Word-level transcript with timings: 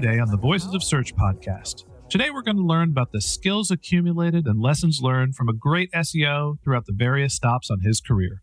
Day 0.00 0.18
on 0.18 0.30
the 0.30 0.36
Voices 0.36 0.74
of 0.74 0.82
Search 0.82 1.14
podcast. 1.16 1.84
Today 2.10 2.28
we're 2.30 2.42
going 2.42 2.58
to 2.58 2.62
learn 2.62 2.90
about 2.90 3.12
the 3.12 3.20
skills 3.22 3.70
accumulated 3.70 4.46
and 4.46 4.60
lessons 4.60 5.00
learned 5.00 5.34
from 5.34 5.48
a 5.48 5.54
great 5.54 5.90
SEO 5.92 6.56
throughout 6.62 6.84
the 6.84 6.92
various 6.94 7.34
stops 7.34 7.70
on 7.70 7.80
his 7.80 8.02
career. 8.02 8.42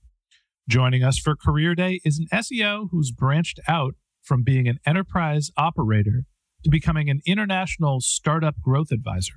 Joining 0.68 1.04
us 1.04 1.20
for 1.20 1.36
Career 1.36 1.76
Day 1.76 2.02
is 2.04 2.18
an 2.18 2.26
SEO 2.34 2.88
who's 2.92 3.12
branched 3.12 3.60
out 3.68 3.94
from 4.24 4.42
being 4.42 4.68
an 4.68 4.80
enterprise 4.84 5.52
operator 5.56 6.24
to 6.64 6.72
becoming 6.72 7.08
an 7.10 7.22
international 7.26 8.02
startup 8.02 8.56
growth 8.60 8.92
advisor. 8.92 9.36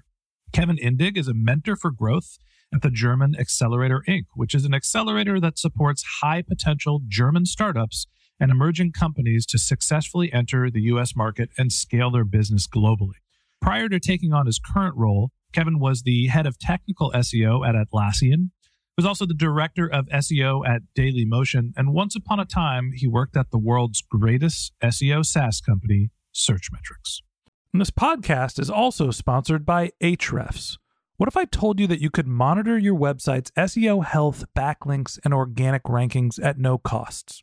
Kevin 0.53 0.78
Indig 0.78 1.19
is 1.19 1.28
a 1.28 1.34
mentor 1.34 1.77
for 1.77 1.91
growth 1.91 2.39
at 2.73 2.80
the 2.80 2.91
German 2.91 3.34
Accelerator 3.39 4.03
Inc., 4.08 4.25
which 4.34 4.55
is 4.55 4.64
an 4.64 4.73
accelerator 4.73 5.39
that 5.41 5.58
supports 5.58 6.20
high 6.23 6.41
potential 6.41 7.03
German 7.06 7.45
startups 7.45 8.06
and 8.39 8.51
emerging 8.51 8.92
companies 8.92 9.47
to 9.47 9.59
successfully 9.59 10.33
enter 10.33 10.70
the 10.70 10.83
US 10.83 11.17
market 11.17 11.51
and 11.56 11.73
scale 11.73 12.11
their 12.11 12.25
business 12.25 12.67
globally. 12.67 13.20
Prior 13.61 13.89
to 13.89 13.98
taking 13.98 14.33
on 14.33 14.47
his 14.47 14.59
current 14.59 14.95
role, 14.97 15.31
Kevin 15.53 15.79
was 15.79 16.03
the 16.03 16.27
head 16.27 16.47
of 16.47 16.59
technical 16.59 17.11
SEO 17.12 17.67
at 17.67 17.75
Atlassian, 17.75 18.51
was 18.97 19.07
also 19.07 19.27
the 19.27 19.34
director 19.34 19.87
of 19.91 20.07
SEO 20.07 20.67
at 20.67 20.83
Dailymotion, 20.97 21.73
and 21.77 21.92
once 21.92 22.17
upon 22.17 22.41
a 22.41 22.47
time, 22.47 22.92
he 22.95 23.07
worked 23.07 23.37
at 23.37 23.51
the 23.51 23.59
world's 23.59 24.03
greatest 24.03 24.73
SEO 24.83 25.25
SaaS 25.25 25.61
company, 25.61 26.11
Searchmetrics. 26.34 27.20
And 27.73 27.81
this 27.81 27.91
podcast 27.91 28.59
is 28.59 28.70
also 28.70 29.11
sponsored 29.11 29.67
by 29.67 29.91
Ahrefs. 30.03 30.79
What 31.19 31.29
if 31.29 31.37
I 31.37 31.45
told 31.45 31.79
you 31.79 31.87
that 31.87 32.01
you 32.01 32.11
could 32.11 32.27
monitor 32.27 32.79
your 32.79 32.95
website's 32.95 33.51
SEO 33.53 34.05
health, 34.05 34.45
backlinks, 34.57 35.19
and 35.25 35.34
organic 35.34 35.84
rankings 35.84 36.42
at 36.42 36.59
no 36.59 36.79
costs? 36.79 37.42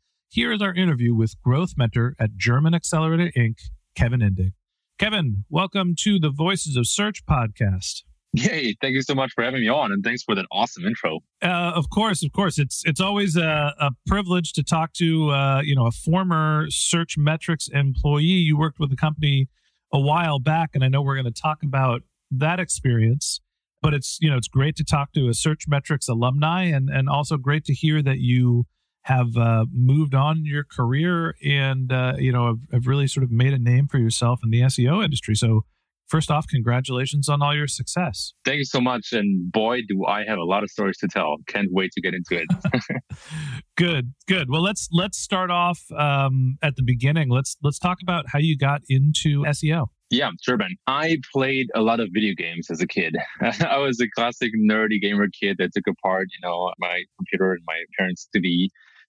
here 0.31 0.53
is 0.53 0.61
our 0.61 0.73
interview 0.73 1.13
with 1.13 1.39
growth 1.41 1.73
mentor 1.75 2.15
at 2.17 2.37
German 2.37 2.73
Accelerator 2.73 3.31
Inc., 3.37 3.57
Kevin 3.95 4.21
Indig. 4.21 4.53
Kevin, 4.97 5.43
welcome 5.49 5.93
to 5.99 6.19
the 6.19 6.29
Voices 6.29 6.77
of 6.77 6.87
Search 6.87 7.25
podcast. 7.25 8.03
Yay! 8.31 8.73
Thank 8.79 8.93
you 8.93 9.01
so 9.01 9.13
much 9.13 9.33
for 9.33 9.43
having 9.43 9.59
me 9.59 9.67
on, 9.67 9.91
and 9.91 10.05
thanks 10.05 10.23
for 10.23 10.33
that 10.35 10.45
awesome 10.49 10.85
intro. 10.85 11.19
Uh, 11.41 11.73
of 11.75 11.89
course, 11.89 12.23
of 12.23 12.31
course, 12.31 12.57
it's 12.57 12.81
it's 12.85 13.01
always 13.01 13.35
a, 13.35 13.73
a 13.77 13.91
privilege 14.07 14.53
to 14.53 14.63
talk 14.63 14.93
to 14.93 15.31
uh, 15.31 15.61
you 15.65 15.75
know 15.75 15.85
a 15.85 15.91
former 15.91 16.67
Searchmetrics 16.67 17.69
employee. 17.73 18.23
You 18.23 18.57
worked 18.57 18.79
with 18.79 18.89
the 18.89 18.95
company 18.95 19.49
a 19.91 19.99
while 19.99 20.39
back, 20.39 20.69
and 20.73 20.81
I 20.81 20.87
know 20.87 21.01
we're 21.01 21.21
going 21.21 21.25
to 21.25 21.41
talk 21.41 21.61
about 21.61 22.03
that 22.31 22.57
experience. 22.57 23.41
But 23.81 23.93
it's 23.93 24.17
you 24.21 24.29
know 24.29 24.37
it's 24.37 24.47
great 24.47 24.77
to 24.77 24.85
talk 24.85 25.11
to 25.11 25.27
a 25.27 25.31
Searchmetrics 25.31 26.07
alumni, 26.07 26.63
and 26.63 26.89
and 26.89 27.09
also 27.09 27.35
great 27.35 27.65
to 27.65 27.73
hear 27.73 28.01
that 28.01 28.19
you 28.19 28.65
have 29.03 29.35
uh, 29.35 29.65
moved 29.73 30.13
on 30.13 30.39
in 30.39 30.45
your 30.45 30.63
career 30.63 31.35
and 31.43 31.91
uh, 31.91 32.13
you 32.17 32.31
know 32.31 32.47
have, 32.47 32.59
have 32.71 32.87
really 32.87 33.07
sort 33.07 33.23
of 33.23 33.31
made 33.31 33.53
a 33.53 33.59
name 33.59 33.87
for 33.87 33.97
yourself 33.97 34.41
in 34.43 34.49
the 34.51 34.61
SEO 34.61 35.03
industry. 35.03 35.35
So 35.35 35.65
first 36.07 36.29
off, 36.29 36.45
congratulations 36.47 37.29
on 37.29 37.41
all 37.41 37.55
your 37.55 37.67
success. 37.67 38.33
Thank 38.45 38.57
you 38.57 38.65
so 38.65 38.81
much, 38.81 39.13
and 39.13 39.51
boy, 39.51 39.79
do 39.87 40.05
I 40.05 40.23
have 40.27 40.37
a 40.37 40.43
lot 40.43 40.63
of 40.63 40.69
stories 40.69 40.97
to 40.99 41.07
tell. 41.07 41.37
Can't 41.47 41.69
wait 41.71 41.91
to 41.93 42.01
get 42.01 42.13
into 42.13 42.43
it. 42.43 43.01
good, 43.77 44.13
good. 44.27 44.49
Well, 44.49 44.61
let's 44.61 44.87
let's 44.91 45.17
start 45.17 45.49
off 45.49 45.81
um, 45.97 46.57
at 46.61 46.75
the 46.75 46.83
beginning. 46.83 47.29
Let's 47.29 47.57
let's 47.63 47.79
talk 47.79 47.99
about 48.03 48.25
how 48.27 48.39
you 48.39 48.57
got 48.57 48.81
into 48.87 49.43
SEO. 49.43 49.87
yeah, 50.11 50.29
sure, 50.43 50.57
Ben. 50.57 50.75
I 50.85 51.17
played 51.33 51.67
a 51.73 51.81
lot 51.81 51.99
of 51.99 52.09
video 52.13 52.35
games 52.37 52.69
as 52.69 52.81
a 52.81 52.87
kid. 52.87 53.15
I 53.41 53.77
was 53.77 53.99
a 53.99 54.07
classic 54.15 54.51
nerdy 54.55 55.01
gamer 55.01 55.27
kid 55.29 55.55
that 55.59 55.71
took 55.73 55.87
apart, 55.87 56.27
you 56.31 56.47
know, 56.47 56.71
my 56.77 57.03
computer 57.17 57.53
and 57.53 57.61
my 57.65 57.81
parents' 57.97 58.27
TV 58.35 58.67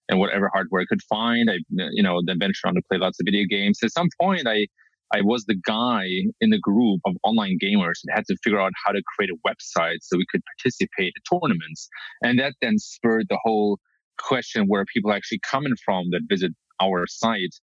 and 0.09 0.19
whatever 0.19 0.49
hardware 0.53 0.81
I 0.81 0.85
could 0.85 1.01
find. 1.09 1.49
I, 1.49 1.57
you 1.91 2.03
know, 2.03 2.21
then 2.25 2.39
ventured 2.39 2.67
on 2.67 2.75
to 2.75 2.81
play 2.89 2.97
lots 2.97 3.19
of 3.19 3.25
video 3.25 3.45
games. 3.49 3.79
At 3.83 3.91
some 3.91 4.09
point, 4.19 4.47
I 4.47 4.67
I 5.13 5.21
was 5.21 5.45
the 5.45 5.55
guy 5.65 6.07
in 6.41 6.49
the 6.49 6.59
group 6.59 7.01
of 7.05 7.13
online 7.23 7.57
gamers 7.61 7.99
that 8.03 8.15
had 8.15 8.25
to 8.25 8.37
figure 8.43 8.59
out 8.59 8.71
how 8.83 8.91
to 8.91 9.01
create 9.15 9.29
a 9.29 9.47
website 9.47 9.97
so 10.01 10.17
we 10.17 10.25
could 10.31 10.41
participate 10.57 11.13
in 11.15 11.39
tournaments. 11.39 11.87
And 12.23 12.39
that 12.39 12.55
then 12.61 12.79
spurred 12.79 13.27
the 13.29 13.37
whole 13.43 13.77
question 14.17 14.65
where 14.67 14.85
people 14.91 15.11
are 15.11 15.15
actually 15.15 15.41
coming 15.43 15.75
from 15.85 16.09
that 16.11 16.21
visit 16.27 16.51
our 16.81 17.05
site. 17.05 17.55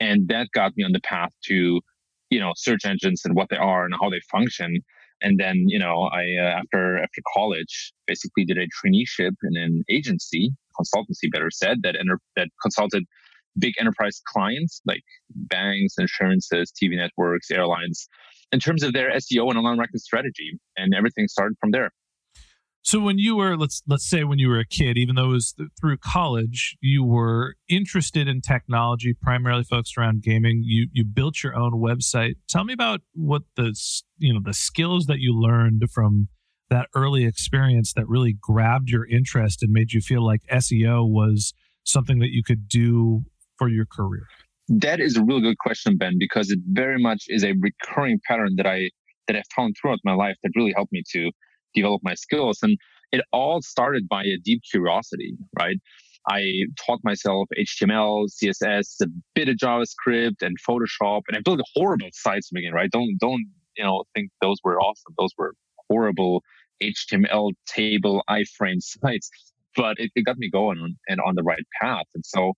And 0.00 0.28
that 0.28 0.48
got 0.52 0.72
me 0.76 0.82
on 0.82 0.92
the 0.92 1.00
path 1.00 1.30
to, 1.44 1.80
you 2.30 2.40
know, 2.40 2.52
search 2.56 2.84
engines 2.84 3.22
and 3.24 3.36
what 3.36 3.50
they 3.50 3.56
are 3.56 3.84
and 3.84 3.94
how 4.00 4.10
they 4.10 4.20
function. 4.30 4.80
And 5.22 5.38
then, 5.38 5.64
you 5.68 5.78
know, 5.78 6.10
I, 6.12 6.24
uh, 6.40 6.60
after, 6.60 6.98
after 6.98 7.22
college, 7.34 7.92
basically 8.06 8.44
did 8.44 8.58
a 8.58 8.66
traineeship 8.66 9.32
in 9.44 9.56
an 9.56 9.84
agency, 9.88 10.50
consultancy 10.78 11.30
better 11.32 11.50
said, 11.50 11.78
that, 11.82 11.96
enter- 11.98 12.20
that 12.36 12.48
consulted 12.62 13.04
big 13.58 13.74
enterprise 13.80 14.20
clients 14.26 14.80
like 14.86 15.02
banks, 15.34 15.94
insurances, 15.98 16.72
TV 16.72 16.96
networks, 16.96 17.50
airlines, 17.50 18.08
in 18.52 18.60
terms 18.60 18.82
of 18.82 18.92
their 18.92 19.10
SEO 19.12 19.48
and 19.48 19.58
online 19.58 19.76
marketing 19.76 19.98
strategy. 19.98 20.58
And 20.76 20.94
everything 20.94 21.28
started 21.28 21.56
from 21.60 21.70
there. 21.70 21.90
So 22.86 23.00
when 23.00 23.18
you 23.18 23.34
were 23.34 23.56
let's 23.56 23.82
let's 23.88 24.08
say 24.08 24.22
when 24.22 24.38
you 24.38 24.48
were 24.48 24.60
a 24.60 24.64
kid, 24.64 24.96
even 24.96 25.16
though 25.16 25.24
it 25.24 25.32
was 25.32 25.54
th- 25.54 25.70
through 25.76 25.96
college, 25.96 26.76
you 26.80 27.02
were 27.02 27.56
interested 27.68 28.28
in 28.28 28.40
technology, 28.40 29.12
primarily 29.12 29.64
focused 29.64 29.98
around 29.98 30.22
gaming. 30.22 30.62
You 30.64 30.86
you 30.92 31.04
built 31.04 31.42
your 31.42 31.56
own 31.56 31.72
website. 31.72 32.34
Tell 32.48 32.62
me 32.62 32.72
about 32.72 33.00
what 33.12 33.42
the 33.56 33.74
you 34.18 34.32
know 34.32 34.38
the 34.40 34.54
skills 34.54 35.06
that 35.06 35.18
you 35.18 35.36
learned 35.36 35.82
from 35.92 36.28
that 36.70 36.88
early 36.94 37.24
experience 37.24 37.92
that 37.94 38.08
really 38.08 38.36
grabbed 38.40 38.88
your 38.88 39.06
interest 39.06 39.62
and 39.62 39.72
made 39.72 39.92
you 39.92 40.00
feel 40.00 40.24
like 40.24 40.42
SEO 40.50 41.08
was 41.08 41.52
something 41.84 42.18
that 42.18 42.30
you 42.30 42.42
could 42.42 42.68
do 42.68 43.24
for 43.56 43.68
your 43.68 43.86
career. 43.86 44.26
That 44.68 45.00
is 45.00 45.16
a 45.16 45.24
really 45.24 45.42
good 45.42 45.58
question, 45.58 45.96
Ben, 45.96 46.14
because 46.18 46.50
it 46.50 46.58
very 46.66 47.00
much 47.00 47.24
is 47.28 47.44
a 47.44 47.52
recurring 47.60 48.18
pattern 48.26 48.54
that 48.56 48.66
I 48.66 48.90
that 49.28 49.36
I 49.36 49.42
found 49.54 49.76
throughout 49.80 49.98
my 50.04 50.14
life 50.14 50.36
that 50.42 50.50
really 50.54 50.72
helped 50.74 50.92
me 50.92 51.02
to 51.12 51.30
develop 51.74 52.00
my 52.04 52.14
skills. 52.14 52.58
And 52.62 52.76
it 53.12 53.24
all 53.32 53.60
started 53.62 54.08
by 54.08 54.22
a 54.22 54.36
deep 54.44 54.62
curiosity, 54.70 55.36
right? 55.58 55.76
I 56.28 56.42
taught 56.84 57.00
myself 57.04 57.48
HTML, 57.58 58.26
CSS, 58.28 59.00
a 59.02 59.06
bit 59.34 59.48
of 59.48 59.56
JavaScript 59.56 60.42
and 60.42 60.56
Photoshop, 60.68 61.22
and 61.28 61.36
I 61.36 61.40
built 61.44 61.60
horrible 61.74 62.08
sites 62.12 62.48
to 62.48 62.54
begin, 62.54 62.72
right? 62.72 62.90
Don't 62.90 63.16
don't 63.20 63.46
you 63.76 63.84
know 63.84 64.04
think 64.14 64.30
those 64.40 64.56
were 64.64 64.80
awesome. 64.80 65.14
Those 65.18 65.30
were 65.38 65.52
horrible 65.88 66.42
HTML 66.82 67.52
table 67.66 68.22
iframe 68.28 68.80
sites, 68.80 69.30
but 69.74 69.98
it, 69.98 70.10
it 70.14 70.24
got 70.24 70.38
me 70.38 70.50
going 70.50 70.96
and 71.08 71.20
on 71.20 71.34
the 71.34 71.42
right 71.42 71.66
path. 71.80 72.06
And 72.14 72.24
so 72.24 72.52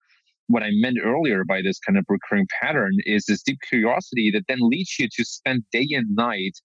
what 0.49 0.63
I 0.63 0.71
meant 0.73 0.99
earlier 1.03 1.45
by 1.45 1.61
this 1.63 1.79
kind 1.79 1.99
of 1.99 2.05
recurring 2.09 2.47
pattern 2.61 2.93
is 3.05 3.27
this 3.27 3.43
deep 3.43 3.59
curiosity 3.69 4.31
that 4.33 4.45
then 4.49 4.59
leads 4.61 4.99
you 4.99 5.09
to 5.13 5.25
spend 5.25 5.65
day 5.73 5.87
and 5.91 6.07
night 6.17 6.59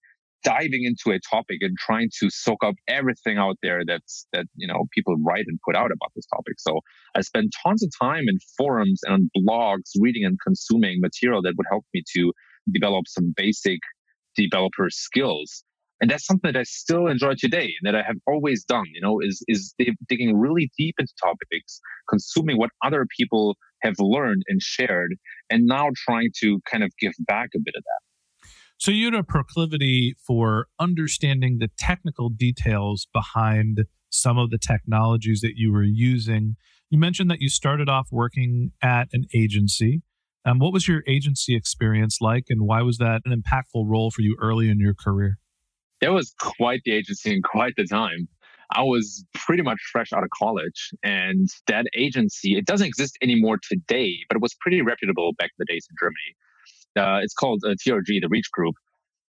diving 0.44 0.84
into 0.84 1.14
a 1.14 1.18
topic 1.18 1.58
and 1.62 1.76
trying 1.78 2.10
to 2.20 2.28
soak 2.30 2.62
up 2.62 2.74
everything 2.86 3.38
out 3.38 3.56
there 3.62 3.82
that's 3.86 4.26
that 4.32 4.44
you 4.54 4.68
know 4.68 4.84
people 4.92 5.16
write 5.24 5.46
and 5.48 5.58
put 5.64 5.74
out 5.74 5.90
about 5.90 6.12
this 6.14 6.26
topic 6.26 6.54
so 6.58 6.80
i 7.14 7.22
spend 7.22 7.50
tons 7.64 7.82
of 7.82 7.90
time 7.98 8.24
in 8.28 8.36
forums 8.56 9.00
and 9.04 9.30
on 9.34 9.42
blogs 9.42 9.92
reading 10.00 10.22
and 10.22 10.38
consuming 10.46 11.00
material 11.00 11.40
that 11.40 11.54
would 11.56 11.66
help 11.70 11.84
me 11.94 12.02
to 12.14 12.30
develop 12.72 13.04
some 13.08 13.32
basic 13.36 13.80
developer 14.36 14.88
skills 14.90 15.64
and 16.04 16.10
that's 16.10 16.26
something 16.26 16.52
that 16.52 16.58
i 16.58 16.62
still 16.64 17.06
enjoy 17.06 17.32
today 17.38 17.72
and 17.80 17.84
that 17.84 17.94
i 17.94 18.02
have 18.06 18.16
always 18.26 18.62
done 18.62 18.84
you 18.92 19.00
know 19.00 19.20
is 19.20 19.42
is 19.48 19.74
digging 20.06 20.36
really 20.36 20.70
deep 20.76 20.94
into 20.98 21.12
topics 21.22 21.80
consuming 22.10 22.58
what 22.58 22.68
other 22.84 23.06
people 23.16 23.56
have 23.82 23.94
learned 23.98 24.42
and 24.48 24.60
shared 24.60 25.14
and 25.48 25.64
now 25.64 25.88
trying 25.96 26.28
to 26.38 26.60
kind 26.70 26.84
of 26.84 26.90
give 27.00 27.14
back 27.20 27.48
a 27.54 27.58
bit 27.58 27.74
of 27.74 27.82
that 27.82 28.00
so 28.76 28.90
you 28.90 29.06
had 29.06 29.14
a 29.14 29.22
proclivity 29.22 30.14
for 30.26 30.66
understanding 30.78 31.56
the 31.58 31.70
technical 31.78 32.28
details 32.28 33.06
behind 33.14 33.84
some 34.10 34.36
of 34.36 34.50
the 34.50 34.58
technologies 34.58 35.40
that 35.40 35.54
you 35.56 35.72
were 35.72 35.84
using. 35.84 36.56
You 36.90 36.98
mentioned 36.98 37.30
that 37.30 37.40
you 37.40 37.48
started 37.48 37.88
off 37.88 38.08
working 38.10 38.72
at 38.82 39.08
an 39.12 39.24
agency. 39.32 40.02
Um, 40.44 40.58
what 40.58 40.72
was 40.72 40.86
your 40.86 41.02
agency 41.06 41.56
experience 41.56 42.18
like, 42.20 42.46
and 42.48 42.62
why 42.62 42.82
was 42.82 42.98
that 42.98 43.22
an 43.24 43.42
impactful 43.42 43.88
role 43.88 44.10
for 44.10 44.22
you 44.22 44.36
early 44.40 44.68
in 44.68 44.78
your 44.78 44.92
career? 44.92 45.38
It 46.00 46.10
was 46.10 46.34
quite 46.40 46.80
the 46.84 46.92
agency 46.92 47.32
and 47.32 47.42
quite 47.42 47.74
the 47.76 47.86
time. 47.86 48.28
I 48.70 48.82
was 48.82 49.24
pretty 49.34 49.62
much 49.62 49.78
fresh 49.92 50.12
out 50.12 50.24
of 50.24 50.30
college, 50.30 50.90
and 51.02 51.48
that 51.66 51.86
agency 51.96 52.56
it 52.56 52.66
doesn't 52.66 52.86
exist 52.86 53.16
anymore 53.22 53.58
today, 53.62 54.18
but 54.28 54.36
it 54.36 54.42
was 54.42 54.54
pretty 54.60 54.80
reputable 54.82 55.32
back 55.38 55.50
in 55.50 55.56
the 55.58 55.66
days 55.66 55.86
in 55.88 55.96
Germany 56.00 56.34
uh, 56.96 57.20
it's 57.22 57.34
called 57.34 57.62
uh, 57.64 57.74
TRG, 57.86 58.20
the 58.20 58.28
Reach 58.28 58.50
Group. 58.52 58.74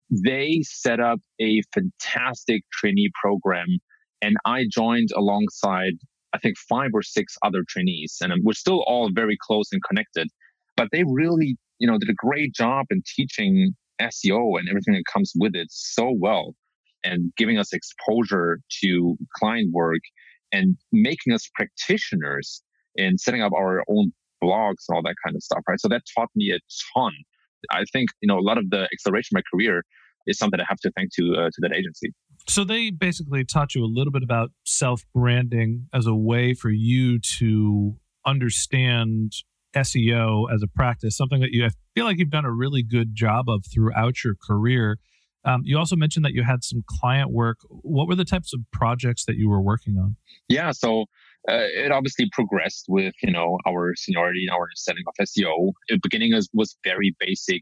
They 0.09 0.61
set 0.63 0.99
up 0.99 1.19
a 1.39 1.61
fantastic 1.73 2.63
trainee 2.71 3.09
program, 3.19 3.79
and 4.21 4.37
I 4.45 4.65
joined 4.71 5.09
alongside 5.15 5.93
I 6.33 6.37
think 6.37 6.57
five 6.57 6.89
or 6.93 7.01
six 7.01 7.37
other 7.43 7.63
trainees, 7.67 8.17
and 8.21 8.33
we're 8.43 8.53
still 8.53 8.83
all 8.87 9.09
very 9.13 9.37
close 9.39 9.71
and 9.71 9.81
connected. 9.83 10.27
But 10.75 10.89
they 10.91 11.03
really, 11.07 11.57
you 11.79 11.87
know, 11.87 11.97
did 11.97 12.09
a 12.09 12.13
great 12.13 12.53
job 12.53 12.87
in 12.89 13.03
teaching 13.15 13.73
SEO 14.01 14.59
and 14.59 14.67
everything 14.69 14.93
that 14.93 15.03
comes 15.11 15.31
with 15.35 15.55
it 15.55 15.67
so 15.69 16.13
well, 16.17 16.53
and 17.03 17.31
giving 17.37 17.57
us 17.57 17.73
exposure 17.73 18.59
to 18.83 19.17
client 19.35 19.71
work 19.73 20.01
and 20.51 20.77
making 20.91 21.33
us 21.33 21.49
practitioners 21.53 22.61
in 22.95 23.17
setting 23.17 23.41
up 23.41 23.51
our 23.53 23.83
own 23.89 24.11
blogs 24.43 24.85
and 24.87 24.95
all 24.95 25.01
that 25.03 25.15
kind 25.23 25.35
of 25.35 25.43
stuff, 25.43 25.59
right? 25.67 25.79
So 25.79 25.87
that 25.89 26.03
taught 26.17 26.29
me 26.35 26.51
a 26.51 26.59
ton. 26.95 27.11
I 27.71 27.83
think 27.91 28.09
you 28.21 28.27
know 28.27 28.37
a 28.37 28.45
lot 28.45 28.57
of 28.57 28.69
the 28.69 28.87
acceleration 28.93 29.35
of 29.35 29.43
my 29.43 29.57
career 29.57 29.83
is 30.27 30.37
something 30.37 30.59
I 30.59 30.65
have 30.67 30.79
to 30.79 30.91
thank 30.95 31.13
to 31.15 31.35
uh, 31.35 31.45
to 31.45 31.61
that 31.61 31.73
agency. 31.73 32.13
So 32.47 32.63
they 32.63 32.91
basically 32.91 33.43
taught 33.43 33.73
you 33.73 33.83
a 33.83 33.87
little 33.87 34.11
bit 34.11 34.23
about 34.23 34.51
self 34.65 35.03
branding 35.13 35.87
as 35.93 36.05
a 36.05 36.13
way 36.13 36.53
for 36.53 36.69
you 36.69 37.19
to 37.39 37.95
understand 38.25 39.33
SEO 39.75 40.53
as 40.53 40.63
a 40.63 40.67
practice, 40.67 41.17
something 41.17 41.41
that 41.41 41.51
you 41.51 41.65
I 41.65 41.69
feel 41.93 42.05
like 42.05 42.17
you've 42.17 42.29
done 42.29 42.45
a 42.45 42.51
really 42.51 42.83
good 42.83 43.15
job 43.15 43.49
of 43.49 43.65
throughout 43.71 44.23
your 44.23 44.35
career. 44.35 44.97
Um, 45.43 45.61
you 45.63 45.77
also 45.77 45.95
mentioned 45.95 46.25
that 46.25 46.33
you 46.33 46.43
had 46.43 46.63
some 46.63 46.83
client 46.87 47.31
work. 47.31 47.59
What 47.69 48.07
were 48.07 48.15
the 48.15 48.25
types 48.25 48.53
of 48.53 48.61
projects 48.71 49.25
that 49.25 49.35
you 49.35 49.47
were 49.47 49.61
working 49.61 49.97
on? 49.97 50.15
Yeah, 50.49 50.71
so 50.71 51.03
uh, 51.47 51.67
it 51.75 51.91
obviously 51.91 52.27
progressed 52.31 52.85
with 52.87 53.13
you 53.21 53.31
know 53.31 53.59
our 53.67 53.93
seniority 53.95 54.45
and 54.47 54.55
our 54.55 54.63
understanding 54.63 55.03
of 55.07 55.13
SEO. 55.25 55.73
The 55.89 55.99
beginning 56.01 56.33
was, 56.33 56.49
was 56.53 56.75
very 56.83 57.15
basic 57.19 57.61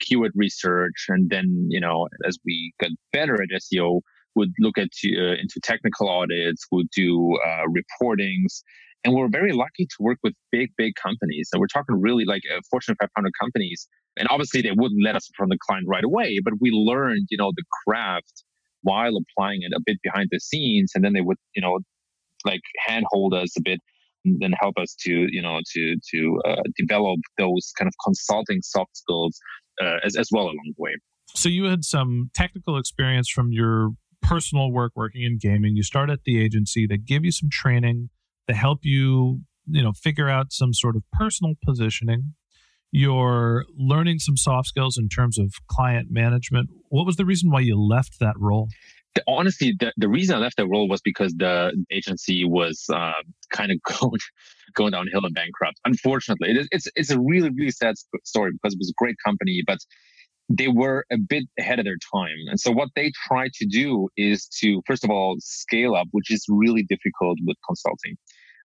keyword 0.00 0.32
research, 0.34 1.06
and 1.08 1.28
then 1.30 1.66
you 1.70 1.80
know 1.80 2.08
as 2.26 2.38
we 2.44 2.72
got 2.80 2.90
better 3.12 3.34
at 3.34 3.48
SEO, 3.60 4.00
would 4.36 4.52
look 4.60 4.78
at 4.78 4.88
uh, 5.04 5.32
into 5.32 5.60
technical 5.62 6.08
audits, 6.08 6.66
would 6.70 6.90
do 6.90 7.36
uh, 7.46 7.64
reportings, 7.68 8.62
and 9.04 9.14
we're 9.14 9.28
very 9.28 9.52
lucky 9.52 9.86
to 9.86 9.96
work 10.00 10.18
with 10.22 10.32
big 10.50 10.70
big 10.76 10.94
companies. 11.00 11.50
And 11.52 11.60
we're 11.60 11.66
talking 11.66 12.00
really 12.00 12.24
like 12.24 12.42
uh, 12.54 12.60
Fortune 12.70 12.96
500 13.00 13.32
companies. 13.40 13.86
And 14.16 14.28
obviously 14.30 14.62
they 14.62 14.70
wouldn't 14.70 15.02
let 15.02 15.16
us 15.16 15.28
from 15.36 15.48
the 15.48 15.58
client 15.66 15.86
right 15.88 16.04
away, 16.04 16.38
but 16.42 16.54
we 16.60 16.70
learned 16.70 17.26
you 17.30 17.38
know 17.38 17.52
the 17.54 17.64
craft 17.84 18.44
while 18.82 19.16
applying 19.16 19.60
it 19.62 19.72
a 19.74 19.80
bit 19.84 19.98
behind 20.02 20.28
the 20.30 20.40
scenes, 20.40 20.92
and 20.94 21.04
then 21.04 21.12
they 21.12 21.20
would 21.20 21.38
you 21.54 21.62
know 21.62 21.80
like 22.44 22.60
handhold 22.86 23.34
us 23.34 23.56
a 23.56 23.62
bit 23.62 23.80
and 24.24 24.40
then 24.40 24.52
help 24.58 24.74
us 24.78 24.94
to 25.00 25.26
you 25.30 25.42
know 25.42 25.60
to 25.74 25.96
to 26.12 26.40
uh, 26.46 26.62
develop 26.76 27.18
those 27.38 27.72
kind 27.78 27.88
of 27.88 27.94
consulting 28.04 28.60
soft 28.62 28.96
skills 28.96 29.38
uh, 29.82 29.96
as 30.04 30.16
as 30.16 30.28
well 30.32 30.44
along 30.44 30.72
the 30.76 30.82
way. 30.82 30.92
So 31.34 31.48
you 31.48 31.64
had 31.64 31.84
some 31.84 32.30
technical 32.34 32.78
experience 32.78 33.28
from 33.28 33.52
your 33.52 33.90
personal 34.22 34.70
work 34.70 34.92
working 34.94 35.22
in 35.22 35.38
gaming. 35.38 35.76
You 35.76 35.82
start 35.82 36.10
at 36.10 36.24
the 36.24 36.40
agency. 36.40 36.86
They 36.86 36.96
give 36.96 37.24
you 37.24 37.32
some 37.32 37.50
training 37.50 38.10
to 38.48 38.54
help 38.54 38.80
you 38.82 39.40
you 39.66 39.82
know 39.82 39.92
figure 39.92 40.28
out 40.28 40.52
some 40.52 40.72
sort 40.72 40.96
of 40.96 41.02
personal 41.12 41.54
positioning. 41.64 42.34
You're 42.90 43.64
learning 43.76 44.20
some 44.20 44.36
soft 44.36 44.68
skills 44.68 44.96
in 44.96 45.08
terms 45.08 45.36
of 45.36 45.54
client 45.66 46.08
management. 46.10 46.70
What 46.90 47.06
was 47.06 47.16
the 47.16 47.24
reason 47.24 47.50
why 47.50 47.60
you 47.60 47.80
left 47.80 48.20
that 48.20 48.34
role? 48.38 48.68
honestly, 49.28 49.74
the, 49.78 49.92
the 49.96 50.08
reason 50.08 50.36
I 50.36 50.38
left 50.38 50.56
that 50.56 50.66
role 50.66 50.88
was 50.88 51.00
because 51.00 51.32
the 51.34 51.72
agency 51.90 52.44
was 52.44 52.84
uh, 52.92 53.12
kind 53.50 53.70
of 53.70 53.78
going 54.00 54.20
going 54.74 54.90
downhill 54.92 55.24
and 55.24 55.34
bankrupt. 55.34 55.78
Unfortunately, 55.84 56.50
it 56.50 56.56
is, 56.56 56.68
it's 56.70 56.88
it's 56.96 57.10
a 57.10 57.20
really 57.20 57.50
really 57.50 57.70
sad 57.70 57.94
story 58.24 58.52
because 58.52 58.74
it 58.74 58.78
was 58.78 58.90
a 58.90 58.98
great 58.98 59.16
company, 59.24 59.62
but 59.66 59.78
they 60.48 60.68
were 60.68 61.06
a 61.10 61.16
bit 61.16 61.44
ahead 61.58 61.78
of 61.78 61.84
their 61.84 61.96
time. 62.12 62.36
And 62.48 62.60
so 62.60 62.70
what 62.70 62.90
they 62.94 63.12
tried 63.26 63.52
to 63.54 63.66
do 63.66 64.08
is 64.16 64.46
to 64.60 64.82
first 64.86 65.04
of 65.04 65.10
all 65.10 65.36
scale 65.38 65.94
up, 65.94 66.08
which 66.10 66.30
is 66.30 66.44
really 66.48 66.82
difficult 66.82 67.38
with 67.46 67.56
consulting. 67.66 68.16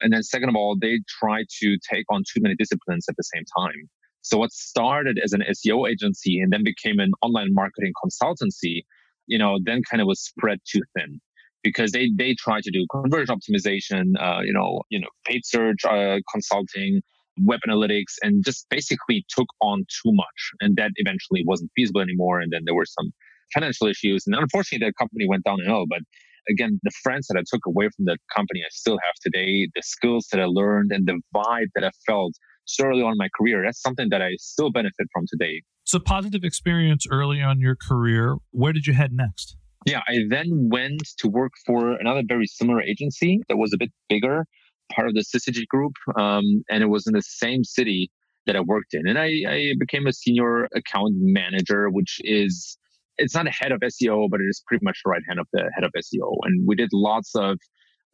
And 0.02 0.14
then 0.14 0.24
second 0.24 0.50
of 0.50 0.56
all, 0.56 0.78
they 0.80 1.00
tried 1.20 1.46
to 1.62 1.78
take 1.92 2.06
on 2.10 2.24
too 2.32 2.42
many 2.42 2.56
disciplines 2.56 3.06
at 3.10 3.16
the 3.18 3.24
same 3.24 3.44
time. 3.58 3.90
So 4.22 4.38
what 4.38 4.52
started 4.52 5.20
as 5.24 5.34
an 5.34 5.44
SEO 5.50 5.90
agency 5.90 6.40
and 6.40 6.52
then 6.52 6.64
became 6.64 7.00
an 7.00 7.12
online 7.22 7.54
marketing 7.54 7.94
consultancy 8.04 8.84
you 9.30 9.38
know, 9.38 9.60
then 9.64 9.82
kind 9.90 10.02
of 10.02 10.08
was 10.08 10.20
spread 10.20 10.60
too 10.70 10.82
thin 10.98 11.22
because 11.64 11.92
they 11.92 12.10
they 12.18 12.34
tried 12.34 12.64
to 12.64 12.72
do 12.72 12.86
conversion 12.92 13.34
optimization, 13.34 14.14
uh, 14.20 14.42
you 14.44 14.52
know, 14.52 14.82
you 14.90 15.00
know, 15.00 15.08
paid 15.26 15.46
search 15.46 15.86
uh, 15.86 16.18
consulting, 16.32 17.02
web 17.42 17.60
analytics, 17.68 18.16
and 18.22 18.44
just 18.44 18.66
basically 18.70 19.24
took 19.30 19.48
on 19.62 19.86
too 20.02 20.12
much, 20.12 20.52
and 20.60 20.76
that 20.76 20.92
eventually 20.96 21.44
wasn't 21.46 21.72
feasible 21.76 22.02
anymore. 22.02 22.40
And 22.42 22.52
then 22.52 22.64
there 22.66 22.76
were 22.76 22.88
some 22.88 23.12
financial 23.54 23.88
issues, 23.88 24.26
and 24.26 24.36
unfortunately, 24.36 24.88
the 24.88 24.94
company 24.94 25.28
went 25.28 25.44
downhill. 25.44 25.86
But 25.88 26.02
again, 26.50 26.80
the 26.84 26.92
friends 27.04 27.28
that 27.28 27.38
I 27.38 27.44
took 27.52 27.66
away 27.66 27.90
from 27.96 28.06
that 28.06 28.18
company, 28.36 28.62
I 28.62 28.70
still 28.72 28.98
have 29.06 29.16
today. 29.22 29.68
The 29.76 29.82
skills 29.84 30.28
that 30.32 30.40
I 30.40 30.46
learned 30.46 30.92
and 30.92 31.08
the 31.08 31.20
vibe 31.36 31.68
that 31.76 31.84
I 31.84 31.92
felt 32.06 32.34
so 32.66 32.86
early 32.86 33.02
on 33.02 33.14
in 33.14 33.18
my 33.18 33.30
career, 33.38 33.64
that's 33.66 33.82
something 33.82 34.10
that 34.12 34.22
I 34.22 34.32
still 34.38 34.72
benefit 34.72 35.08
from 35.12 35.26
today. 35.28 35.62
So, 35.86 36.00
positive 36.00 36.44
experience 36.44 37.06
early 37.10 37.42
on 37.42 37.60
your 37.60 37.76
career. 37.76 38.36
Where 38.52 38.74
did 38.74 38.86
you 38.86 38.94
head 38.94 39.12
next? 39.12 39.58
Yeah, 39.86 40.02
I 40.08 40.20
then 40.30 40.70
went 40.72 41.02
to 41.20 41.28
work 41.28 41.54
for 41.66 41.94
another 41.94 42.22
very 42.28 42.46
similar 42.46 42.82
agency 42.82 43.42
that 43.48 43.58
was 43.58 43.74
a 43.74 43.78
bit 43.78 43.90
bigger, 44.08 44.46
part 44.94 45.08
of 45.08 45.14
the 45.16 45.22
Syzygy 45.22 45.66
group, 45.68 45.94
um, 46.18 46.64
and 46.70 46.84
it 46.84 46.88
was 46.88 47.08
in 47.08 47.14
the 47.14 47.22
same 47.22 47.64
city 47.64 48.12
that 48.46 48.56
I 48.56 48.60
worked 48.62 48.94
in. 48.94 49.08
And 49.08 49.18
I, 49.18 49.32
I 49.48 49.74
became 49.80 50.06
a 50.06 50.14
senior 50.14 50.66
account 50.76 51.14
manager, 51.16 51.90
which 51.90 52.20
is 52.24 52.78
it's 53.20 53.36
not 53.36 53.48
a 53.48 53.52
head 53.52 53.72
of 53.72 53.82
SEO, 53.82 54.28
but 54.30 54.40
it 54.42 54.46
is 54.50 54.64
pretty 54.66 54.84
much 54.84 55.00
the 55.04 55.10
right 55.12 55.22
hand 55.28 55.40
of 55.40 55.48
the 55.54 55.70
head 55.76 55.84
of 55.84 55.92
SEO. 55.96 56.38
And 56.44 56.68
we 56.68 56.76
did 56.76 56.90
lots 56.94 57.36
of 57.36 57.58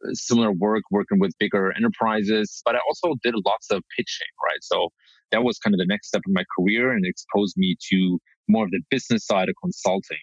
uh, 0.04 0.10
similar 0.12 0.52
work 0.52 0.82
working 0.90 1.18
with 1.18 1.32
bigger 1.38 1.72
enterprises, 1.76 2.60
but 2.64 2.74
I 2.74 2.80
also 2.88 3.16
did 3.22 3.34
lots 3.46 3.70
of 3.70 3.82
pitching, 3.96 4.32
right? 4.44 4.58
So 4.62 4.88
that 5.32 5.42
was 5.42 5.58
kind 5.58 5.74
of 5.74 5.78
the 5.78 5.86
next 5.86 6.08
step 6.08 6.22
in 6.26 6.34
my 6.34 6.44
career 6.58 6.92
and 6.92 7.04
exposed 7.06 7.54
me 7.56 7.76
to 7.90 8.18
more 8.48 8.64
of 8.64 8.70
the 8.70 8.80
business 8.90 9.26
side 9.26 9.48
of 9.48 9.54
consulting. 9.62 10.18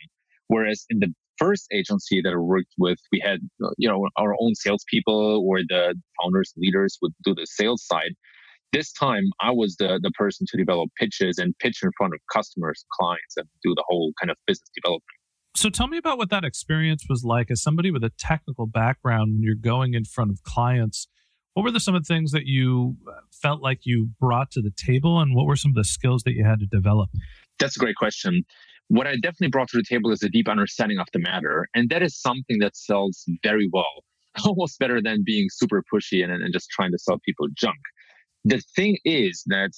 Whereas 0.48 0.86
in 0.90 1.00
the 1.00 1.13
first 1.38 1.68
agency 1.72 2.22
that 2.22 2.34
I 2.34 2.38
worked 2.38 2.74
with, 2.78 3.00
we 3.12 3.20
had, 3.20 3.40
you 3.78 3.90
know, 3.90 4.08
our 4.18 4.36
own 4.40 4.56
salespeople 4.56 5.44
or 5.48 5.60
the 5.68 5.96
founders, 6.22 6.54
leaders 6.58 6.98
would 7.02 7.13
do 7.24 7.34
the 7.34 7.46
sales 7.46 7.84
side. 7.86 8.13
This 8.74 8.92
time 8.92 9.24
I 9.39 9.51
was 9.51 9.75
the, 9.77 10.00
the 10.01 10.12
person 10.12 10.48
to 10.50 10.58
develop 10.58 10.89
pitches 11.00 11.38
and 11.38 11.56
pitch 11.60 11.80
in 11.84 11.92
front 11.96 12.13
of 12.13 12.20
customers, 12.34 12.84
clients, 13.00 13.38
and 13.38 13.48
do 13.63 13.74
the 13.75 13.84
whole 13.88 14.13
kind 14.20 14.32
of 14.32 14.38
business 14.48 14.70
development. 14.75 15.03
So 15.56 15.70
tell 15.70 15.88
me 15.88 15.98
about 15.98 16.18
what 16.18 16.32
that 16.32 16.44
experience 16.44 17.06
was 17.08 17.24
like 17.24 17.51
as 17.51 17.62
somebody 17.62 17.92
with 17.92 18.03
a 18.03 18.12
technical 18.18 18.65
background 18.65 19.34
when 19.34 19.44
you're 19.44 19.53
going 19.53 19.94
in 19.94 20.03
front 20.03 20.32
of 20.32 20.42
clients. 20.42 21.08
What 21.53 21.62
were 21.62 21.72
the, 21.72 21.80
some 21.80 21.94
of 21.94 22.03
the 22.03 22.12
things 22.12 22.32
that 22.32 22.48
you 22.48 22.98
uh, 23.08 23.20
felt 23.32 23.62
like 23.62 23.82
you 23.84 24.10
brought 24.20 24.50
to 24.51 24.62
the 24.62 24.72
table, 24.75 25.20
and 25.20 25.36
what 25.36 25.46
were 25.46 25.56
some 25.56 25.70
of 25.70 25.75
the 25.75 25.84
skills 25.84 26.24
that 26.24 26.34
you 26.34 26.44
had 26.44 26.60
to 26.60 26.65
develop? 26.65 27.12
That's 27.60 27.75
a 27.75 27.80
great 27.80 27.96
question. 27.96 28.44
What 28.88 29.06
I 29.06 29.13
definitely 29.13 29.50
brought 29.50 29.70
to 29.70 29.77
the 29.77 29.84
table 29.88 30.12
is 30.12 30.24
a 30.24 30.30
deep 30.30 30.50
understanding 30.50 30.98
of 30.98 31.06
the 31.13 31.20
matter, 31.20 31.68
and 31.75 31.92
that 31.92 32.01
is 32.01 32.20
something 32.20 32.58
that 32.60 32.75
sells 32.75 33.24
very 33.44 33.70
well, 33.72 34.03
almost 34.46 34.80
better 34.80 35.00
than 35.00 35.22
being 35.24 35.46
super 35.51 35.84
pushy 35.94 36.24
and, 36.24 36.34
and 36.34 36.51
just 36.51 36.72
trying 36.72 36.92
to 36.92 36.98
sell 36.98 37.20
people 37.24 37.48
junk. 37.56 37.77
The 38.45 38.62
thing 38.75 38.97
is 39.05 39.43
that 39.47 39.71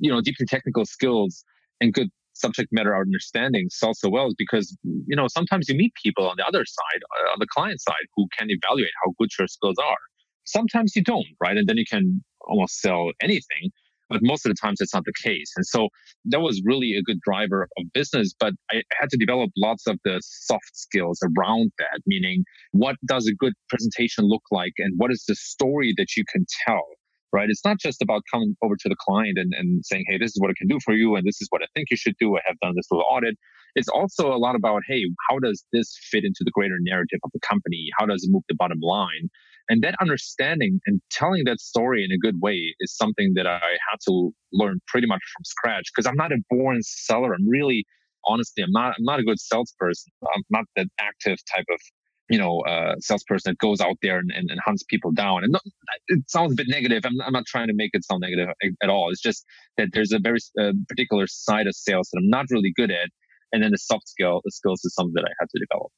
you 0.00 0.10
know 0.10 0.20
deeply 0.20 0.46
technical 0.46 0.84
skills 0.84 1.44
and 1.80 1.92
good 1.92 2.08
subject 2.32 2.68
matter 2.70 2.94
understanding 2.96 3.68
sells 3.70 3.98
so 4.00 4.10
well 4.10 4.26
is 4.26 4.34
because 4.36 4.76
you 4.84 5.16
know 5.16 5.26
sometimes 5.28 5.68
you 5.68 5.74
meet 5.74 5.92
people 6.02 6.28
on 6.28 6.36
the 6.36 6.46
other 6.46 6.64
side 6.64 7.02
uh, 7.18 7.32
on 7.32 7.38
the 7.38 7.46
client 7.50 7.80
side 7.80 8.06
who 8.14 8.26
can 8.36 8.48
evaluate 8.50 8.92
how 9.04 9.12
good 9.18 9.30
your 9.38 9.48
skills 9.48 9.76
are. 9.82 9.98
Sometimes 10.44 10.94
you 10.94 11.02
don't 11.02 11.26
right? 11.40 11.56
And 11.56 11.68
then 11.68 11.76
you 11.76 11.86
can 11.88 12.22
almost 12.42 12.80
sell 12.80 13.10
anything 13.20 13.70
but 14.08 14.20
most 14.22 14.46
of 14.46 14.50
the 14.50 14.54
times 14.54 14.80
it's 14.80 14.94
not 14.94 15.04
the 15.04 15.12
case. 15.20 15.52
And 15.56 15.66
so 15.66 15.88
that 16.26 16.40
was 16.40 16.62
really 16.64 16.94
a 16.94 17.02
good 17.02 17.20
driver 17.20 17.68
of 17.78 17.84
business 17.92 18.34
but 18.38 18.52
i 18.70 18.82
had 18.98 19.08
to 19.10 19.16
develop 19.16 19.50
lots 19.56 19.86
of 19.86 19.98
the 20.04 20.20
soft 20.22 20.70
skills 20.74 21.20
around 21.22 21.72
that 21.78 22.00
meaning 22.06 22.44
what 22.72 22.96
does 23.06 23.26
a 23.26 23.34
good 23.34 23.52
presentation 23.68 24.24
look 24.24 24.42
like 24.50 24.72
and 24.78 24.94
what 24.96 25.10
is 25.10 25.24
the 25.28 25.34
story 25.34 25.94
that 25.96 26.16
you 26.16 26.24
can 26.30 26.44
tell 26.66 26.84
right? 27.32 27.48
It's 27.48 27.64
not 27.64 27.78
just 27.78 28.02
about 28.02 28.22
coming 28.32 28.56
over 28.62 28.76
to 28.76 28.88
the 28.88 28.96
client 28.98 29.38
and, 29.38 29.52
and 29.54 29.84
saying, 29.84 30.04
hey, 30.08 30.18
this 30.18 30.30
is 30.30 30.40
what 30.40 30.50
I 30.50 30.54
can 30.56 30.68
do 30.68 30.78
for 30.84 30.94
you, 30.94 31.16
and 31.16 31.26
this 31.26 31.40
is 31.40 31.48
what 31.50 31.62
I 31.62 31.66
think 31.74 31.88
you 31.90 31.96
should 31.96 32.16
do. 32.18 32.36
I 32.36 32.40
have 32.46 32.58
done 32.60 32.74
this 32.76 32.86
little 32.90 33.04
audit. 33.10 33.36
It's 33.74 33.88
also 33.88 34.32
a 34.32 34.38
lot 34.38 34.56
about, 34.56 34.82
hey, 34.88 35.04
how 35.28 35.38
does 35.38 35.64
this 35.72 35.98
fit 36.10 36.24
into 36.24 36.40
the 36.44 36.50
greater 36.50 36.76
narrative 36.80 37.20
of 37.24 37.30
the 37.32 37.40
company? 37.40 37.88
How 37.98 38.06
does 38.06 38.24
it 38.24 38.32
move 38.32 38.42
the 38.48 38.54
bottom 38.54 38.78
line? 38.80 39.28
And 39.68 39.82
that 39.82 39.96
understanding 40.00 40.80
and 40.86 41.00
telling 41.10 41.44
that 41.44 41.60
story 41.60 42.04
in 42.04 42.12
a 42.12 42.18
good 42.18 42.40
way 42.40 42.74
is 42.80 42.96
something 42.96 43.32
that 43.34 43.46
I 43.46 43.58
had 43.58 43.98
to 44.08 44.32
learn 44.52 44.80
pretty 44.86 45.06
much 45.06 45.20
from 45.34 45.44
scratch 45.44 45.90
because 45.94 46.06
I'm 46.06 46.16
not 46.16 46.32
a 46.32 46.38
born 46.48 46.78
seller. 46.82 47.34
I'm 47.34 47.48
really, 47.48 47.84
honestly, 48.26 48.62
I'm 48.62 48.70
not, 48.70 48.94
I'm 48.98 49.04
not 49.04 49.18
a 49.18 49.24
good 49.24 49.40
salesperson. 49.40 50.12
I'm 50.34 50.42
not 50.50 50.64
that 50.76 50.86
active 51.00 51.38
type 51.54 51.66
of 51.70 51.80
you 52.28 52.38
know, 52.38 52.60
uh, 52.60 52.94
salesperson 53.00 53.52
that 53.52 53.58
goes 53.58 53.80
out 53.80 53.96
there 54.02 54.18
and, 54.18 54.30
and, 54.34 54.50
and 54.50 54.60
hunts 54.64 54.82
people 54.88 55.12
down. 55.12 55.44
And 55.44 55.52
not, 55.52 55.62
it 56.08 56.28
sounds 56.28 56.52
a 56.52 56.54
bit 56.56 56.66
negative. 56.68 57.02
I'm, 57.04 57.20
I'm, 57.24 57.32
not 57.32 57.46
trying 57.46 57.68
to 57.68 57.74
make 57.74 57.90
it 57.92 58.04
sound 58.04 58.22
negative 58.22 58.48
at 58.82 58.90
all. 58.90 59.10
It's 59.10 59.20
just 59.22 59.44
that 59.76 59.88
there's 59.92 60.12
a 60.12 60.18
very 60.18 60.38
uh, 60.60 60.72
particular 60.88 61.26
side 61.28 61.66
of 61.66 61.74
sales 61.74 62.08
that 62.12 62.18
I'm 62.18 62.28
not 62.28 62.46
really 62.50 62.72
good 62.74 62.90
at. 62.90 63.10
And 63.52 63.62
then 63.62 63.70
the 63.70 63.78
soft 63.78 64.08
skill, 64.08 64.40
the 64.44 64.50
skills 64.50 64.84
is 64.84 64.94
something 64.94 65.14
that 65.14 65.24
I 65.24 65.32
had 65.38 65.48
to 65.50 65.64
develop. 65.70 65.92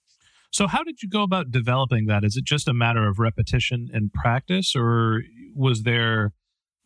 So, 0.50 0.66
how 0.66 0.82
did 0.82 1.02
you 1.02 1.08
go 1.08 1.22
about 1.22 1.50
developing 1.50 2.06
that? 2.06 2.24
Is 2.24 2.36
it 2.36 2.44
just 2.44 2.68
a 2.68 2.74
matter 2.74 3.06
of 3.06 3.18
repetition 3.18 3.88
and 3.92 4.12
practice, 4.12 4.74
or 4.74 5.22
was 5.54 5.82
there 5.82 6.32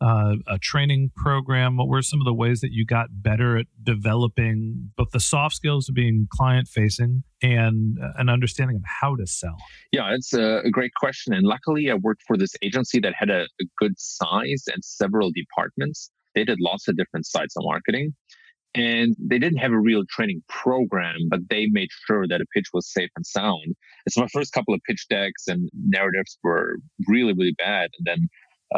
uh, 0.03 0.35
a 0.47 0.59
training 0.59 1.11
program? 1.15 1.77
What 1.77 1.87
were 1.87 2.01
some 2.01 2.19
of 2.19 2.25
the 2.25 2.33
ways 2.33 2.59
that 2.61 2.71
you 2.71 2.85
got 2.85 3.07
better 3.11 3.57
at 3.57 3.67
developing 3.81 4.91
both 4.97 5.11
the 5.11 5.19
soft 5.19 5.55
skills 5.55 5.87
of 5.87 5.95
being 5.95 6.27
client 6.29 6.67
facing 6.67 7.23
and 7.41 7.97
uh, 8.03 8.09
an 8.17 8.29
understanding 8.29 8.75
of 8.77 8.83
how 9.01 9.15
to 9.15 9.25
sell? 9.25 9.57
Yeah, 9.91 10.13
it's 10.13 10.33
a, 10.33 10.61
great 10.71 10.91
question. 10.95 11.33
And 11.33 11.45
luckily, 11.45 11.89
I 11.89 11.95
worked 11.95 12.23
for 12.27 12.35
this 12.35 12.53
agency 12.61 12.99
that 12.99 13.13
had 13.17 13.29
a, 13.29 13.43
a 13.43 13.65
good 13.77 13.93
size 13.97 14.63
and 14.73 14.83
several 14.83 15.31
departments. 15.31 16.09
They 16.35 16.43
did 16.43 16.59
lots 16.59 16.87
of 16.87 16.97
different 16.97 17.25
sides 17.25 17.55
of 17.55 17.63
marketing. 17.65 18.13
And 18.75 19.15
they 19.19 19.37
didn't 19.37 19.59
have 19.59 19.71
a 19.71 19.79
real 19.79 20.03
training 20.09 20.41
program, 20.49 21.17
but 21.29 21.41
they 21.47 21.67
made 21.67 21.89
sure 22.07 22.27
that 22.27 22.41
a 22.41 22.45
pitch 22.55 22.65
was 22.73 22.91
safe 22.91 23.11
and 23.15 23.23
sound. 23.23 23.63
And 23.65 24.11
so 24.11 24.21
my 24.21 24.27
first 24.33 24.51
couple 24.51 24.73
of 24.73 24.81
pitch 24.87 25.05
decks 25.09 25.47
and 25.47 25.69
narratives 25.75 26.39
were 26.43 26.77
really, 27.07 27.33
really 27.33 27.53
bad. 27.59 27.91
And 27.99 28.05
then 28.05 28.27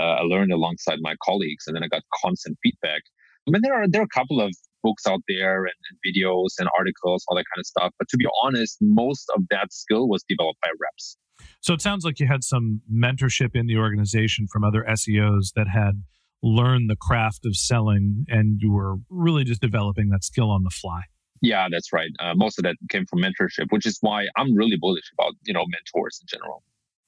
I 0.02 0.22
learned 0.22 0.52
alongside 0.52 1.00
my 1.02 1.16
colleagues, 1.24 1.66
and 1.68 1.76
then 1.76 1.84
I 1.84 1.88
got 1.88 2.04
constant 2.24 2.58
feedback. 2.64 3.02
I 3.48 3.52
mean, 3.52 3.62
there 3.62 3.74
are 3.74 3.88
there 3.88 4.02
are 4.02 4.06
a 4.06 4.20
couple 4.20 4.42
of 4.42 4.52
books 4.84 5.08
out 5.08 5.22
there 5.28 5.64
and, 5.64 5.74
and, 5.90 6.00
videos 6.06 6.50
and 6.60 6.70
articles, 6.78 7.26
all 7.28 7.36
that 7.36 7.46
kind 7.54 7.60
of 7.60 7.66
stuff. 7.66 7.92
But 7.98 8.08
to 8.10 8.18
be 8.18 8.26
honest, 8.44 8.78
most 8.82 9.26
of 9.36 9.44
that 9.50 9.74
skill 9.74 10.08
was 10.08 10.24
developed 10.30 10.60
by 10.62 10.70
reps. 10.80 11.18
So 11.62 11.74
it 11.74 11.82
sounds 11.82 12.06
like 12.06 12.20
you 12.20 12.28
had 12.28 12.44
some 12.44 12.82
mentorship 12.94 13.56
in 13.56 13.66
the 13.66 13.78
organization 13.78 14.48
from 14.48 14.64
other 14.64 14.86
SEOs 14.88 15.54
that 15.56 15.68
had 15.68 16.04
learned 16.44 16.90
the 16.90 16.96
craft 16.96 17.46
of 17.46 17.56
selling, 17.56 18.26
and 18.30 18.60
you 18.62 18.72
were 18.72 18.98
really 19.10 19.44
just 19.44 19.62
developing 19.62 20.10
that 20.10 20.24
skill 20.24 20.52
on 20.52 20.64
the 20.64 20.70
fly. 20.70 21.02
Yeah, 21.42 21.68
that's 21.70 21.92
right. 21.92 22.12
Uh, 22.20 22.34
most 22.36 22.58
of 22.60 22.64
that 22.64 22.76
came 22.90 23.06
from 23.08 23.20
mentorship, 23.20 23.68
which 23.70 23.86
is 23.86 23.98
why 24.02 24.28
I'm 24.38 24.56
really 24.56 24.78
bullish 24.80 25.12
about 25.18 25.34
you 25.46 25.54
know 25.54 25.66
mentors 25.68 26.20
in 26.22 26.28
general. 26.28 26.64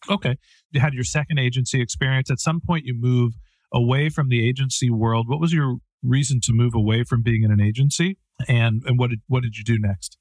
Okay. 0.10 0.38
You 0.72 0.82
had 0.82 0.94
your 0.94 1.04
second 1.04 1.40
agency 1.40 1.82
experience. 1.82 2.32
At 2.32 2.40
some 2.40 2.62
point, 2.66 2.86
you 2.86 2.94
move 2.96 3.34
away 3.74 4.10
from 4.10 4.30
the 4.30 4.48
agency 4.48 4.90
world. 4.90 5.28
What 5.28 5.40
was 5.40 5.54
your 5.54 5.78
reason 6.04 6.40
to 6.44 6.54
move 6.54 6.74
away 6.76 7.04
from 7.04 7.24
being 7.24 7.44
in 7.44 7.52
an 7.52 7.62
agency? 7.62 8.18
And, 8.48 8.84
and 8.86 9.00
what, 9.00 9.10
did, 9.10 9.22
what 9.28 9.44
did 9.44 9.58
you 9.58 9.64
do 9.64 9.78
next? 9.80 10.18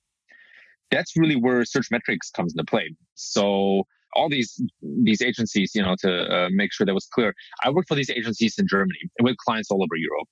That's 0.91 1.17
really 1.17 1.37
where 1.37 1.63
Searchmetrics 1.63 2.33
comes 2.35 2.55
into 2.55 2.65
play. 2.65 2.95
So 3.15 3.85
all 4.15 4.29
these 4.29 4.61
these 4.81 5.21
agencies, 5.21 5.73
you 5.75 5.83
know, 5.83 5.95
to 6.01 6.11
uh, 6.11 6.49
make 6.51 6.73
sure 6.73 6.87
that 6.87 6.95
was 6.95 7.07
clear. 7.13 7.35
I 7.63 7.71
work 7.71 7.87
for 7.87 7.95
these 7.95 8.09
agencies 8.09 8.55
in 8.59 8.67
Germany 8.69 8.99
with 9.21 9.37
clients 9.37 9.71
all 9.71 9.83
over 9.83 9.97
Europe. 9.97 10.29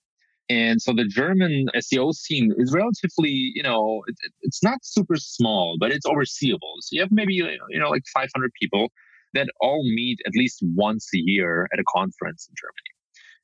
And 0.48 0.80
so 0.80 0.92
the 0.92 1.04
German 1.04 1.66
SEO 1.74 2.12
scene 2.12 2.52
is 2.58 2.72
relatively, 2.72 3.52
you 3.54 3.62
know, 3.62 4.02
it, 4.06 4.16
it's 4.42 4.62
not 4.62 4.78
super 4.82 5.16
small, 5.16 5.76
but 5.80 5.90
it's 5.90 6.06
overseeable. 6.06 6.74
So 6.80 6.90
you 6.92 7.00
have 7.00 7.10
maybe, 7.10 7.34
you 7.34 7.78
know, 7.78 7.88
like 7.88 8.02
500 8.12 8.50
people 8.60 8.88
that 9.34 9.48
all 9.60 9.82
meet 9.84 10.18
at 10.26 10.32
least 10.34 10.60
once 10.62 11.08
a 11.14 11.18
year 11.18 11.68
at 11.72 11.78
a 11.78 11.84
conference 11.94 12.48
in 12.48 12.54
Germany. 12.60 12.94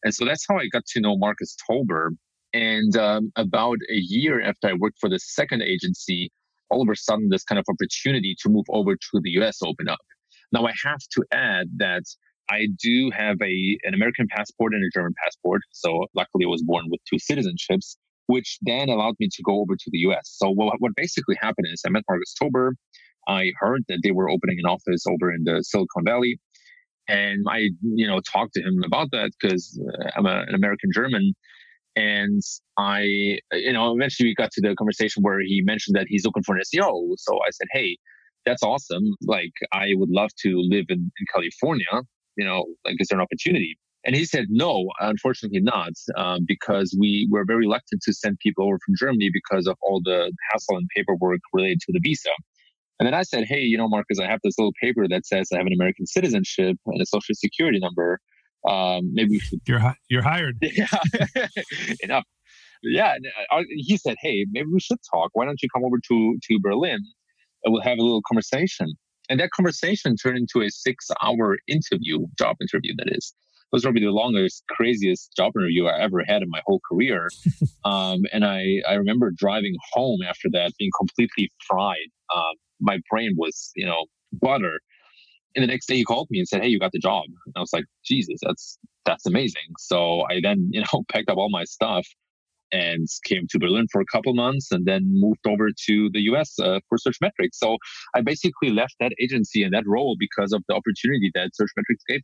And 0.02 0.14
so 0.14 0.24
that's 0.24 0.44
how 0.48 0.56
I 0.56 0.66
got 0.72 0.86
to 0.86 1.00
know 1.00 1.16
Marcus 1.16 1.56
Tober. 1.68 2.12
And 2.52 2.96
um, 2.96 3.30
about 3.36 3.78
a 3.90 3.96
year 3.96 4.40
after 4.42 4.68
I 4.68 4.72
worked 4.72 4.98
for 4.98 5.08
the 5.08 5.18
second 5.18 5.62
agency, 5.62 6.30
all 6.70 6.82
of 6.82 6.88
a 6.88 6.96
sudden 6.96 7.28
this 7.28 7.44
kind 7.44 7.58
of 7.58 7.64
opportunity 7.68 8.34
to 8.42 8.48
move 8.48 8.64
over 8.70 8.94
to 8.94 9.20
the 9.22 9.30
US 9.42 9.58
opened 9.62 9.88
up. 9.88 9.98
Now 10.52 10.66
I 10.66 10.72
have 10.84 11.00
to 11.12 11.24
add 11.32 11.66
that 11.76 12.02
I 12.50 12.66
do 12.82 13.10
have 13.16 13.36
a 13.42 13.78
an 13.84 13.94
American 13.94 14.26
passport 14.28 14.74
and 14.74 14.82
a 14.82 14.90
German 14.92 15.14
passport. 15.22 15.62
So 15.70 16.06
luckily 16.14 16.44
I 16.44 16.48
was 16.48 16.62
born 16.62 16.86
with 16.88 17.00
two 17.08 17.16
citizenships, 17.16 17.96
which 18.26 18.58
then 18.62 18.88
allowed 18.88 19.14
me 19.20 19.28
to 19.30 19.42
go 19.42 19.60
over 19.60 19.76
to 19.76 19.90
the 19.92 19.98
US. 20.10 20.22
So 20.24 20.50
what, 20.50 20.74
what 20.80 20.92
basically 20.96 21.36
happened 21.40 21.68
is 21.72 21.82
I 21.86 21.90
met 21.90 22.04
Marcus 22.08 22.34
Tober. 22.34 22.74
I 23.30 23.52
heard 23.58 23.82
that 23.88 24.00
they 24.02 24.10
were 24.10 24.28
opening 24.28 24.58
an 24.58 24.66
office 24.66 25.04
over 25.06 25.32
in 25.32 25.44
the 25.44 25.62
Silicon 25.62 26.04
Valley. 26.04 26.38
And 27.08 27.44
I, 27.48 27.70
you 27.82 28.06
know, 28.06 28.20
talked 28.20 28.54
to 28.54 28.62
him 28.62 28.82
about 28.84 29.08
that 29.12 29.30
because 29.40 29.80
uh, 29.80 30.10
I'm 30.16 30.26
a, 30.26 30.44
an 30.48 30.54
American 30.54 30.90
German. 30.92 31.32
And 31.96 32.42
I, 32.76 33.38
you 33.52 33.72
know, 33.72 33.94
eventually 33.94 34.28
we 34.28 34.34
got 34.34 34.50
to 34.52 34.60
the 34.60 34.74
conversation 34.76 35.22
where 35.22 35.40
he 35.40 35.62
mentioned 35.64 35.96
that 35.96 36.06
he's 36.08 36.24
looking 36.24 36.42
for 36.44 36.56
an 36.56 36.62
SEO. 36.62 37.14
So 37.18 37.36
I 37.36 37.50
said, 37.50 37.68
Hey, 37.72 37.96
that's 38.46 38.62
awesome. 38.62 39.04
Like, 39.22 39.52
I 39.72 39.88
would 39.94 40.10
love 40.10 40.30
to 40.44 40.50
live 40.54 40.86
in, 40.88 40.98
in 40.98 41.26
California. 41.32 42.02
You 42.36 42.46
know, 42.46 42.64
like, 42.84 42.96
is 43.00 43.08
there 43.08 43.18
an 43.18 43.22
opportunity? 43.22 43.76
And 44.04 44.16
he 44.16 44.24
said, 44.24 44.46
no, 44.48 44.86
unfortunately 45.00 45.60
not, 45.60 45.92
um, 46.16 46.46
because 46.46 46.96
we 46.98 47.28
were 47.30 47.44
very 47.44 47.66
reluctant 47.66 48.00
to 48.04 48.14
send 48.14 48.38
people 48.38 48.66
over 48.66 48.78
from 48.84 48.94
Germany 48.98 49.30
because 49.30 49.66
of 49.66 49.76
all 49.82 50.00
the 50.02 50.32
hassle 50.50 50.78
and 50.78 50.88
paperwork 50.96 51.40
related 51.52 51.80
to 51.80 51.92
the 51.92 52.00
visa. 52.02 52.30
And 53.00 53.06
then 53.06 53.14
I 53.14 53.22
said, 53.22 53.44
hey, 53.48 53.60
you 53.60 53.78
know, 53.78 53.88
Marcus, 53.88 54.20
I 54.20 54.26
have 54.26 54.40
this 54.44 54.58
little 54.58 54.74
paper 54.80 55.08
that 55.08 55.26
says 55.26 55.48
I 55.52 55.56
have 55.56 55.66
an 55.66 55.72
American 55.72 56.06
citizenship 56.06 56.76
and 56.86 57.00
a 57.00 57.06
social 57.06 57.34
security 57.34 57.78
number. 57.80 58.20
Um, 58.68 59.10
maybe 59.14 59.30
we 59.30 59.38
should. 59.38 59.60
You're 59.66 59.78
hi- 59.78 59.96
you're 60.10 60.22
hired. 60.22 60.58
yeah, 60.62 60.86
enough. 62.02 62.24
Yeah, 62.82 63.14
uh, 63.50 63.62
he 63.70 63.96
said, 63.96 64.16
hey, 64.20 64.46
maybe 64.50 64.68
we 64.72 64.80
should 64.80 64.98
talk. 65.12 65.30
Why 65.32 65.46
don't 65.46 65.60
you 65.62 65.68
come 65.74 65.84
over 65.84 65.96
to 66.08 66.38
to 66.48 66.60
Berlin 66.62 67.00
and 67.64 67.72
we'll 67.72 67.82
have 67.82 67.98
a 67.98 68.02
little 68.02 68.22
conversation. 68.26 68.94
And 69.28 69.38
that 69.40 69.50
conversation 69.50 70.16
turned 70.16 70.38
into 70.38 70.60
a 70.66 70.70
six-hour 70.70 71.58
interview, 71.68 72.26
job 72.36 72.56
interview. 72.60 72.94
That 72.98 73.16
is, 73.16 73.32
it 73.72 73.76
was 73.76 73.82
probably 73.82 74.02
the 74.02 74.10
longest, 74.10 74.64
craziest 74.68 75.36
job 75.36 75.52
interview 75.56 75.86
I 75.86 76.00
ever 76.00 76.24
had 76.26 76.42
in 76.42 76.50
my 76.50 76.60
whole 76.66 76.80
career. 76.90 77.28
um, 77.84 78.22
and 78.32 78.44
I, 78.44 78.82
I 78.88 78.94
remember 78.94 79.30
driving 79.30 79.76
home 79.92 80.20
after 80.28 80.48
that 80.52 80.72
being 80.78 80.90
completely 80.98 81.52
fried. 81.68 82.10
Um, 82.34 82.54
my 82.80 82.98
brain 83.10 83.34
was, 83.36 83.72
you 83.76 83.86
know, 83.86 84.06
butter. 84.32 84.80
And 85.56 85.62
the 85.62 85.66
next 85.66 85.86
day 85.86 85.96
he 85.96 86.04
called 86.04 86.28
me 86.30 86.38
and 86.38 86.48
said, 86.48 86.62
Hey, 86.62 86.68
you 86.68 86.78
got 86.78 86.92
the 86.92 86.98
job. 86.98 87.24
And 87.46 87.54
I 87.56 87.60
was 87.60 87.72
like, 87.72 87.84
Jesus, 88.04 88.38
that's, 88.42 88.78
that's 89.04 89.26
amazing. 89.26 89.74
So 89.78 90.22
I 90.30 90.40
then, 90.42 90.68
you 90.72 90.80
know, 90.80 91.02
packed 91.10 91.28
up 91.28 91.38
all 91.38 91.50
my 91.50 91.64
stuff 91.64 92.06
and 92.72 93.08
came 93.24 93.46
to 93.50 93.58
Berlin 93.58 93.86
for 93.90 94.00
a 94.00 94.04
couple 94.12 94.32
months 94.34 94.70
and 94.70 94.86
then 94.86 95.02
moved 95.06 95.40
over 95.46 95.70
to 95.86 96.10
the 96.12 96.20
US 96.32 96.58
uh, 96.58 96.80
for 96.88 96.98
Searchmetrics. 96.98 97.54
So 97.54 97.78
I 98.14 98.20
basically 98.20 98.70
left 98.70 98.94
that 99.00 99.12
agency 99.20 99.62
and 99.62 99.72
that 99.74 99.84
role 99.86 100.16
because 100.18 100.52
of 100.52 100.62
the 100.68 100.74
opportunity 100.74 101.30
that 101.34 101.50
Searchmetrics 101.60 102.04
gave. 102.08 102.20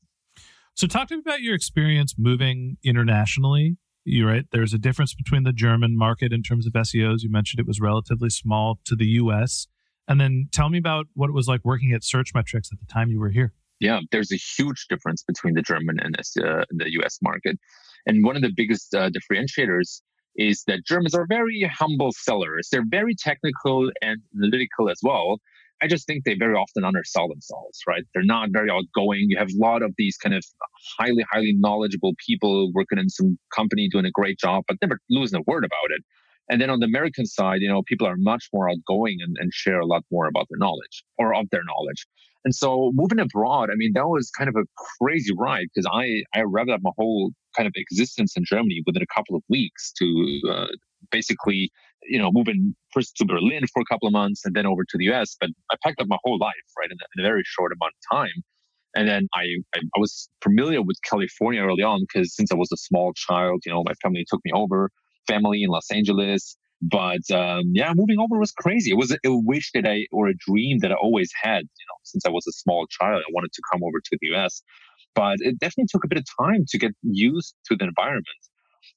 So, 0.74 0.86
talk 0.86 1.08
to 1.08 1.16
me 1.16 1.22
about 1.24 1.40
your 1.40 1.54
experience 1.54 2.16
moving 2.18 2.76
internationally. 2.84 3.78
You're 4.04 4.28
right, 4.28 4.44
there's 4.52 4.74
a 4.74 4.78
difference 4.78 5.14
between 5.14 5.44
the 5.44 5.52
German 5.52 5.96
market 5.96 6.34
in 6.34 6.42
terms 6.42 6.66
of 6.66 6.74
SEOs. 6.74 7.22
You 7.22 7.30
mentioned 7.30 7.60
it 7.60 7.66
was 7.66 7.80
relatively 7.80 8.28
small 8.28 8.78
to 8.84 8.94
the 8.94 9.06
US. 9.06 9.68
And 10.08 10.20
then 10.20 10.48
tell 10.52 10.68
me 10.68 10.78
about 10.78 11.06
what 11.14 11.28
it 11.28 11.32
was 11.32 11.48
like 11.48 11.64
working 11.64 11.92
at 11.92 12.02
Searchmetrics 12.02 12.72
at 12.72 12.78
the 12.80 12.86
time 12.88 13.10
you 13.10 13.18
were 13.18 13.30
here. 13.30 13.52
Yeah, 13.80 14.00
there's 14.10 14.32
a 14.32 14.36
huge 14.36 14.86
difference 14.88 15.22
between 15.22 15.54
the 15.54 15.62
German 15.62 15.98
and 16.00 16.16
uh, 16.18 16.64
the 16.70 16.90
US 17.00 17.18
market. 17.22 17.58
And 18.06 18.24
one 18.24 18.36
of 18.36 18.42
the 18.42 18.52
biggest 18.54 18.94
uh, 18.94 19.10
differentiators 19.10 20.00
is 20.36 20.62
that 20.66 20.80
Germans 20.86 21.14
are 21.14 21.26
very 21.28 21.68
humble 21.72 22.12
sellers. 22.12 22.68
They're 22.70 22.84
very 22.88 23.14
technical 23.18 23.90
and 24.02 24.20
analytical 24.36 24.90
as 24.90 24.98
well. 25.02 25.38
I 25.82 25.88
just 25.88 26.06
think 26.06 26.24
they 26.24 26.34
very 26.34 26.54
often 26.54 26.84
undersell 26.84 27.28
themselves, 27.28 27.80
right? 27.86 28.02
They're 28.14 28.24
not 28.24 28.48
very 28.50 28.70
outgoing. 28.70 29.26
You 29.28 29.36
have 29.38 29.48
a 29.48 29.62
lot 29.62 29.82
of 29.82 29.92
these 29.98 30.16
kind 30.16 30.34
of 30.34 30.44
highly, 30.98 31.24
highly 31.30 31.54
knowledgeable 31.54 32.14
people 32.26 32.72
working 32.72 32.98
in 32.98 33.10
some 33.10 33.38
company 33.54 33.88
doing 33.90 34.06
a 34.06 34.10
great 34.10 34.38
job, 34.38 34.64
but 34.66 34.78
never 34.80 35.00
losing 35.10 35.38
a 35.38 35.42
word 35.46 35.64
about 35.64 35.90
it. 35.90 36.02
And 36.48 36.60
then 36.60 36.70
on 36.70 36.80
the 36.80 36.86
American 36.86 37.26
side, 37.26 37.60
you 37.60 37.68
know, 37.68 37.82
people 37.82 38.06
are 38.06 38.16
much 38.16 38.48
more 38.52 38.70
outgoing 38.70 39.18
and, 39.20 39.36
and 39.38 39.52
share 39.52 39.80
a 39.80 39.86
lot 39.86 40.04
more 40.10 40.26
about 40.26 40.46
their 40.48 40.58
knowledge 40.58 41.04
or 41.18 41.34
of 41.34 41.46
their 41.50 41.64
knowledge. 41.64 42.06
And 42.44 42.54
so 42.54 42.92
moving 42.94 43.18
abroad, 43.18 43.70
I 43.70 43.74
mean, 43.74 43.92
that 43.94 44.06
was 44.06 44.30
kind 44.30 44.48
of 44.48 44.54
a 44.54 44.64
crazy 45.00 45.34
ride 45.36 45.66
because 45.74 45.90
I, 45.92 46.22
I 46.32 46.42
wrapped 46.42 46.70
up 46.70 46.80
my 46.80 46.92
whole 46.96 47.32
kind 47.56 47.66
of 47.66 47.72
existence 47.76 48.36
in 48.36 48.44
Germany 48.44 48.82
within 48.86 49.02
a 49.02 49.14
couple 49.14 49.34
of 49.34 49.42
weeks 49.48 49.92
to 49.98 50.40
uh, 50.48 50.66
basically, 51.10 51.72
you 52.04 52.20
know, 52.20 52.30
moving 52.32 52.76
first 52.92 53.16
to 53.16 53.24
Berlin 53.24 53.64
for 53.72 53.82
a 53.82 53.84
couple 53.92 54.06
of 54.06 54.12
months 54.12 54.44
and 54.44 54.54
then 54.54 54.64
over 54.64 54.84
to 54.88 54.96
the 54.96 55.10
US. 55.12 55.36
But 55.40 55.50
I 55.72 55.76
packed 55.82 56.00
up 56.00 56.06
my 56.08 56.18
whole 56.22 56.38
life, 56.38 56.54
right, 56.78 56.88
in, 56.88 56.96
in 57.16 57.24
a 57.24 57.28
very 57.28 57.42
short 57.44 57.72
amount 57.72 57.94
of 57.94 58.16
time. 58.16 58.44
And 58.94 59.08
then 59.08 59.28
I, 59.34 59.42
I, 59.74 59.80
I 59.80 59.98
was 59.98 60.28
familiar 60.40 60.82
with 60.82 60.96
California 61.02 61.62
early 61.62 61.82
on 61.82 62.02
because 62.02 62.34
since 62.34 62.52
I 62.52 62.54
was 62.54 62.70
a 62.72 62.76
small 62.76 63.12
child, 63.14 63.62
you 63.66 63.72
know, 63.72 63.82
my 63.84 63.94
family 64.02 64.24
took 64.28 64.40
me 64.44 64.52
over, 64.54 64.90
family 65.26 65.62
in 65.62 65.70
Los 65.70 65.90
Angeles. 65.90 66.56
But 66.82 67.30
um, 67.30 67.72
yeah, 67.72 67.92
moving 67.94 68.18
over 68.18 68.38
was 68.38 68.52
crazy. 68.52 68.90
It 68.90 68.98
was 68.98 69.10
a 69.12 69.18
wish 69.24 69.70
that 69.72 69.86
I, 69.86 70.06
or 70.12 70.28
a 70.28 70.34
dream 70.34 70.78
that 70.80 70.92
I 70.92 70.94
always 70.94 71.30
had, 71.40 71.62
you 71.62 71.86
know, 71.88 71.98
since 72.04 72.26
I 72.26 72.30
was 72.30 72.46
a 72.46 72.52
small 72.52 72.86
child. 72.88 73.22
I 73.26 73.32
wanted 73.32 73.52
to 73.52 73.62
come 73.72 73.82
over 73.82 73.98
to 73.98 74.18
the 74.20 74.34
US. 74.34 74.62
But 75.14 75.36
it 75.40 75.58
definitely 75.58 75.86
took 75.90 76.04
a 76.04 76.08
bit 76.08 76.18
of 76.18 76.26
time 76.38 76.64
to 76.68 76.78
get 76.78 76.92
used 77.02 77.54
to 77.66 77.76
the 77.76 77.86
environment. 77.86 78.26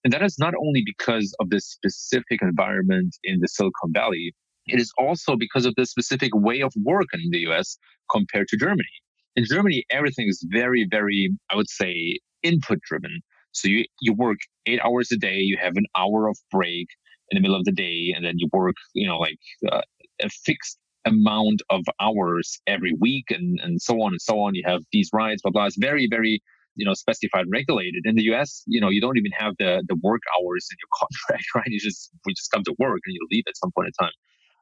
And 0.03 0.13
that 0.13 0.21
is 0.21 0.38
not 0.38 0.53
only 0.55 0.83
because 0.86 1.33
of 1.39 1.50
this 1.50 1.65
specific 1.65 2.41
environment 2.41 3.15
in 3.24 3.39
the 3.39 3.48
Silicon 3.48 3.91
Valley, 3.93 4.33
it 4.67 4.79
is 4.79 4.91
also 4.98 5.36
because 5.36 5.65
of 5.65 5.74
the 5.75 5.86
specific 5.86 6.31
way 6.36 6.62
of 6.62 6.74
working 6.83 7.21
in 7.24 7.31
the 7.31 7.51
US 7.51 7.77
compared 8.12 8.48
to 8.50 8.57
Germany. 8.57 8.89
In 9.36 9.45
Germany, 9.45 9.86
everything 9.89 10.27
is 10.27 10.45
very, 10.50 10.88
very, 10.89 11.29
I 11.51 11.55
would 11.55 11.69
say, 11.69 12.19
input 12.43 12.79
driven. 12.81 13.21
So 13.51 13.68
you, 13.68 13.86
you 14.01 14.13
work 14.13 14.38
eight 14.65 14.79
hours 14.84 15.12
a 15.12 15.18
day, 15.18 15.38
you 15.38 15.58
have 15.62 15.75
an 15.75 15.86
hour 15.96 16.27
of 16.27 16.38
break 16.51 16.88
in 17.32 17.36
the 17.36 17.41
middle 17.41 17.58
of 17.58 17.65
the 17.65 17.72
day, 17.72 18.13
and 18.15 18.25
then 18.25 18.36
you 18.38 18.50
work, 18.53 18.75
you 18.94 19.08
know, 19.08 19.18
like 19.18 19.38
uh, 19.72 19.82
a 20.22 20.29
fixed 20.29 20.77
amount 21.06 21.62
of 21.70 21.82
hours 22.01 22.60
every 22.68 22.94
week 23.00 23.25
and, 23.29 23.60
and 23.62 23.82
so 23.82 24.01
on 24.01 24.12
and 24.12 24.22
so 24.22 24.39
on. 24.39 24.56
You 24.56 24.63
have 24.65 24.82
these 24.91 25.10
rights, 25.13 25.41
blah, 25.41 25.51
blah. 25.51 25.65
It's 25.65 25.77
very, 25.77 26.08
very, 26.10 26.41
you 26.75 26.86
know, 26.86 26.94
specified, 26.94 27.46
regulated. 27.51 28.03
In 28.06 28.15
the 28.15 28.24
US, 28.34 28.63
you 28.68 28.82
know, 28.82 28.89
you 28.89 29.01
don't 29.01 29.18
even 29.18 29.32
have 29.38 29.53
the, 29.60 29.84
the 29.88 29.96
work 30.03 30.22
hours 30.38 30.68
in 30.72 30.77
your 30.79 30.89
contract, 31.00 31.46
right? 31.56 31.68
You 31.68 31.79
just, 31.79 32.12
we 32.25 32.34
just 32.34 32.51
come 32.51 32.63
to 32.63 32.75
work 32.79 33.00
and 33.06 33.13
you 33.13 33.27
leave 33.32 33.46
at 33.48 33.58
some 33.58 33.72
point 33.75 33.88
in 33.88 34.06
time. 34.06 34.13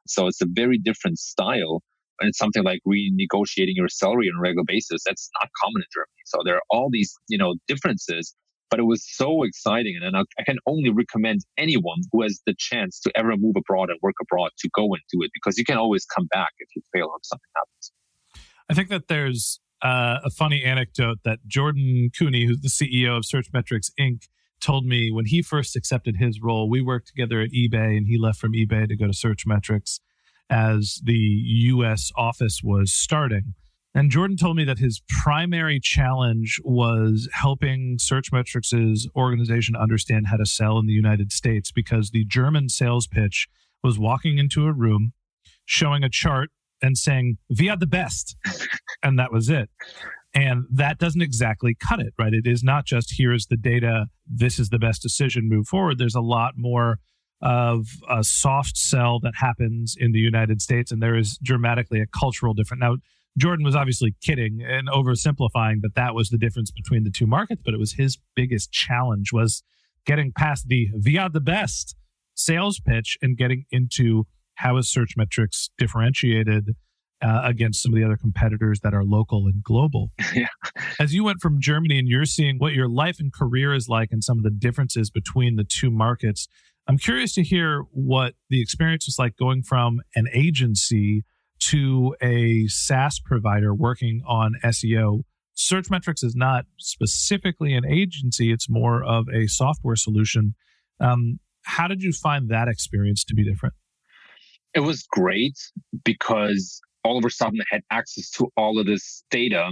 So 0.06 0.26
it's 0.26 0.40
a 0.40 0.46
very 0.48 0.78
different 0.78 1.18
style. 1.18 1.82
And 2.20 2.28
it's 2.28 2.38
something 2.38 2.64
like 2.64 2.80
renegotiating 2.86 3.76
your 3.76 3.88
salary 3.88 4.28
on 4.28 4.38
a 4.38 4.40
regular 4.40 4.64
basis. 4.66 5.02
That's 5.06 5.30
not 5.40 5.50
common 5.62 5.82
in 5.82 5.86
Germany. 5.94 6.22
So 6.26 6.38
there 6.44 6.56
are 6.56 6.62
all 6.70 6.88
these, 6.90 7.14
you 7.28 7.38
know, 7.38 7.54
differences 7.68 8.34
but 8.70 8.78
it 8.78 8.84
was 8.84 9.04
so 9.06 9.42
exciting. 9.42 9.98
And 10.02 10.16
I, 10.16 10.22
I 10.38 10.44
can 10.44 10.58
only 10.66 10.90
recommend 10.90 11.40
anyone 11.56 11.98
who 12.12 12.22
has 12.22 12.40
the 12.46 12.54
chance 12.58 13.00
to 13.00 13.12
ever 13.16 13.36
move 13.36 13.56
abroad 13.56 13.90
and 13.90 13.98
work 14.02 14.16
abroad 14.20 14.50
to 14.58 14.68
go 14.74 14.84
and 14.84 15.02
do 15.12 15.22
it 15.22 15.30
because 15.34 15.58
you 15.58 15.64
can 15.64 15.76
always 15.76 16.04
come 16.04 16.26
back 16.26 16.50
if 16.58 16.68
you 16.76 16.82
fail 16.92 17.06
or 17.06 17.18
something 17.22 17.50
happens. 17.56 17.92
I 18.70 18.74
think 18.74 18.88
that 18.90 19.08
there's 19.08 19.60
uh, 19.82 20.18
a 20.24 20.30
funny 20.30 20.64
anecdote 20.64 21.18
that 21.24 21.38
Jordan 21.46 22.10
Koene, 22.16 22.46
who's 22.46 22.60
the 22.60 22.68
CEO 22.68 23.16
of 23.16 23.24
Searchmetrics 23.24 23.90
Inc., 23.98 24.24
told 24.60 24.84
me 24.84 25.10
when 25.10 25.26
he 25.26 25.40
first 25.40 25.76
accepted 25.76 26.16
his 26.16 26.40
role. 26.42 26.68
We 26.68 26.82
worked 26.82 27.06
together 27.06 27.40
at 27.40 27.50
eBay, 27.50 27.96
and 27.96 28.06
he 28.06 28.18
left 28.18 28.40
from 28.40 28.52
eBay 28.52 28.88
to 28.88 28.96
go 28.96 29.06
to 29.06 29.12
Searchmetrics 29.12 30.00
as 30.50 31.00
the 31.04 31.14
U.S. 31.14 32.10
office 32.16 32.60
was 32.62 32.92
starting. 32.92 33.54
And 33.98 34.12
Jordan 34.12 34.36
told 34.36 34.56
me 34.56 34.62
that 34.62 34.78
his 34.78 35.02
primary 35.08 35.80
challenge 35.80 36.60
was 36.62 37.28
helping 37.32 37.98
Searchmetrics' 37.98 39.06
organization 39.16 39.74
understand 39.74 40.28
how 40.28 40.36
to 40.36 40.46
sell 40.46 40.78
in 40.78 40.86
the 40.86 40.92
United 40.92 41.32
States 41.32 41.72
because 41.72 42.10
the 42.10 42.24
German 42.24 42.68
sales 42.68 43.08
pitch 43.08 43.48
was 43.82 43.98
walking 43.98 44.38
into 44.38 44.66
a 44.66 44.72
room, 44.72 45.14
showing 45.64 46.04
a 46.04 46.08
chart, 46.08 46.50
and 46.80 46.96
saying, 46.96 47.38
We 47.58 47.68
are 47.70 47.76
the 47.76 47.88
best. 47.88 48.36
and 49.02 49.18
that 49.18 49.32
was 49.32 49.50
it. 49.50 49.68
And 50.32 50.66
that 50.70 50.98
doesn't 50.98 51.22
exactly 51.22 51.74
cut 51.74 51.98
it, 51.98 52.14
right? 52.16 52.32
It 52.32 52.46
is 52.46 52.62
not 52.62 52.84
just 52.84 53.14
here's 53.18 53.48
the 53.48 53.56
data, 53.56 54.06
this 54.28 54.60
is 54.60 54.68
the 54.68 54.78
best 54.78 55.02
decision, 55.02 55.48
move 55.48 55.66
forward. 55.66 55.98
There's 55.98 56.14
a 56.14 56.20
lot 56.20 56.52
more 56.56 57.00
of 57.42 57.88
a 58.08 58.22
soft 58.22 58.76
sell 58.76 59.18
that 59.20 59.34
happens 59.36 59.96
in 59.98 60.12
the 60.12 60.20
United 60.20 60.62
States, 60.62 60.92
and 60.92 61.02
there 61.02 61.16
is 61.16 61.36
dramatically 61.42 62.00
a 62.00 62.06
cultural 62.06 62.54
difference. 62.54 62.80
Now, 62.80 62.96
Jordan 63.38 63.64
was 63.64 63.76
obviously 63.76 64.14
kidding 64.20 64.60
and 64.62 64.88
oversimplifying 64.88 65.80
that 65.82 65.94
that 65.94 66.14
was 66.14 66.28
the 66.28 66.38
difference 66.38 66.70
between 66.70 67.04
the 67.04 67.10
two 67.10 67.26
markets, 67.26 67.62
but 67.64 67.74
it 67.74 67.80
was 67.80 67.94
his 67.94 68.18
biggest 68.34 68.72
challenge 68.72 69.32
was 69.32 69.62
getting 70.04 70.32
past 70.32 70.68
the 70.68 70.88
via 70.94 71.28
the 71.28 71.40
best 71.40 71.96
sales 72.34 72.80
pitch 72.80 73.16
and 73.22 73.36
getting 73.36 73.64
into 73.70 74.26
how 74.54 74.76
is 74.76 74.92
Searchmetrics 74.92 75.70
differentiated 75.78 76.74
uh, 77.20 77.42
against 77.44 77.82
some 77.82 77.92
of 77.92 77.96
the 77.96 78.04
other 78.04 78.16
competitors 78.16 78.80
that 78.80 78.94
are 78.94 79.04
local 79.04 79.46
and 79.46 79.62
global. 79.62 80.10
yeah. 80.34 80.46
As 81.00 81.14
you 81.14 81.24
went 81.24 81.40
from 81.40 81.60
Germany 81.60 81.98
and 81.98 82.08
you're 82.08 82.24
seeing 82.24 82.58
what 82.58 82.74
your 82.74 82.88
life 82.88 83.18
and 83.18 83.32
career 83.32 83.74
is 83.74 83.88
like 83.88 84.08
and 84.12 84.22
some 84.22 84.38
of 84.38 84.44
the 84.44 84.50
differences 84.50 85.10
between 85.10 85.56
the 85.56 85.64
two 85.64 85.90
markets, 85.90 86.48
I'm 86.86 86.98
curious 86.98 87.34
to 87.34 87.42
hear 87.42 87.84
what 87.90 88.34
the 88.50 88.62
experience 88.62 89.06
was 89.06 89.18
like 89.18 89.36
going 89.36 89.62
from 89.62 90.00
an 90.14 90.26
agency 90.32 91.24
to 91.58 92.14
a 92.22 92.66
SaaS 92.68 93.20
provider 93.20 93.74
working 93.74 94.22
on 94.26 94.54
SEO. 94.64 95.22
Searchmetrics 95.56 96.22
is 96.22 96.34
not 96.36 96.66
specifically 96.78 97.74
an 97.74 97.84
agency, 97.84 98.52
it's 98.52 98.68
more 98.68 99.04
of 99.04 99.26
a 99.34 99.46
software 99.48 99.96
solution. 99.96 100.54
Um, 101.00 101.40
how 101.62 101.88
did 101.88 102.02
you 102.02 102.12
find 102.12 102.48
that 102.48 102.68
experience 102.68 103.24
to 103.24 103.34
be 103.34 103.44
different? 103.44 103.74
It 104.74 104.80
was 104.80 105.02
great 105.10 105.58
because 106.04 106.80
all 107.04 107.18
of 107.18 107.24
a 107.24 107.30
sudden 107.30 107.60
I 107.60 107.64
had 107.70 107.82
access 107.90 108.30
to 108.32 108.48
all 108.56 108.78
of 108.78 108.86
this 108.86 109.24
data. 109.30 109.68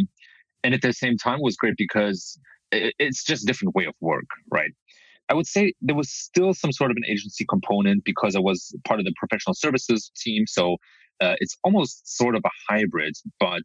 And 0.65 0.75
at 0.75 0.83
the 0.83 0.93
same 0.93 1.17
time, 1.17 1.39
was 1.41 1.57
great 1.57 1.75
because 1.77 2.39
it's 2.73 3.25
just 3.25 3.45
a 3.45 3.47
different 3.47 3.75
way 3.75 3.85
of 3.85 3.95
work, 4.01 4.25
right? 4.51 4.71
I 5.29 5.35
would 5.35 5.47
say 5.47 5.73
there 5.81 5.97
was 5.97 6.11
still 6.11 6.55
some 6.55 6.73
sort 6.73 6.91
of 6.91 6.97
an 6.97 7.05
agency 7.09 7.45
component 7.49 8.05
because 8.05 8.37
I 8.37 8.41
was 8.41 8.75
part 8.85 9.01
of 9.01 9.07
the 9.07 9.15
professional 9.17 9.55
services 9.55 10.11
team. 10.17 10.45
So 10.47 10.77
uh, 11.21 11.35
it's 11.41 11.57
almost 11.65 12.17
sort 12.17 12.35
of 12.35 12.43
a 12.45 12.73
hybrid, 12.73 13.15
but 13.41 13.63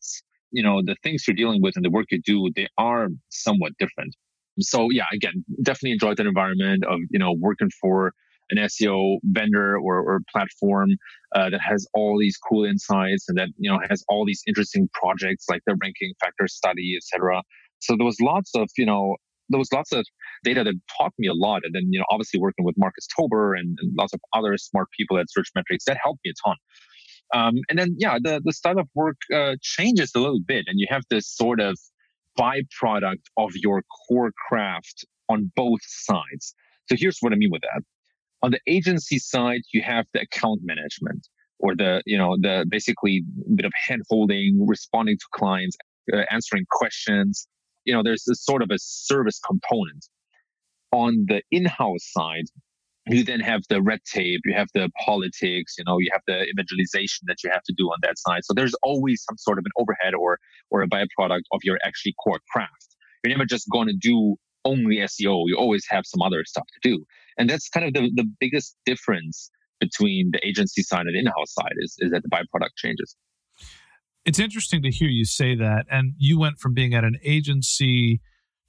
you 0.52 0.64
know 0.64 0.82
the 0.84 0.96
things 1.04 1.24
you're 1.28 1.36
dealing 1.36 1.62
with 1.62 1.76
and 1.76 1.86
the 1.86 1.90
work 1.90 2.08
you 2.12 2.22
do 2.26 2.50
they 2.56 2.68
are 2.78 3.08
somewhat 3.30 3.74
different. 3.80 4.16
So 4.60 4.90
yeah, 4.92 5.06
again, 5.14 5.46
definitely 5.64 5.94
enjoyed 5.94 6.18
that 6.18 6.28
environment 6.28 6.84
of 6.86 7.00
you 7.10 7.20
know 7.20 7.34
working 7.40 7.70
for 7.82 8.14
an 8.52 8.58
SEO 8.58 9.18
vendor 9.24 9.78
or, 9.78 10.00
or 10.00 10.20
platform 10.32 10.90
uh, 11.36 11.50
that 11.50 11.62
has 11.62 11.88
all 11.94 12.20
these 12.20 12.38
cool 12.38 12.66
insights 12.66 13.30
and 13.30 13.38
that 13.38 13.50
you 13.58 13.72
know 13.72 13.80
has 13.90 14.04
all 14.10 14.26
these 14.26 14.44
interesting 14.48 14.90
projects 14.94 15.46
like 15.50 15.62
the 15.66 15.76
ranking 15.82 16.14
factor 16.20 16.48
study, 16.48 16.96
etc. 16.98 17.42
So 17.80 17.96
there 17.98 18.06
was 18.06 18.20
lots 18.22 18.52
of 18.56 18.70
you 18.78 18.86
know 18.86 19.16
there 19.50 19.60
was 19.60 19.72
lots 19.74 19.92
of 19.92 20.06
data 20.44 20.64
that 20.64 20.74
taught 20.98 21.14
me 21.18 21.28
a 21.28 21.34
lot, 21.34 21.62
and 21.64 21.74
then 21.74 21.84
you 21.90 22.00
know 22.00 22.06
obviously 22.10 22.40
working 22.40 22.66
with 22.66 22.76
Marcus 22.78 23.08
Tober 23.18 23.56
and, 23.56 23.78
and 23.82 23.94
lots 23.98 24.14
of 24.14 24.20
other 24.34 24.58
smart 24.58 24.88
people 24.98 25.18
at 25.18 25.28
Searchmetrics 25.28 25.84
that 25.88 25.98
helped 26.04 26.22
me 26.26 26.32
a 26.32 26.48
ton. 26.48 26.58
Um, 27.34 27.56
and 27.70 27.80
then, 27.80 27.96
yeah, 27.98 28.18
the, 28.22 28.42
the 28.44 28.54
style 28.54 28.80
of 28.80 28.88
work 28.94 29.18
uh, 29.34 29.56
changes 29.62 30.12
a 30.16 30.20
little 30.20 30.42
bit, 30.46 30.66
and 30.68 30.80
you 30.80 30.88
have 30.90 31.04
this 31.10 31.28
sort 31.28 31.60
of 31.60 31.78
byproduct 32.38 33.24
of 33.38 33.52
your 33.56 33.84
core 34.08 34.32
craft 34.48 35.06
on 35.30 35.52
both 35.56 35.80
sides. 35.84 36.54
So 36.90 36.96
here's 36.98 37.18
what 37.22 37.32
I 37.32 37.36
mean 37.36 37.52
with 37.52 37.62
that. 37.62 37.84
On 38.44 38.52
the 38.52 38.60
agency 38.68 39.20
side, 39.20 39.62
you 39.74 39.82
have 39.82 40.06
the 40.14 40.22
account 40.22 40.62
management 40.64 41.28
or 41.60 41.76
the, 41.76 42.02
you 42.06 42.18
know, 42.18 42.38
the 42.42 42.66
basically 42.68 43.24
bit 43.56 43.66
of 43.66 43.72
hand 43.88 44.02
holding, 44.10 44.66
responding 44.68 45.18
to 45.18 45.26
clients, 45.34 45.78
uh, 46.12 46.24
answering 46.32 46.66
questions. 46.72 47.48
You 47.86 47.94
know, 47.94 48.02
there's 48.04 48.24
this 48.26 48.44
sort 48.44 48.62
of 48.62 48.70
a 48.72 48.80
service 48.80 49.40
component. 49.40 50.06
On 50.92 51.26
the 51.28 51.42
in-house 51.52 52.10
side, 52.12 52.46
you 53.08 53.24
then 53.24 53.40
have 53.40 53.62
the 53.70 53.82
red 53.82 54.00
tape, 54.06 54.42
you 54.46 54.54
have 54.54 54.68
the 54.74 54.90
politics, 55.04 55.76
you 55.78 55.84
know, 55.86 55.98
you 56.00 56.10
have 56.14 56.22
the 56.28 56.46
evangelization 56.50 57.26
that 57.28 57.38
you 57.44 57.50
have 57.52 57.64
to 57.64 57.74
do 57.76 57.86
on 57.88 57.98
that 58.04 58.18
side. 58.18 58.42
So 58.44 58.54
there's 58.54 58.76
always 58.84 59.24
some 59.28 59.38
sort 59.38 59.58
of 59.58 59.66
an 59.66 59.72
overhead 59.78 60.14
or 60.14 60.38
or 60.70 60.82
a 60.82 60.88
byproduct 60.88 61.42
of 61.52 61.62
your 61.64 61.80
actually 61.84 62.14
core 62.24 62.40
craft. 62.52 62.96
You're 63.24 63.32
never 63.36 63.46
just 63.46 63.68
going 63.72 63.88
to 63.88 63.96
do 64.00 64.36
only 64.66 64.98
SEO. 64.98 65.44
You 65.48 65.58
always 65.58 65.86
have 65.90 66.06
some 66.06 66.22
other 66.22 66.44
stuff 66.46 66.66
to 66.74 66.90
do. 66.90 67.04
And 67.38 67.50
that's 67.50 67.70
kind 67.70 67.86
of 67.86 67.94
the, 67.94 68.12
the 68.14 68.30
biggest 68.40 68.76
difference 68.86 69.50
between 69.80 70.30
the 70.32 70.48
agency 70.48 70.84
side 70.84 71.08
and 71.08 71.16
the 71.16 71.20
in-house 71.20 71.54
side 71.54 71.74
is, 71.80 71.96
is 72.00 72.12
that 72.12 72.22
the 72.22 72.30
byproduct 72.30 72.76
changes. 72.78 73.16
It's 74.26 74.40
interesting 74.40 74.84
to 74.84 74.92
hear 74.92 75.08
you 75.08 75.26
say 75.26 75.56
that. 75.56 75.86
And 75.90 76.14
you 76.18 76.40
went 76.40 76.60
from 76.60 76.76
being 76.76 76.94
at 76.94 77.04
an 77.04 77.18
agency 77.24 78.22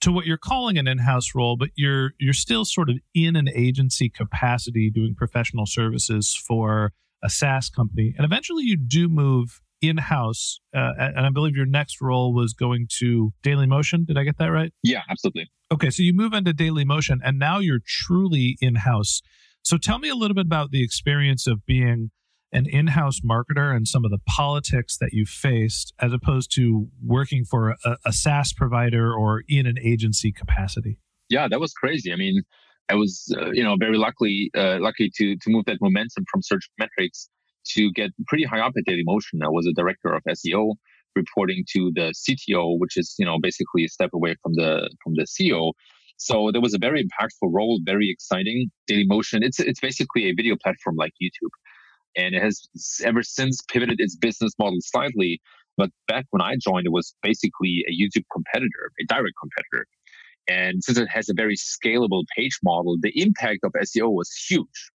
to 0.02 0.12
what 0.12 0.26
you're 0.26 0.36
calling 0.36 0.78
an 0.78 0.86
in-house 0.86 1.34
role, 1.34 1.56
but 1.56 1.70
you're 1.74 2.12
you're 2.18 2.34
still 2.34 2.64
sort 2.64 2.90
of 2.90 2.96
in 3.14 3.36
an 3.36 3.48
agency 3.54 4.10
capacity 4.10 4.90
doing 4.90 5.14
professional 5.14 5.64
services 5.66 6.36
for 6.46 6.92
a 7.24 7.30
SaaS 7.30 7.70
company. 7.70 8.14
And 8.16 8.24
eventually 8.24 8.64
you 8.64 8.76
do 8.76 9.08
move 9.08 9.60
in-house 9.80 10.60
uh, 10.74 10.92
and 10.96 11.26
i 11.26 11.28
believe 11.28 11.56
your 11.56 11.66
next 11.66 12.00
role 12.00 12.32
was 12.32 12.54
going 12.54 12.86
to 12.88 13.32
Dailymotion. 13.42 14.06
did 14.06 14.16
i 14.16 14.22
get 14.22 14.38
that 14.38 14.46
right 14.46 14.72
yeah 14.82 15.00
absolutely 15.10 15.50
okay 15.72 15.90
so 15.90 16.04
you 16.04 16.14
move 16.14 16.32
into 16.32 16.52
Dailymotion, 16.52 17.18
and 17.24 17.38
now 17.38 17.58
you're 17.58 17.80
truly 17.84 18.56
in-house 18.60 19.20
so 19.62 19.76
tell 19.76 19.98
me 19.98 20.08
a 20.08 20.14
little 20.14 20.36
bit 20.36 20.46
about 20.46 20.70
the 20.70 20.84
experience 20.84 21.48
of 21.48 21.66
being 21.66 22.12
an 22.52 22.66
in-house 22.66 23.20
marketer 23.20 23.74
and 23.74 23.88
some 23.88 24.04
of 24.04 24.10
the 24.10 24.18
politics 24.26 24.98
that 24.98 25.12
you 25.12 25.24
faced 25.24 25.94
as 26.00 26.12
opposed 26.12 26.54
to 26.54 26.88
working 27.02 27.44
for 27.44 27.76
a, 27.84 27.96
a 28.04 28.12
SaaS 28.12 28.52
provider 28.52 29.12
or 29.12 29.42
in 29.48 29.66
an 29.66 29.76
agency 29.82 30.32
capacity. 30.32 30.98
Yeah, 31.28 31.48
that 31.48 31.60
was 31.60 31.72
crazy. 31.72 32.12
I 32.12 32.16
mean, 32.16 32.42
I 32.90 32.94
was, 32.94 33.34
uh, 33.38 33.50
you 33.52 33.62
know, 33.62 33.76
very 33.78 33.96
lucky, 33.96 34.50
uh, 34.56 34.78
lucky 34.80 35.10
to 35.16 35.36
to 35.36 35.50
move 35.50 35.64
that 35.66 35.78
momentum 35.80 36.24
from 36.30 36.42
Search 36.42 36.68
Metrics 36.78 37.28
to 37.68 37.90
get 37.92 38.10
pretty 38.26 38.44
high 38.44 38.60
up 38.60 38.72
at 38.76 38.84
Dailymotion. 38.88 39.42
I 39.42 39.48
was 39.48 39.66
a 39.66 39.72
director 39.72 40.12
of 40.12 40.22
SEO, 40.28 40.74
reporting 41.16 41.64
to 41.72 41.92
the 41.94 42.12
CTO, 42.12 42.78
which 42.78 42.96
is, 42.96 43.14
you 43.18 43.24
know, 43.24 43.38
basically 43.40 43.84
a 43.84 43.88
step 43.88 44.10
away 44.12 44.34
from 44.42 44.52
the 44.54 44.90
from 45.02 45.14
the 45.14 45.22
CEO. 45.24 45.72
So 46.18 46.50
there 46.52 46.60
was 46.60 46.74
a 46.74 46.78
very 46.78 47.02
impactful 47.02 47.50
role, 47.50 47.80
very 47.84 48.10
exciting. 48.10 48.70
Dailymotion, 48.90 49.42
it's 49.42 49.58
it's 49.58 49.80
basically 49.80 50.28
a 50.28 50.34
video 50.34 50.56
platform 50.62 50.96
like 50.96 51.12
YouTube 51.22 51.54
and 52.16 52.34
it 52.34 52.42
has 52.42 52.68
ever 53.04 53.22
since 53.22 53.60
pivoted 53.70 54.00
its 54.00 54.16
business 54.16 54.52
model 54.58 54.78
slightly. 54.80 55.40
But 55.76 55.90
back 56.06 56.26
when 56.30 56.42
I 56.42 56.56
joined, 56.60 56.86
it 56.86 56.92
was 56.92 57.14
basically 57.22 57.84
a 57.88 57.92
YouTube 57.92 58.24
competitor, 58.32 58.92
a 59.00 59.04
direct 59.06 59.34
competitor. 59.40 59.86
And 60.48 60.82
since 60.82 60.98
it 60.98 61.08
has 61.08 61.28
a 61.28 61.34
very 61.34 61.56
scalable 61.56 62.24
page 62.36 62.58
model, 62.62 62.96
the 63.00 63.12
impact 63.14 63.60
of 63.62 63.72
SEO 63.72 64.10
was 64.10 64.30
huge. 64.48 64.90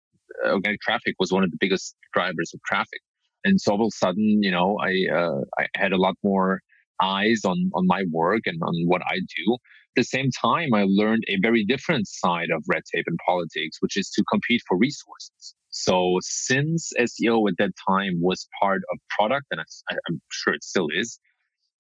Organic 0.45 0.82
traffic 0.82 1.15
was 1.19 1.32
one 1.32 1.43
of 1.43 1.52
the 1.52 1.58
biggest 1.60 1.95
drivers 2.13 2.52
of 2.54 2.60
traffic. 2.65 3.02
And 3.43 3.60
so 3.60 3.73
all 3.73 3.82
of 3.82 3.88
a 3.88 3.97
sudden, 3.97 4.39
you 4.41 4.52
know, 4.52 4.78
I, 4.82 5.13
uh, 5.13 5.41
I 5.60 5.67
had 5.76 5.91
a 5.91 5.97
lot 5.97 6.15
more 6.23 6.62
eyes 7.02 7.41
on, 7.45 7.69
on 7.73 7.86
my 7.86 8.04
work 8.12 8.41
and 8.45 8.60
on 8.63 8.73
what 8.86 9.02
I 9.06 9.17
do. 9.17 9.54
At 9.54 9.97
the 9.97 10.04
same 10.04 10.30
time, 10.32 10.73
I 10.73 10.86
learned 10.88 11.23
a 11.28 11.38
very 11.41 11.65
different 11.65 12.08
side 12.08 12.49
of 12.56 12.63
red 12.67 12.84
tape 12.93 13.04
and 13.06 13.19
politics, 13.26 13.78
which 13.82 13.97
is 13.97 14.10
to 14.12 14.23
compete 14.32 14.62
for 14.67 14.78
resources. 14.78 15.56
So 15.74 16.20
since 16.22 16.92
SEO 17.00 17.50
at 17.50 17.56
that 17.58 17.72
time 17.90 18.22
was 18.22 18.48
part 18.62 18.82
of 18.92 19.00
product, 19.18 19.48
and 19.50 19.60
I, 19.60 19.96
am 20.08 20.22
sure 20.32 20.54
it 20.54 20.64
still 20.64 20.88
is, 20.96 21.20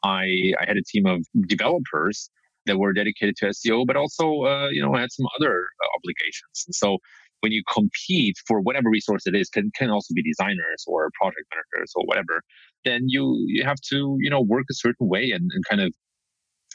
I, 0.03 0.25
I 0.59 0.65
had 0.65 0.77
a 0.77 0.83
team 0.83 1.05
of 1.05 1.23
developers 1.47 2.31
that 2.65 2.79
were 2.79 2.91
dedicated 2.91 3.35
to 3.37 3.45
SEO, 3.47 3.85
but 3.85 3.95
also, 3.95 4.45
uh, 4.45 4.69
you 4.69 4.81
know, 4.81 4.95
had 4.95 5.11
some 5.11 5.27
other 5.39 5.53
uh, 5.53 5.87
obligations. 5.95 6.63
And 6.65 6.73
so 6.73 6.97
when 7.41 7.51
you 7.51 7.61
compete 7.71 8.35
for 8.47 8.61
whatever 8.61 8.89
resource 8.89 9.27
it 9.27 9.35
is, 9.35 9.47
can, 9.49 9.69
can 9.75 9.91
also 9.91 10.11
be 10.15 10.23
designers 10.23 10.83
or 10.87 11.11
project 11.21 11.45
managers 11.53 11.91
or 11.95 12.03
whatever, 12.05 12.41
then 12.85 13.01
you, 13.05 13.45
you 13.47 13.63
have 13.63 13.79
to, 13.91 14.17
you 14.19 14.29
know, 14.29 14.41
work 14.41 14.65
a 14.71 14.73
certain 14.73 15.07
way 15.07 15.29
and, 15.29 15.51
and 15.53 15.63
kind 15.69 15.81
of 15.81 15.93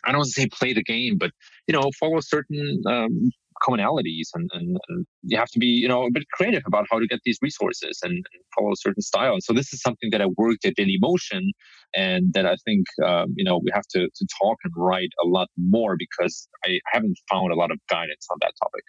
I 0.05 0.13
don't 0.13 0.19
want 0.19 0.29
to 0.29 0.41
say 0.41 0.47
play 0.47 0.73
the 0.73 0.85
game, 0.85 1.19
but 1.19 1.33
you 1.67 1.73
know, 1.73 1.91
follow 1.99 2.21
certain 2.21 2.81
um, 2.87 3.33
commonalities 3.67 4.29
and, 4.35 4.51
and, 4.53 4.77
and, 4.89 5.07
you 5.23 5.37
have 5.37 5.49
to 5.51 5.59
be 5.59 5.67
you 5.67 5.89
know 5.89 6.05
a 6.05 6.11
bit 6.11 6.25
creative 6.33 6.63
about 6.67 6.87
how 6.91 6.99
to 6.99 7.07
get 7.07 7.21
these 7.25 7.39
resources 7.43 7.99
and, 8.03 8.13
and, 8.13 8.25
follow 8.57 8.73
a 8.73 8.77
certain 8.77 9.03
style. 9.03 9.33
And 9.35 9.43
so 9.43 9.53
this 9.53 9.73
is 9.73 9.81
something 9.81 10.11
that 10.11 10.21
i 10.21 10.27
worked 10.37 10.65
at 10.65 10.75
dailymotion 10.77 11.51
and 11.95 12.33
that 12.35 12.47
i 12.47 12.57
think 12.65 12.87
um, 13.05 13.35
you 13.37 13.45
know 13.45 13.59
we 13.63 13.71
have 13.73 13.87
to, 13.91 14.09
to 14.15 14.27
talk 14.41 14.57
and 14.65 14.73
write 14.77 15.11
a 15.25 15.27
lot 15.27 15.49
more 15.57 15.97
because 15.99 16.49
i 16.65 16.79
haven't 16.93 17.19
found 17.31 17.53
a 17.53 17.57
lot 17.57 17.71
of 17.71 17.79
guidance 17.89 18.27
on 18.31 18.39
that 18.41 18.53
topic. 18.63 18.85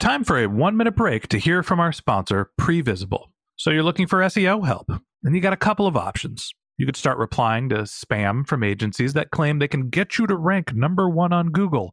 Time 0.00 0.24
for 0.24 0.38
a 0.38 0.46
one 0.46 0.76
minute 0.76 0.96
break 0.96 1.28
to 1.28 1.38
hear 1.38 1.62
from 1.62 1.80
our 1.80 1.92
sponsor 1.92 2.50
previsible. 2.60 3.26
So 3.56 3.70
you're 3.70 3.82
looking 3.82 4.06
for 4.06 4.20
seo 4.20 4.64
help 4.66 4.90
and 5.24 5.34
you 5.34 5.40
got 5.40 5.52
a 5.52 5.56
couple 5.56 5.86
of 5.86 5.96
options. 5.96 6.52
You 6.76 6.86
could 6.86 6.96
start 6.96 7.18
replying 7.18 7.68
to 7.70 7.78
spam 7.78 8.46
from 8.46 8.62
agencies 8.62 9.12
that 9.14 9.32
claim 9.32 9.58
they 9.58 9.66
can 9.66 9.90
get 9.90 10.16
you 10.16 10.28
to 10.28 10.36
rank 10.36 10.74
number 10.74 11.08
one 11.10 11.32
on 11.32 11.48
Google 11.48 11.92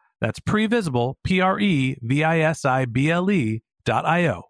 that's 0.21 0.39
previsible, 0.39 1.15
P 1.23 1.41
R 1.41 1.59
E 1.59 1.97
V 2.01 2.23
I 2.23 2.39
S 2.39 2.63
I 2.63 2.85
B 2.85 3.09
L 3.09 3.29
E 3.29 3.63
dot 3.83 4.05
I 4.05 4.27
O. 4.27 4.43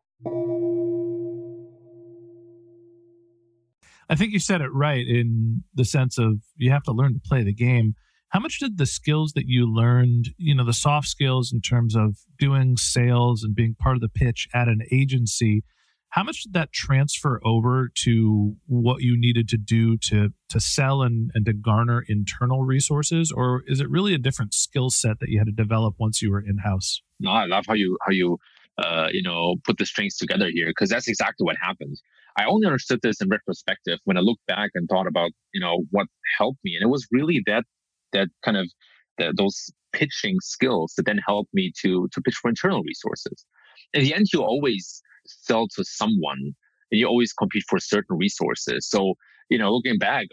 I 4.09 4.15
think 4.15 4.33
you 4.33 4.39
said 4.39 4.59
it 4.59 4.73
right 4.73 5.07
in 5.07 5.63
the 5.73 5.85
sense 5.85 6.17
of 6.17 6.41
you 6.57 6.69
have 6.71 6.83
to 6.83 6.91
learn 6.91 7.13
to 7.13 7.21
play 7.25 7.43
the 7.43 7.53
game. 7.53 7.95
How 8.29 8.41
much 8.41 8.59
did 8.59 8.77
the 8.77 8.85
skills 8.85 9.31
that 9.33 9.45
you 9.47 9.65
learned, 9.65 10.29
you 10.37 10.53
know, 10.53 10.65
the 10.65 10.73
soft 10.73 11.07
skills 11.07 11.51
in 11.53 11.61
terms 11.61 11.95
of 11.95 12.17
doing 12.37 12.75
sales 12.75 13.43
and 13.43 13.55
being 13.55 13.75
part 13.75 13.95
of 13.95 14.01
the 14.01 14.09
pitch 14.09 14.49
at 14.53 14.67
an 14.67 14.81
agency, 14.91 15.63
how 16.11 16.23
much 16.23 16.43
did 16.43 16.53
that 16.53 16.73
transfer 16.73 17.39
over 17.43 17.89
to 18.03 18.55
what 18.67 19.01
you 19.01 19.17
needed 19.17 19.47
to 19.49 19.57
do 19.57 19.97
to 19.97 20.29
to 20.49 20.59
sell 20.59 21.01
and, 21.01 21.31
and 21.33 21.45
to 21.45 21.53
garner 21.53 22.03
internal 22.07 22.63
resources, 22.63 23.31
or 23.31 23.63
is 23.67 23.79
it 23.79 23.89
really 23.89 24.13
a 24.13 24.17
different 24.17 24.53
skill 24.53 24.89
set 24.89 25.19
that 25.19 25.29
you 25.29 25.39
had 25.39 25.47
to 25.47 25.53
develop 25.53 25.95
once 25.97 26.21
you 26.21 26.29
were 26.29 26.41
in 26.41 26.57
house? 26.59 27.01
No, 27.19 27.31
I 27.31 27.45
love 27.45 27.65
how 27.67 27.73
you 27.73 27.97
how 28.05 28.11
you 28.11 28.37
uh, 28.77 29.07
you 29.11 29.23
know 29.23 29.55
put 29.65 29.77
the 29.77 29.85
strings 29.85 30.17
together 30.17 30.49
here 30.53 30.67
because 30.67 30.89
that's 30.89 31.07
exactly 31.07 31.45
what 31.45 31.55
happened. 31.61 31.97
I 32.37 32.45
only 32.45 32.67
understood 32.67 32.99
this 33.01 33.21
in 33.21 33.29
retrospective 33.29 33.99
when 34.03 34.17
I 34.17 34.21
looked 34.21 34.45
back 34.47 34.71
and 34.75 34.87
thought 34.89 35.07
about 35.07 35.31
you 35.53 35.61
know 35.61 35.83
what 35.91 36.07
helped 36.37 36.59
me, 36.65 36.75
and 36.75 36.83
it 36.83 36.89
was 36.89 37.07
really 37.11 37.41
that 37.45 37.63
that 38.11 38.27
kind 38.43 38.57
of 38.57 38.69
the, 39.17 39.33
those 39.35 39.71
pitching 39.93 40.37
skills 40.41 40.93
that 40.97 41.05
then 41.05 41.19
helped 41.25 41.53
me 41.53 41.71
to 41.83 42.09
to 42.11 42.21
pitch 42.21 42.35
for 42.35 42.49
internal 42.49 42.83
resources. 42.83 43.45
In 43.93 44.03
the 44.03 44.13
end, 44.13 44.27
you 44.33 44.41
always 44.41 45.01
sell 45.41 45.67
to 45.75 45.83
someone 45.83 46.53
and 46.91 46.99
you 46.99 47.07
always 47.07 47.33
compete 47.33 47.63
for 47.67 47.79
certain 47.79 48.17
resources. 48.17 48.87
So, 48.89 49.15
you 49.49 49.57
know, 49.57 49.71
looking 49.71 49.97
back, 49.97 50.27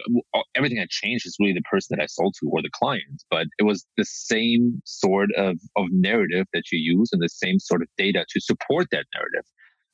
everything 0.55 0.77
that 0.77 0.89
changed 0.89 1.25
is 1.25 1.35
really 1.39 1.53
the 1.53 1.61
person 1.61 1.95
that 1.97 2.03
I 2.03 2.07
sold 2.07 2.35
to 2.39 2.49
or 2.49 2.61
the 2.61 2.69
client, 2.73 3.23
but 3.29 3.47
it 3.57 3.63
was 3.63 3.85
the 3.97 4.05
same 4.05 4.81
sort 4.85 5.29
of, 5.37 5.57
of 5.75 5.85
narrative 5.91 6.47
that 6.53 6.63
you 6.71 6.79
use 6.79 7.09
and 7.11 7.21
the 7.21 7.29
same 7.29 7.59
sort 7.59 7.81
of 7.81 7.87
data 7.97 8.25
to 8.29 8.41
support 8.41 8.87
that 8.91 9.05
narrative. 9.13 9.45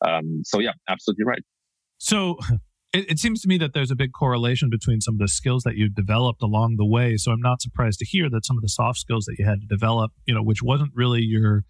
Um, 0.06 0.42
so 0.44 0.60
yeah, 0.60 0.74
absolutely 0.90 1.26
right. 1.26 1.42
So 1.98 2.38
it, 2.94 3.12
it 3.12 3.20
seems 3.20 3.42
to 3.42 3.48
me 3.48 3.58
that 3.58 3.74
there's 3.74 3.92
a 3.92 3.96
big 3.96 4.12
correlation 4.14 4.70
between 4.70 5.02
some 5.02 5.16
of 5.16 5.20
the 5.20 5.28
skills 5.28 5.64
that 5.64 5.76
you've 5.76 5.96
developed 5.96 6.42
along 6.42 6.76
the 6.78 6.86
way. 6.86 7.18
So 7.18 7.32
I'm 7.32 7.42
not 7.42 7.62
surprised 7.62 8.00
to 8.00 8.06
hear 8.06 8.30
that 8.30 8.46
some 8.46 8.58
of 8.58 8.62
the 8.62 8.70
soft 8.70 9.00
skills 9.00 9.26
that 9.26 9.36
you 9.40 9.46
had 9.46 9.62
to 9.62 9.68
develop, 9.68 10.12
you 10.26 10.34
know, 10.34 10.44
which 10.44 10.62
wasn't 10.62 10.92
really 10.94 11.22
your 11.22 11.64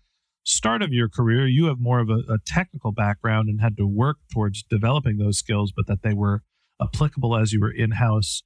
start 0.45 0.81
of 0.81 0.93
your 0.93 1.10
career, 1.10 1.47
you 1.47 1.65
have 1.65 1.79
more 1.79 1.99
of 1.99 2.10
a, 2.10 2.19
a 2.31 2.38
technical 2.45 2.91
background 2.91 3.49
and 3.49 3.60
had 3.60 3.75
to 3.77 3.86
work 3.86 4.17
towards 4.31 4.63
developing 4.63 5.17
those 5.17 5.38
skills, 5.38 5.73
but 5.75 5.88
that 5.88 6.03
they 6.03 6.13
were 6.13 6.43
applicable 6.81 7.36
as 7.36 7.51
you 7.51 7.60
were 7.60 7.71
in 7.71 7.91
house. 7.91 8.43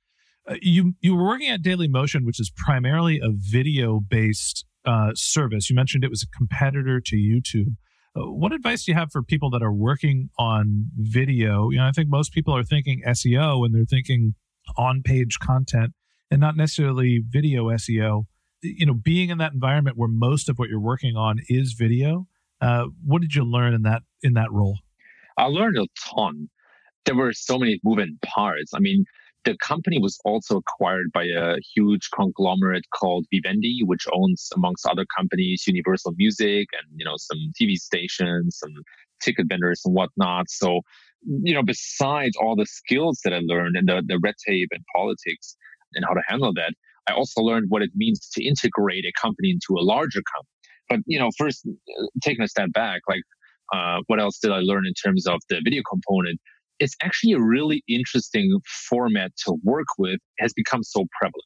Uh, 0.50 0.56
you 0.62 0.94
you 1.02 1.16
were 1.16 1.26
working 1.26 1.50
at 1.50 1.62
Dailymotion, 1.62 2.26
which 2.26 2.40
is 2.40 2.52
primarily 2.56 3.20
a 3.20 3.30
video 3.32 4.00
based 4.00 4.66
uh, 4.86 5.12
service. 5.14 5.70
You 5.70 5.76
mentioned 5.76 6.04
it 6.04 6.10
was 6.10 6.24
a 6.24 6.38
competitor 6.38 7.02
to 7.02 7.16
YouTube. 7.16 7.76
Uh, 8.16 8.32
what 8.32 8.54
advice 8.54 8.86
do 8.86 8.92
you 8.92 8.98
have 8.98 9.12
for 9.12 9.22
people 9.22 9.50
that 9.52 9.62
are 9.62 9.74
working 9.74 10.30
on 10.40 10.86
video? 10.96 11.70
You 11.70 11.78
know, 11.78 11.86
I 11.86 11.92
think 11.92 12.10
most 12.10 12.32
people 12.32 12.56
are 12.56 12.64
thinking 12.64 13.04
SEO 13.06 13.66
and 13.66 13.76
they're 13.76 13.86
thinking 13.86 14.36
on 14.78 15.02
page 15.04 15.38
content 15.40 15.94
and 16.32 16.40
not 16.40 16.56
necessarily 16.56 17.22
video 17.28 17.66
SEO. 17.66 18.26
You 18.62 18.86
know, 18.86 18.94
being 18.94 19.30
in 19.30 19.38
that 19.38 19.54
environment 19.54 19.98
where 19.98 20.10
most 20.10 20.50
of 20.50 20.58
what 20.60 20.70
you're 20.70 20.80
working 20.80 21.16
on 21.16 21.40
is 21.48 21.74
video, 21.74 22.28
uh, 22.62 22.86
what 23.06 23.22
did 23.22 23.36
you 23.36 23.44
learn 23.44 23.74
in 23.74 23.84
that 23.84 24.04
in 24.22 24.34
that 24.34 24.52
role? 24.52 24.80
I 25.38 25.46
learned 25.46 25.78
a 25.78 25.88
ton. 26.14 26.50
There 27.06 27.16
were 27.16 27.34
so 27.34 27.58
many 27.58 27.80
moving 27.84 28.20
parts. 28.26 28.74
I 28.74 28.80
mean, 28.80 29.06
the 29.46 29.56
company 29.58 30.00
was 30.00 30.20
also 30.26 30.58
acquired 30.58 31.12
by 31.14 31.24
a 31.24 31.56
huge 31.74 32.10
conglomerate 32.14 32.86
called 32.94 33.26
Vivendi, 33.34 33.80
which 33.86 34.06
owns, 34.14 34.50
amongst 34.54 34.86
other 34.86 35.06
companies, 35.18 35.64
Universal 35.66 36.14
Music 36.18 36.68
and 36.74 37.00
you 37.00 37.06
know 37.06 37.16
some 37.18 37.38
TV 37.60 37.76
stations 37.76 38.60
and 38.62 38.76
ticket 39.22 39.48
vendors 39.48 39.82
and 39.86 39.96
whatnot. 39.96 40.50
So, 40.50 40.82
you 41.44 41.54
know, 41.54 41.64
besides 41.64 42.36
all 42.38 42.56
the 42.56 42.66
skills 42.66 43.20
that 43.24 43.34
I 43.34 43.40
learned 43.44 43.76
and 43.76 43.88
the, 43.88 44.02
the 44.06 44.20
red 44.22 44.36
tape 44.46 44.70
and 44.72 44.84
politics 44.96 45.56
and 45.94 46.06
how 46.08 46.14
to 46.14 46.22
handle 46.28 46.54
that, 46.54 46.74
I 47.10 47.14
also 47.14 47.42
learned 47.42 47.68
what 47.70 47.82
it 47.82 47.92
means 47.96 48.30
to 48.34 48.44
integrate 48.44 49.06
a 49.06 49.12
company 49.20 49.52
into 49.52 49.80
a 49.80 49.84
larger 49.84 50.22
company. 50.34 50.56
But 50.90 51.00
you 51.06 51.20
know, 51.20 51.30
first 51.38 51.68
uh, 51.68 52.06
taking 52.24 52.44
a 52.44 52.48
step 52.48 52.72
back, 52.74 53.02
like 53.08 53.22
uh, 53.74 54.00
what 54.08 54.20
else 54.20 54.40
did 54.40 54.52
I 54.52 54.60
learn 54.60 54.86
in 54.86 54.94
terms 54.94 55.28
of 55.28 55.40
the 55.50 55.62
video 55.64 55.82
component? 55.90 56.40
it's 56.80 56.96
actually 57.02 57.34
a 57.34 57.42
really 57.42 57.84
interesting 57.88 58.60
format 58.90 59.32
to 59.46 59.58
work 59.64 59.88
with 59.98 60.14
it 60.14 60.22
has 60.40 60.54
become 60.54 60.84
so 60.84 61.06
prevalent. 61.20 61.46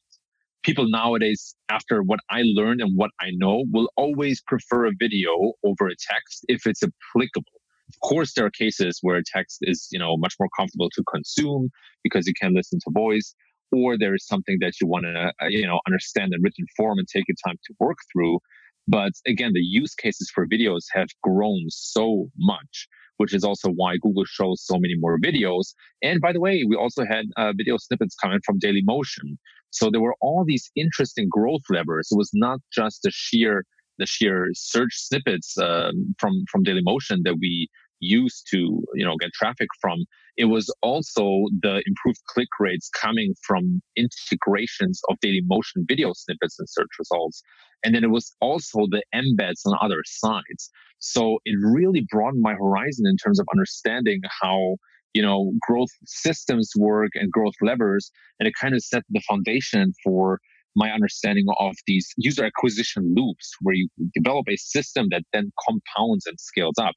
People 0.62 0.88
nowadays, 0.88 1.54
after 1.68 2.02
what 2.02 2.20
I 2.30 2.42
learned 2.44 2.80
and 2.80 2.96
what 2.96 3.10
I 3.20 3.30
know, 3.32 3.64
will 3.70 3.90
always 3.96 4.40
prefer 4.46 4.86
a 4.86 4.92
video 4.98 5.52
over 5.62 5.88
a 5.88 5.96
text 6.10 6.44
if 6.48 6.66
it's 6.66 6.82
applicable. 6.82 7.52
Of 7.88 8.08
course, 8.08 8.32
there 8.32 8.46
are 8.46 8.50
cases 8.50 8.98
where 9.02 9.16
a 9.16 9.22
text 9.26 9.58
is, 9.62 9.88
you 9.92 9.98
know, 9.98 10.16
much 10.16 10.34
more 10.40 10.48
comfortable 10.56 10.88
to 10.94 11.04
consume 11.12 11.68
because 12.02 12.26
you 12.26 12.32
can 12.40 12.54
listen 12.54 12.78
to 12.84 12.90
voice, 12.92 13.34
or 13.74 13.98
there 13.98 14.14
is 14.14 14.26
something 14.26 14.58
that 14.60 14.74
you 14.80 14.86
want 14.86 15.04
to, 15.04 15.32
uh, 15.42 15.46
you 15.48 15.66
know, 15.66 15.80
understand 15.86 16.32
in 16.32 16.42
written 16.42 16.66
form 16.76 16.98
and 16.98 17.08
take 17.08 17.24
your 17.28 17.36
time 17.46 17.58
to 17.66 17.74
work 17.80 17.98
through. 18.12 18.38
But 18.86 19.12
again, 19.26 19.52
the 19.54 19.60
use 19.60 19.94
cases 19.94 20.30
for 20.34 20.46
videos 20.46 20.84
have 20.92 21.08
grown 21.22 21.64
so 21.68 22.30
much 22.36 22.88
which 23.18 23.34
is 23.34 23.44
also 23.44 23.70
why 23.70 23.96
Google 23.96 24.24
shows 24.24 24.64
so 24.64 24.78
many 24.78 24.94
more 24.98 25.18
videos. 25.18 25.74
And 26.02 26.20
by 26.20 26.32
the 26.32 26.40
way, 26.40 26.64
we 26.68 26.76
also 26.76 27.04
had 27.04 27.26
uh, 27.36 27.52
video 27.56 27.76
snippets 27.76 28.16
coming 28.20 28.40
from 28.44 28.58
Dailymotion. 28.58 29.36
So 29.70 29.90
there 29.90 30.00
were 30.00 30.16
all 30.20 30.44
these 30.46 30.70
interesting 30.76 31.28
growth 31.30 31.62
levers. 31.70 32.08
It 32.10 32.16
was 32.16 32.30
not 32.34 32.60
just 32.72 33.02
the 33.02 33.10
sheer 33.12 33.64
the 33.98 34.06
sheer 34.06 34.48
search 34.54 34.92
snippets 34.92 35.56
um, 35.58 36.16
from 36.18 36.44
from 36.50 36.64
Dailymotion 36.64 37.18
that 37.24 37.36
we 37.40 37.68
used 38.00 38.46
to 38.50 38.82
you 38.94 39.04
know 39.04 39.16
get 39.16 39.32
traffic 39.32 39.68
from 39.80 40.04
it 40.36 40.46
was 40.46 40.72
also 40.82 41.44
the 41.62 41.82
improved 41.86 42.20
click 42.28 42.48
rates 42.58 42.88
coming 42.90 43.34
from 43.46 43.80
integrations 43.96 45.00
of 45.08 45.16
Dailymotion 45.24 45.86
video 45.86 46.12
snippets 46.14 46.58
and 46.58 46.68
search 46.68 46.90
results. 46.98 47.42
And 47.84 47.94
then 47.94 48.02
it 48.02 48.10
was 48.10 48.34
also 48.40 48.86
the 48.90 49.02
embeds 49.14 49.60
on 49.66 49.78
other 49.80 50.02
sites. 50.04 50.70
so 50.98 51.38
it 51.44 51.56
really 51.62 52.06
broadened 52.10 52.42
my 52.42 52.54
horizon 52.54 53.04
in 53.06 53.16
terms 53.16 53.38
of 53.38 53.46
understanding 53.52 54.20
how 54.40 54.76
you 55.12 55.22
know 55.22 55.52
growth 55.60 55.90
systems 56.06 56.72
work 56.76 57.10
and 57.14 57.30
growth 57.30 57.54
levers. 57.60 58.10
And 58.38 58.48
it 58.48 58.54
kind 58.60 58.74
of 58.74 58.82
set 58.82 59.02
the 59.10 59.20
foundation 59.28 59.92
for 60.02 60.40
my 60.76 60.90
understanding 60.90 61.46
of 61.60 61.74
these 61.86 62.08
user 62.16 62.44
acquisition 62.44 63.14
loops 63.14 63.54
where 63.60 63.74
you 63.74 63.88
develop 64.12 64.46
a 64.48 64.56
system 64.56 65.06
that 65.10 65.22
then 65.32 65.52
compounds 65.66 66.26
and 66.26 66.38
scales 66.40 66.74
up 66.80 66.94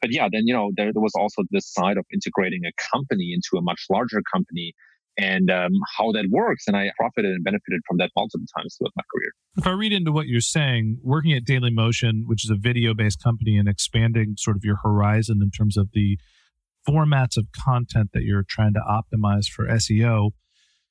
but 0.00 0.12
yeah, 0.12 0.28
then 0.30 0.42
you 0.46 0.54
know 0.54 0.70
there, 0.76 0.92
there 0.92 1.02
was 1.02 1.14
also 1.18 1.42
this 1.50 1.72
side 1.72 1.96
of 1.96 2.04
integrating 2.12 2.62
a 2.66 2.72
company 2.92 3.32
into 3.34 3.58
a 3.58 3.62
much 3.62 3.84
larger 3.90 4.22
company 4.32 4.74
and 5.18 5.50
um, 5.50 5.72
how 5.96 6.12
that 6.12 6.26
works. 6.30 6.64
And 6.66 6.76
I 6.76 6.90
profited 6.98 7.32
and 7.32 7.44
benefited 7.44 7.80
from 7.86 7.98
that 7.98 8.10
multiple 8.16 8.46
times 8.56 8.76
throughout 8.78 8.92
my 8.96 9.02
career. 9.14 9.32
If 9.56 9.66
I 9.66 9.72
read 9.72 9.92
into 9.92 10.12
what 10.12 10.26
you're 10.26 10.40
saying, 10.40 10.98
working 11.02 11.32
at 11.32 11.44
Dailymotion, 11.44 12.22
which 12.26 12.44
is 12.44 12.50
a 12.50 12.56
video 12.56 12.94
based 12.94 13.22
company, 13.22 13.56
and 13.56 13.68
expanding 13.68 14.34
sort 14.38 14.56
of 14.56 14.64
your 14.64 14.78
horizon 14.82 15.40
in 15.42 15.50
terms 15.50 15.76
of 15.76 15.90
the 15.92 16.18
formats 16.88 17.36
of 17.36 17.46
content 17.52 18.10
that 18.12 18.22
you're 18.22 18.44
trying 18.48 18.74
to 18.74 18.80
optimize 18.80 19.46
for 19.46 19.66
SEO, 19.66 20.30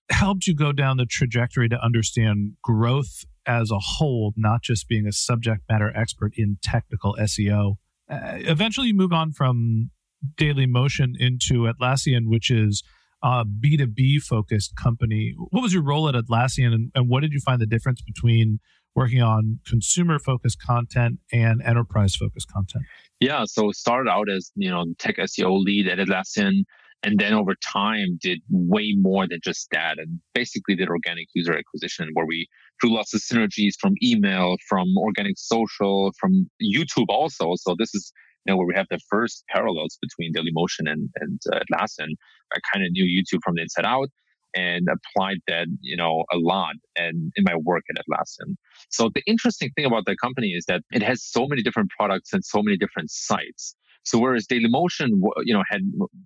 helped 0.10 0.48
you 0.48 0.56
go 0.56 0.72
down 0.72 0.98
the 0.98 1.06
trajectory 1.06 1.70
to 1.70 1.84
understand 1.84 2.54
growth 2.64 3.26
as 3.46 3.72
a 3.72 3.80
whole, 3.80 4.34
not 4.38 4.62
just 4.62 4.88
being 4.88 5.08
a 5.08 5.12
subject 5.12 5.64
matter 5.70 5.92
expert 5.96 6.34
in 6.36 6.58
technical 6.62 7.16
SEO 7.20 7.76
Uh, 8.12 8.38
eventually 8.40 8.88
you 8.88 8.94
move 8.94 9.14
on 9.14 9.32
from 9.32 9.90
Dailymotion 10.36 11.14
into 11.20 11.72
Atlassian, 11.72 12.28
which 12.28 12.52
is 12.52 12.84
a 13.24 13.46
B2B 13.46 14.22
focused 14.22 14.76
company. 14.76 15.34
What 15.50 15.62
was 15.62 15.74
your 15.74 15.84
role 15.84 16.10
at 16.10 16.16
Atlassian 16.16 16.74
and, 16.74 16.92
and 16.94 17.10
what 17.10 17.22
did 17.22 17.32
you 17.32 17.40
find 17.40 17.62
the 17.62 17.68
difference 17.68 18.02
between 18.02 18.60
working 18.96 19.22
on 19.22 19.60
consumer 19.66 20.20
focused 20.20 20.62
content 20.62 21.20
and 21.32 21.62
enterprise 21.64 22.16
focused 22.16 22.52
content? 22.52 22.84
Yeah, 23.20 23.46
so 23.46 23.72
started 23.72 24.10
out 24.10 24.30
as, 24.30 24.52
you 24.56 24.70
know, 24.70 24.86
tech 25.00 25.18
SEO 25.18 25.64
lead 25.64 25.88
at 25.88 26.00
Atlassian 26.00 26.64
and 27.04 27.20
then 27.20 27.34
over 27.34 27.56
time 27.56 28.20
did 28.22 28.42
way 28.50 28.94
more 28.98 29.28
than 29.28 29.40
just 29.44 29.68
that 29.72 29.98
and 29.98 30.20
basically 30.34 30.76
did 30.76 30.90
organic 30.90 31.28
user 31.34 31.58
acquisition 31.58 32.10
where 32.14 32.26
we 32.26 32.48
drew 32.80 32.94
lots 32.94 33.14
of 33.14 33.22
synergies 33.22 33.74
from 33.80 33.94
email 34.04 34.56
from 34.68 34.88
organic 34.98 35.38
social 35.38 36.12
from 36.20 36.50
youtube 36.62 37.08
also. 37.10 37.54
So 37.56 37.76
this 37.78 37.94
is 37.94 38.12
you 38.46 38.52
know 38.52 38.58
where 38.58 38.68
we 38.68 38.76
have 38.76 38.88
the 38.90 39.00
first 39.10 39.44
parallels 39.50 39.98
between 40.02 40.34
dailymotion 40.34 40.92
and 40.92 41.10
and 41.16 41.40
uh, 41.52 41.60
atlassian. 41.60 42.10
I 42.54 42.60
kind 42.74 42.86
of 42.86 42.92
knew 42.92 43.06
youtube 43.06 43.40
from 43.44 43.56
the 43.56 43.62
inside 43.62 43.86
out 43.86 44.10
and 44.54 44.88
applied 44.90 45.38
that 45.48 45.68
you 45.82 45.96
know 45.96 46.26
a 46.32 46.38
lot 46.38 46.76
and 46.96 47.32
in 47.36 47.44
my 47.44 47.56
work 47.56 47.84
at 47.90 48.04
atlassian. 48.04 48.56
So 48.90 49.10
the 49.14 49.24
interesting 49.26 49.72
thing 49.76 49.86
about 49.86 50.06
the 50.06 50.16
company 50.22 50.50
is 50.50 50.66
that 50.68 50.82
it 50.92 51.02
has 51.02 51.24
so 51.24 51.48
many 51.48 51.62
different 51.62 51.90
products 51.98 52.34
and 52.34 52.44
so 52.44 52.62
many 52.62 52.78
different 52.78 53.10
sites 53.12 53.76
so 54.04 54.20
whereas 54.20 54.48
Dailymotion, 54.48 55.10
you 55.44 55.54
know, 55.54 55.64
had 55.70 55.82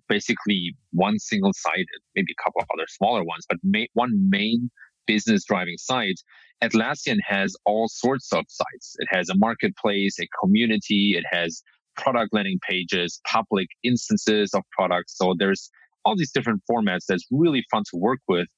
basically 0.08 0.74
one 0.92 1.18
single 1.18 1.52
site, 1.52 1.86
maybe 2.14 2.32
a 2.32 2.42
couple 2.42 2.62
of 2.62 2.68
other 2.74 2.86
smaller 2.88 3.22
ones, 3.22 3.44
but 3.48 3.58
ma- 3.62 3.84
one 3.92 4.28
main 4.30 4.70
business 5.06 5.44
driving 5.44 5.76
site, 5.76 6.20
Atlassian 6.62 7.18
has 7.26 7.54
all 7.66 7.88
sorts 7.88 8.32
of 8.32 8.44
sites. 8.48 8.96
It 8.98 9.08
has 9.10 9.28
a 9.28 9.36
marketplace, 9.36 10.18
a 10.20 10.26
community, 10.42 11.14
it 11.16 11.24
has 11.30 11.62
product 11.96 12.32
landing 12.32 12.58
pages, 12.66 13.20
public 13.30 13.68
instances 13.82 14.54
of 14.54 14.62
products. 14.72 15.16
So 15.16 15.34
there's 15.38 15.70
all 16.04 16.16
these 16.16 16.32
different 16.32 16.62
formats 16.70 17.04
that's 17.08 17.26
really 17.30 17.64
fun 17.70 17.82
to 17.90 17.98
work 17.98 18.20
with. 18.28 18.48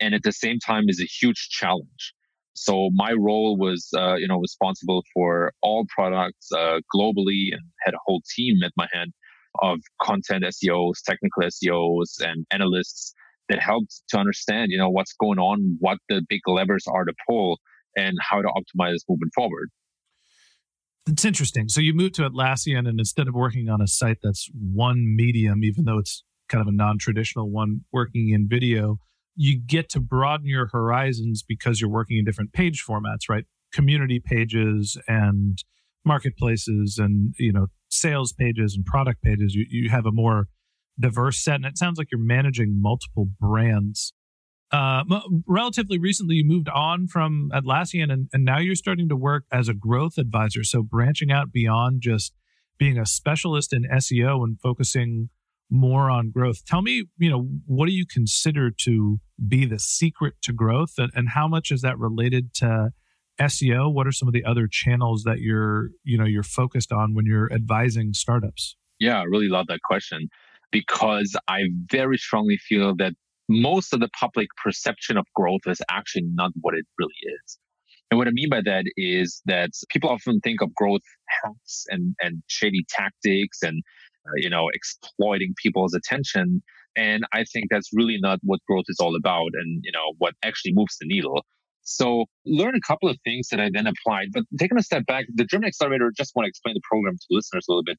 And 0.00 0.14
at 0.14 0.22
the 0.22 0.32
same 0.32 0.58
time 0.58 0.84
is 0.88 1.00
a 1.00 1.06
huge 1.06 1.48
challenge. 1.50 2.14
So 2.56 2.90
my 2.94 3.12
role 3.12 3.58
was, 3.58 3.88
uh, 3.96 4.14
you 4.14 4.26
know, 4.26 4.38
responsible 4.38 5.04
for 5.12 5.52
all 5.62 5.86
products 5.94 6.48
uh, 6.52 6.80
globally 6.94 7.52
and 7.52 7.60
had 7.84 7.94
a 7.94 7.98
whole 8.06 8.22
team 8.34 8.56
at 8.64 8.72
my 8.76 8.88
hand 8.92 9.12
of 9.62 9.80
content 10.02 10.44
SEOs, 10.44 11.02
technical 11.04 11.42
SEOs, 11.42 12.20
and 12.20 12.46
analysts 12.50 13.12
that 13.48 13.60
helped 13.60 14.02
to 14.08 14.18
understand, 14.18 14.70
you 14.70 14.78
know, 14.78 14.88
what's 14.88 15.12
going 15.12 15.38
on, 15.38 15.76
what 15.80 15.98
the 16.08 16.22
big 16.28 16.40
levers 16.46 16.84
are 16.88 17.04
to 17.04 17.12
pull, 17.28 17.58
and 17.94 18.16
how 18.20 18.40
to 18.40 18.48
optimize 18.48 18.98
moving 19.08 19.30
forward. 19.34 19.70
It's 21.06 21.24
interesting. 21.24 21.68
So 21.68 21.80
you 21.80 21.94
moved 21.94 22.14
to 22.16 22.28
Atlassian, 22.28 22.88
and 22.88 22.98
instead 22.98 23.28
of 23.28 23.34
working 23.34 23.68
on 23.68 23.80
a 23.80 23.86
site 23.86 24.18
that's 24.22 24.50
one 24.54 25.14
medium, 25.14 25.62
even 25.62 25.84
though 25.84 25.98
it's 25.98 26.24
kind 26.48 26.62
of 26.62 26.68
a 26.68 26.72
non-traditional 26.72 27.50
one, 27.50 27.82
working 27.92 28.30
in 28.30 28.48
video, 28.48 28.98
you 29.36 29.58
get 29.58 29.88
to 29.90 30.00
broaden 30.00 30.46
your 30.46 30.68
horizons 30.68 31.44
because 31.46 31.80
you're 31.80 31.90
working 31.90 32.18
in 32.18 32.24
different 32.24 32.52
page 32.52 32.84
formats, 32.84 33.28
right? 33.28 33.44
Community 33.72 34.18
pages 34.18 34.98
and 35.06 35.62
marketplaces 36.04 36.98
and, 36.98 37.34
you 37.38 37.52
know, 37.52 37.66
sales 37.90 38.32
pages 38.32 38.74
and 38.74 38.84
product 38.84 39.22
pages. 39.22 39.54
You, 39.54 39.66
you 39.68 39.90
have 39.90 40.06
a 40.06 40.12
more 40.12 40.48
diverse 40.98 41.42
set. 41.42 41.56
And 41.56 41.66
it 41.66 41.76
sounds 41.76 41.98
like 41.98 42.08
you're 42.10 42.20
managing 42.20 42.80
multiple 42.80 43.28
brands. 43.38 44.14
Uh, 44.72 45.04
relatively 45.46 45.98
recently, 45.98 46.36
you 46.36 46.44
moved 46.44 46.68
on 46.68 47.06
from 47.06 47.50
Atlassian 47.54 48.10
and, 48.10 48.28
and 48.32 48.44
now 48.44 48.58
you're 48.58 48.74
starting 48.74 49.08
to 49.08 49.16
work 49.16 49.44
as 49.52 49.68
a 49.68 49.74
growth 49.74 50.18
advisor. 50.18 50.64
So 50.64 50.82
branching 50.82 51.30
out 51.30 51.52
beyond 51.52 52.00
just 52.00 52.32
being 52.78 52.98
a 52.98 53.06
specialist 53.06 53.72
in 53.72 53.84
SEO 53.84 54.42
and 54.42 54.60
focusing 54.60 55.28
more 55.70 56.10
on 56.10 56.30
growth. 56.30 56.64
Tell 56.64 56.82
me, 56.82 57.04
you 57.18 57.30
know, 57.30 57.48
what 57.66 57.86
do 57.86 57.92
you 57.92 58.06
consider 58.06 58.70
to 58.82 59.18
be 59.48 59.64
the 59.66 59.78
secret 59.78 60.34
to 60.42 60.52
growth 60.52 60.94
and, 60.98 61.10
and 61.14 61.30
how 61.30 61.48
much 61.48 61.70
is 61.70 61.82
that 61.82 61.98
related 61.98 62.54
to 62.54 62.90
SEO, 63.40 63.92
what 63.92 64.06
are 64.06 64.12
some 64.12 64.28
of 64.28 64.34
the 64.34 64.44
other 64.44 64.66
channels 64.70 65.24
that 65.24 65.40
you're, 65.40 65.90
you 66.04 66.16
know, 66.16 66.24
you're 66.24 66.42
focused 66.42 66.92
on 66.92 67.14
when 67.14 67.26
you're 67.26 67.52
advising 67.52 68.14
startups? 68.14 68.76
Yeah, 68.98 69.20
I 69.20 69.24
really 69.24 69.48
love 69.48 69.66
that 69.68 69.80
question 69.82 70.28
because 70.72 71.36
I 71.48 71.64
very 71.90 72.16
strongly 72.16 72.56
feel 72.56 72.96
that 72.96 73.12
most 73.48 73.92
of 73.92 74.00
the 74.00 74.08
public 74.18 74.48
perception 74.62 75.16
of 75.16 75.26
growth 75.34 75.60
is 75.66 75.80
actually 75.90 76.24
not 76.32 76.52
what 76.60 76.74
it 76.74 76.86
really 76.98 77.14
is. 77.44 77.58
And 78.10 78.18
what 78.18 78.28
I 78.28 78.30
mean 78.30 78.48
by 78.48 78.60
that 78.64 78.84
is 78.96 79.42
that 79.46 79.70
people 79.90 80.10
often 80.10 80.40
think 80.40 80.62
of 80.62 80.74
growth 80.74 81.02
hacks 81.42 81.84
and, 81.88 82.14
and 82.20 82.42
shady 82.46 82.84
tactics 82.88 83.62
and, 83.62 83.82
you 84.36 84.50
know, 84.50 84.68
exploiting 84.72 85.54
people's 85.62 85.94
attention. 85.94 86.62
And 86.96 87.24
I 87.32 87.44
think 87.44 87.66
that's 87.70 87.90
really 87.92 88.18
not 88.20 88.38
what 88.42 88.60
growth 88.66 88.86
is 88.88 88.98
all 89.00 89.16
about 89.16 89.50
and, 89.54 89.80
you 89.84 89.92
know, 89.92 90.14
what 90.18 90.34
actually 90.42 90.72
moves 90.74 90.96
the 90.98 91.06
needle. 91.06 91.44
So 91.82 92.24
learn 92.44 92.74
a 92.74 92.80
couple 92.86 93.08
of 93.08 93.16
things 93.22 93.48
that 93.50 93.60
I 93.60 93.70
then 93.72 93.86
applied, 93.86 94.28
but 94.32 94.44
taking 94.58 94.78
a 94.78 94.82
step 94.82 95.06
back, 95.06 95.26
the 95.32 95.44
German 95.44 95.68
Accelerator, 95.68 96.10
just 96.16 96.32
want 96.34 96.46
to 96.46 96.48
explain 96.48 96.74
the 96.74 96.80
program 96.90 97.14
to 97.14 97.26
listeners 97.30 97.66
a 97.68 97.72
little 97.72 97.84
bit, 97.84 97.98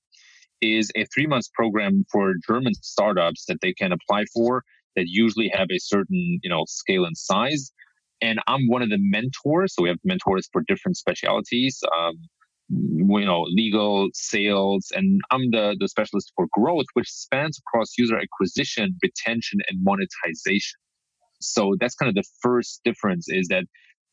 is 0.61 0.91
a 0.95 1.05
three 1.13 1.27
months 1.27 1.49
program 1.53 2.03
for 2.11 2.33
German 2.45 2.73
startups 2.81 3.45
that 3.45 3.59
they 3.61 3.73
can 3.73 3.93
apply 3.93 4.25
for 4.33 4.63
that 4.95 5.05
usually 5.07 5.49
have 5.53 5.67
a 5.71 5.79
certain, 5.79 6.39
you 6.43 6.49
know, 6.49 6.65
scale 6.67 7.05
and 7.05 7.15
size. 7.15 7.71
And 8.21 8.39
I'm 8.47 8.67
one 8.67 8.81
of 8.81 8.89
the 8.89 8.97
mentors. 8.99 9.75
So 9.75 9.83
we 9.83 9.89
have 9.89 9.99
mentors 10.03 10.49
for 10.51 10.63
different 10.67 10.97
specialities. 10.97 11.79
Um, 11.97 12.15
you 12.69 13.25
know, 13.25 13.43
legal, 13.43 14.09
sales, 14.13 14.91
and 14.93 15.21
I'm 15.31 15.51
the, 15.51 15.75
the 15.79 15.87
specialist 15.87 16.33
for 16.35 16.47
growth, 16.51 16.85
which 16.93 17.09
spans 17.09 17.59
across 17.59 17.97
user 17.97 18.19
acquisition, 18.19 18.97
retention, 19.01 19.59
and 19.69 19.79
monetization. 19.83 20.79
So 21.39 21.75
that's 21.79 21.95
kind 21.95 22.09
of 22.09 22.15
the 22.15 22.27
first 22.41 22.81
difference 22.83 23.27
is 23.29 23.47
that 23.49 23.63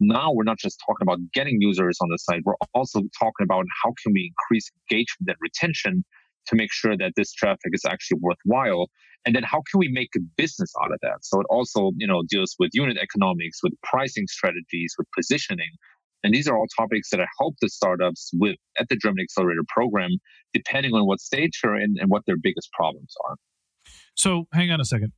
now 0.01 0.33
we're 0.33 0.45
not 0.45 0.59
just 0.59 0.81
talking 0.87 1.03
about 1.03 1.19
getting 1.33 1.59
users 1.61 1.99
on 2.01 2.09
the 2.11 2.19
site. 2.19 2.43
We're 2.45 2.55
also 2.75 3.01
talking 3.19 3.45
about 3.45 3.65
how 3.83 3.93
can 4.03 4.13
we 4.13 4.33
increase 4.33 4.71
engagement 4.91 5.29
and 5.29 5.37
retention 5.41 6.05
to 6.47 6.57
make 6.57 6.73
sure 6.73 6.97
that 6.97 7.13
this 7.17 7.33
traffic 7.33 7.73
is 7.73 7.83
actually 7.87 8.19
worthwhile. 8.21 8.89
And 9.27 9.35
then 9.35 9.43
how 9.43 9.63
can 9.71 9.79
we 9.79 9.89
make 9.89 10.11
a 10.17 10.21
business 10.37 10.73
out 10.83 10.93
of 10.93 10.99
that? 11.03 11.19
So 11.23 11.41
it 11.41 11.47
also, 11.49 11.93
you 11.97 12.07
know, 12.07 12.23
deals 12.29 12.55
with 12.59 12.71
unit 12.75 12.99
economics, 12.99 13.61
with 13.63 13.73
pricing 13.83 14.27
strategies, 14.27 14.95
with 14.99 15.07
positioning. 15.17 15.71
And 16.25 16.35
these 16.35 16.49
are 16.49 16.57
all 16.57 16.67
topics 16.77 17.11
that 17.11 17.21
I 17.21 17.27
help 17.39 17.55
the 17.61 17.69
startups 17.69 18.31
with 18.35 18.57
at 18.81 18.89
the 18.89 18.97
German 18.97 19.23
Accelerator 19.23 19.63
program, 19.69 20.11
depending 20.53 20.95
on 20.95 21.07
what 21.07 21.21
stage 21.21 21.61
they're 21.63 21.77
in 21.77 21.95
and 22.01 22.11
what 22.11 22.23
their 22.27 22.37
biggest 22.43 22.71
problems 22.73 23.15
are. 23.29 23.37
So 24.17 24.49
hang 24.53 24.73
on 24.73 24.81
a 24.81 24.85
second 24.85 25.13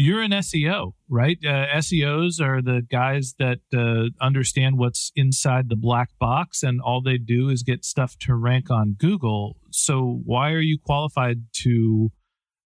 you're 0.00 0.22
an 0.22 0.30
SEO, 0.30 0.92
right? 1.08 1.38
Uh, 1.44 1.66
SEOs 1.78 2.40
are 2.40 2.62
the 2.62 2.86
guys 2.88 3.34
that 3.40 3.58
uh, 3.76 4.10
understand 4.24 4.78
what's 4.78 5.10
inside 5.16 5.68
the 5.68 5.76
black 5.76 6.10
box, 6.20 6.62
and 6.62 6.80
all 6.80 7.02
they 7.02 7.18
do 7.18 7.48
is 7.48 7.64
get 7.64 7.84
stuff 7.84 8.16
to 8.20 8.36
rank 8.36 8.70
on 8.70 8.94
Google. 8.96 9.56
So, 9.72 10.20
why 10.24 10.52
are 10.52 10.60
you 10.60 10.78
qualified 10.78 11.46
to 11.64 12.10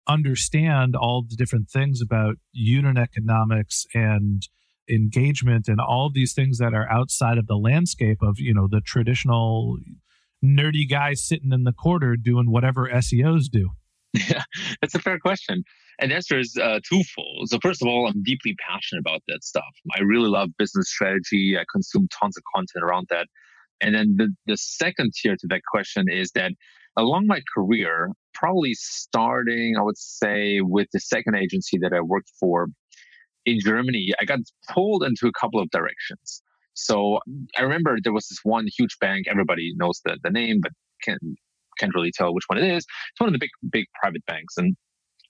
understand 0.06 0.94
all 0.94 1.24
the 1.26 1.34
different 1.34 1.70
things 1.70 2.02
about 2.02 2.34
unit 2.52 2.98
economics 2.98 3.86
and 3.94 4.46
engagement 4.90 5.68
and 5.68 5.80
all 5.80 6.10
these 6.12 6.32
things 6.32 6.58
that 6.58 6.74
are 6.74 6.90
outside 6.90 7.38
of 7.38 7.46
the 7.46 7.56
landscape 7.56 8.18
of 8.22 8.38
you 8.38 8.54
know 8.54 8.68
the 8.70 8.80
traditional 8.80 9.78
nerdy 10.44 10.88
guy 10.88 11.14
sitting 11.14 11.52
in 11.52 11.64
the 11.64 11.72
corner 11.72 12.16
doing 12.16 12.50
whatever 12.50 12.88
SEOs 12.88 13.44
do? 13.50 13.70
Yeah, 14.28 14.42
that's 14.82 14.94
a 14.94 14.98
fair 14.98 15.18
question. 15.18 15.64
And 15.98 16.10
the 16.10 16.16
answer 16.16 16.38
is 16.38 16.56
uh, 16.60 16.80
twofold. 16.86 17.48
So 17.48 17.58
first 17.62 17.80
of 17.80 17.88
all, 17.88 18.06
I'm 18.06 18.22
deeply 18.22 18.54
passionate 18.68 19.00
about 19.00 19.22
that 19.28 19.42
stuff. 19.42 19.64
I 19.96 20.02
really 20.02 20.28
love 20.28 20.50
business 20.58 20.90
strategy. 20.90 21.56
I 21.58 21.64
consume 21.72 22.08
tons 22.20 22.36
of 22.36 22.42
content 22.54 22.84
around 22.84 23.06
that. 23.08 23.28
And 23.80 23.94
then 23.94 24.16
the, 24.16 24.34
the 24.46 24.56
second 24.56 25.12
tier 25.14 25.36
to 25.36 25.46
that 25.48 25.62
question 25.70 26.04
is 26.10 26.30
that 26.34 26.52
along 26.96 27.26
my 27.26 27.40
career, 27.54 28.10
probably 28.34 28.74
starting, 28.74 29.76
I 29.78 29.82
would 29.82 29.98
say, 29.98 30.60
with 30.60 30.88
the 30.92 31.00
second 31.00 31.36
agency 31.36 31.78
that 31.78 31.92
I 31.92 32.00
worked 32.00 32.30
for 32.38 32.66
in 33.44 33.58
Germany, 33.60 34.12
I 34.20 34.24
got 34.24 34.40
pulled 34.68 35.04
into 35.04 35.26
a 35.26 35.32
couple 35.32 35.60
of 35.60 35.70
directions. 35.70 36.42
So 36.74 37.18
I 37.58 37.62
remember 37.62 37.98
there 38.02 38.12
was 38.12 38.28
this 38.28 38.40
one 38.42 38.66
huge 38.76 38.96
bank. 39.00 39.26
Everybody 39.28 39.72
knows 39.76 40.00
the, 40.04 40.18
the 40.22 40.30
name, 40.30 40.60
but 40.62 40.72
can 41.02 41.18
can't 41.78 41.94
really 41.94 42.12
tell 42.14 42.34
which 42.34 42.44
one 42.46 42.58
it 42.58 42.64
is. 42.64 42.84
It's 42.84 43.20
one 43.20 43.28
of 43.28 43.32
the 43.32 43.38
big 43.38 43.50
big 43.70 43.86
private 44.00 44.24
banks 44.26 44.56
and 44.56 44.76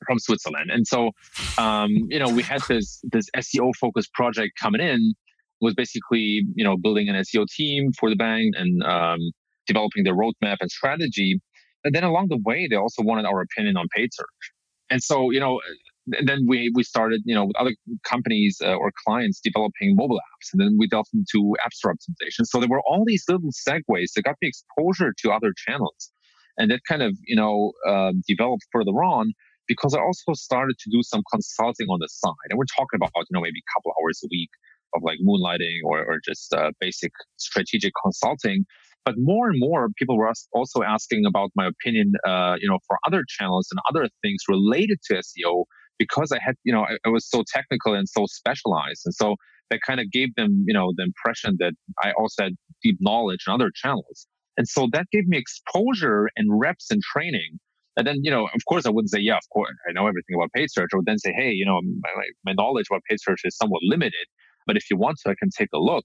from 0.06 0.18
Switzerland. 0.18 0.70
And 0.70 0.86
so 0.86 1.10
um, 1.58 1.90
you 2.08 2.18
know, 2.18 2.28
we 2.28 2.42
had 2.42 2.62
this 2.68 3.00
this 3.04 3.26
SEO 3.36 3.72
focused 3.80 4.12
project 4.12 4.52
coming 4.60 4.80
in 4.80 5.14
was 5.60 5.74
basically, 5.74 6.42
you 6.54 6.64
know, 6.64 6.76
building 6.76 7.08
an 7.08 7.14
SEO 7.14 7.46
team 7.46 7.92
for 7.98 8.10
the 8.10 8.16
bank 8.16 8.54
and 8.58 8.82
um, 8.82 9.20
developing 9.66 10.04
their 10.04 10.14
roadmap 10.14 10.56
and 10.60 10.70
strategy. 10.70 11.40
And 11.84 11.94
then 11.94 12.04
along 12.04 12.28
the 12.28 12.38
way, 12.44 12.66
they 12.68 12.76
also 12.76 13.02
wanted 13.02 13.24
our 13.24 13.40
opinion 13.40 13.76
on 13.76 13.86
paid 13.94 14.10
search. 14.12 14.52
And 14.90 15.02
so, 15.02 15.30
you 15.30 15.40
know, 15.40 15.60
then 16.06 16.46
we 16.48 16.70
we 16.74 16.82
started, 16.82 17.22
you 17.24 17.34
know, 17.34 17.44
with 17.44 17.56
other 17.56 17.74
companies 18.04 18.58
uh, 18.62 18.74
or 18.74 18.90
clients 19.04 19.40
developing 19.40 19.94
mobile 19.94 20.16
apps, 20.18 20.48
and 20.52 20.60
then 20.60 20.76
we 20.78 20.88
delved 20.88 21.10
into 21.14 21.54
app 21.64 21.72
store 21.72 21.94
optimization. 21.94 22.44
So 22.44 22.58
there 22.58 22.68
were 22.68 22.82
all 22.86 23.04
these 23.06 23.24
little 23.28 23.50
segues 23.50 24.12
that 24.16 24.22
got 24.24 24.36
me 24.42 24.48
exposure 24.48 25.12
to 25.18 25.30
other 25.30 25.52
channels 25.56 26.10
and 26.58 26.70
that 26.70 26.80
kind 26.88 27.02
of 27.02 27.16
you 27.24 27.36
know 27.36 27.72
uh, 27.86 28.12
developed 28.26 28.66
further 28.72 28.92
on 28.92 29.32
because 29.68 29.94
I 29.94 30.00
also 30.00 30.34
started 30.34 30.76
to 30.78 30.90
do 30.90 31.02
some 31.02 31.22
consulting 31.30 31.86
on 31.88 31.98
the 32.00 32.08
side, 32.08 32.48
and 32.50 32.58
we're 32.58 32.72
talking 32.76 32.96
about 32.96 33.10
you 33.16 33.32
know 33.32 33.40
maybe 33.40 33.60
a 33.60 33.70
couple 33.74 33.92
hours 34.00 34.20
a 34.24 34.28
week 34.30 34.50
of 34.94 35.02
like 35.02 35.18
moonlighting 35.26 35.78
or, 35.84 36.04
or 36.04 36.20
just 36.22 36.52
uh, 36.52 36.70
basic 36.80 37.12
strategic 37.36 37.92
consulting. 38.02 38.64
But 39.04 39.14
more 39.18 39.48
and 39.48 39.58
more 39.58 39.88
people 39.96 40.16
were 40.16 40.32
also 40.54 40.82
asking 40.82 41.24
about 41.26 41.50
my 41.56 41.66
opinion, 41.66 42.12
uh, 42.24 42.54
you 42.60 42.68
know, 42.68 42.78
for 42.86 42.98
other 43.04 43.24
channels 43.26 43.66
and 43.72 43.80
other 43.88 44.08
things 44.22 44.42
related 44.48 44.98
to 45.06 45.14
SEO 45.14 45.64
because 46.02 46.32
I 46.32 46.40
had, 46.44 46.56
you 46.64 46.72
know, 46.72 46.82
I, 46.82 46.96
I 47.06 47.10
was 47.10 47.24
so 47.28 47.44
technical 47.46 47.94
and 47.94 48.08
so 48.08 48.26
specialized. 48.26 49.02
And 49.04 49.14
so 49.14 49.36
that 49.70 49.80
kind 49.86 50.00
of 50.00 50.10
gave 50.10 50.34
them, 50.34 50.64
you 50.66 50.74
know, 50.74 50.92
the 50.96 51.04
impression 51.04 51.56
that 51.60 51.74
I 52.02 52.12
also 52.18 52.44
had 52.44 52.52
deep 52.82 52.98
knowledge 53.00 53.44
in 53.46 53.54
other 53.54 53.70
channels. 53.72 54.26
And 54.56 54.66
so 54.66 54.88
that 54.92 55.06
gave 55.12 55.26
me 55.28 55.38
exposure 55.38 56.28
and 56.36 56.60
reps 56.60 56.90
and 56.90 57.00
training. 57.02 57.58
And 57.96 58.06
then, 58.06 58.18
you 58.22 58.30
know, 58.30 58.44
of 58.46 58.62
course, 58.68 58.84
I 58.84 58.90
wouldn't 58.90 59.10
say, 59.10 59.20
yeah, 59.20 59.36
of 59.36 59.48
course, 59.52 59.76
I 59.88 59.92
know 59.92 60.06
everything 60.08 60.34
about 60.34 60.50
paid 60.52 60.70
search. 60.70 60.90
I 60.92 60.96
would 60.96 61.06
then 61.06 61.18
say, 61.18 61.32
hey, 61.36 61.52
you 61.52 61.64
know, 61.64 61.80
my, 61.82 62.24
my 62.44 62.52
knowledge 62.52 62.86
about 62.90 63.02
paid 63.08 63.18
search 63.20 63.42
is 63.44 63.56
somewhat 63.56 63.82
limited, 63.82 64.26
but 64.66 64.76
if 64.76 64.90
you 64.90 64.96
want 64.96 65.18
to, 65.22 65.30
I 65.30 65.34
can 65.38 65.50
take 65.56 65.68
a 65.72 65.78
look. 65.78 66.04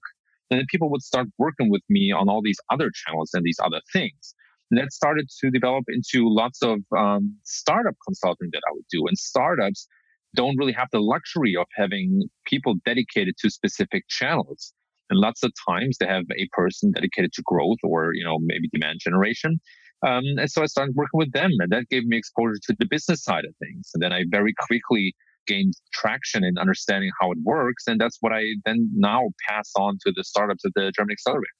And 0.50 0.58
then 0.58 0.66
people 0.70 0.90
would 0.90 1.02
start 1.02 1.26
working 1.38 1.70
with 1.70 1.82
me 1.88 2.12
on 2.12 2.28
all 2.28 2.42
these 2.42 2.60
other 2.70 2.90
channels 2.94 3.30
and 3.34 3.42
these 3.44 3.58
other 3.62 3.80
things. 3.92 4.34
That 4.70 4.92
started 4.92 5.28
to 5.40 5.50
develop 5.50 5.84
into 5.88 6.28
lots 6.28 6.62
of 6.62 6.78
um, 6.96 7.36
startup 7.44 7.94
consulting 8.06 8.50
that 8.52 8.62
I 8.68 8.72
would 8.72 8.84
do. 8.90 9.06
And 9.06 9.16
startups 9.16 9.86
don't 10.34 10.56
really 10.58 10.72
have 10.72 10.88
the 10.92 11.00
luxury 11.00 11.56
of 11.58 11.66
having 11.74 12.28
people 12.46 12.74
dedicated 12.84 13.36
to 13.38 13.50
specific 13.50 14.04
channels. 14.08 14.72
And 15.10 15.18
lots 15.18 15.42
of 15.42 15.52
times 15.68 15.96
they 15.98 16.06
have 16.06 16.24
a 16.36 16.48
person 16.52 16.92
dedicated 16.92 17.32
to 17.34 17.42
growth 17.46 17.78
or, 17.82 18.12
you 18.14 18.24
know, 18.24 18.38
maybe 18.40 18.68
demand 18.72 19.00
generation. 19.02 19.58
Um, 20.06 20.22
and 20.36 20.50
so 20.50 20.62
I 20.62 20.66
started 20.66 20.94
working 20.94 21.18
with 21.18 21.32
them 21.32 21.50
and 21.58 21.72
that 21.72 21.88
gave 21.88 22.04
me 22.04 22.18
exposure 22.18 22.58
to 22.64 22.76
the 22.78 22.86
business 22.88 23.24
side 23.24 23.44
of 23.44 23.54
things. 23.58 23.90
And 23.94 24.02
then 24.02 24.12
I 24.12 24.24
very 24.30 24.54
quickly 24.66 25.14
gained 25.46 25.72
traction 25.92 26.44
in 26.44 26.58
understanding 26.58 27.10
how 27.20 27.32
it 27.32 27.38
works. 27.42 27.84
And 27.86 28.00
that's 28.00 28.18
what 28.20 28.32
I 28.32 28.44
then 28.64 28.90
now 28.94 29.30
pass 29.48 29.72
on 29.76 29.98
to 30.06 30.12
the 30.14 30.22
startups 30.22 30.64
at 30.64 30.72
the 30.74 30.92
German 30.94 31.12
Accelerator. 31.12 31.57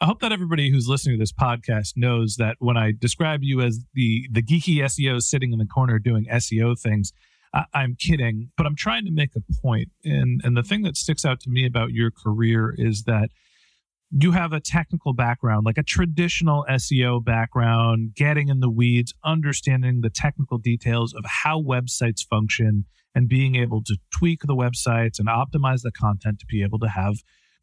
I 0.00 0.06
hope 0.06 0.20
that 0.20 0.32
everybody 0.32 0.70
who's 0.70 0.88
listening 0.88 1.16
to 1.16 1.22
this 1.22 1.32
podcast 1.32 1.92
knows 1.96 2.36
that 2.36 2.56
when 2.58 2.76
I 2.76 2.92
describe 2.98 3.40
you 3.42 3.60
as 3.60 3.80
the 3.94 4.28
the 4.30 4.42
geeky 4.42 4.78
SEO 4.78 5.22
sitting 5.22 5.52
in 5.52 5.58
the 5.58 5.66
corner 5.66 5.98
doing 5.98 6.26
SEO 6.26 6.78
things, 6.78 7.12
I, 7.52 7.64
am 7.74 7.96
kidding, 7.98 8.50
but 8.56 8.66
I'm 8.66 8.74
trying 8.74 9.04
to 9.04 9.12
make 9.12 9.30
a 9.36 9.60
point. 9.62 9.88
And 10.04 10.40
and 10.42 10.56
the 10.56 10.62
thing 10.62 10.82
that 10.82 10.96
sticks 10.96 11.24
out 11.24 11.40
to 11.40 11.50
me 11.50 11.64
about 11.64 11.92
your 11.92 12.10
career 12.10 12.74
is 12.76 13.04
that 13.04 13.30
you 14.10 14.32
have 14.32 14.52
a 14.52 14.60
technical 14.60 15.12
background, 15.12 15.64
like 15.64 15.78
a 15.78 15.82
traditional 15.82 16.66
SEO 16.68 17.24
background, 17.24 18.14
getting 18.14 18.48
in 18.48 18.60
the 18.60 18.70
weeds, 18.70 19.12
understanding 19.24 20.00
the 20.00 20.10
technical 20.10 20.58
details 20.58 21.14
of 21.14 21.24
how 21.24 21.60
websites 21.60 22.26
function, 22.28 22.84
and 23.14 23.28
being 23.28 23.54
able 23.54 23.82
to 23.84 23.96
tweak 24.12 24.42
the 24.42 24.56
websites 24.56 25.18
and 25.18 25.28
optimize 25.28 25.82
the 25.82 25.92
content 25.92 26.40
to 26.40 26.46
be 26.46 26.62
able 26.62 26.80
to 26.80 26.88
have 26.88 27.16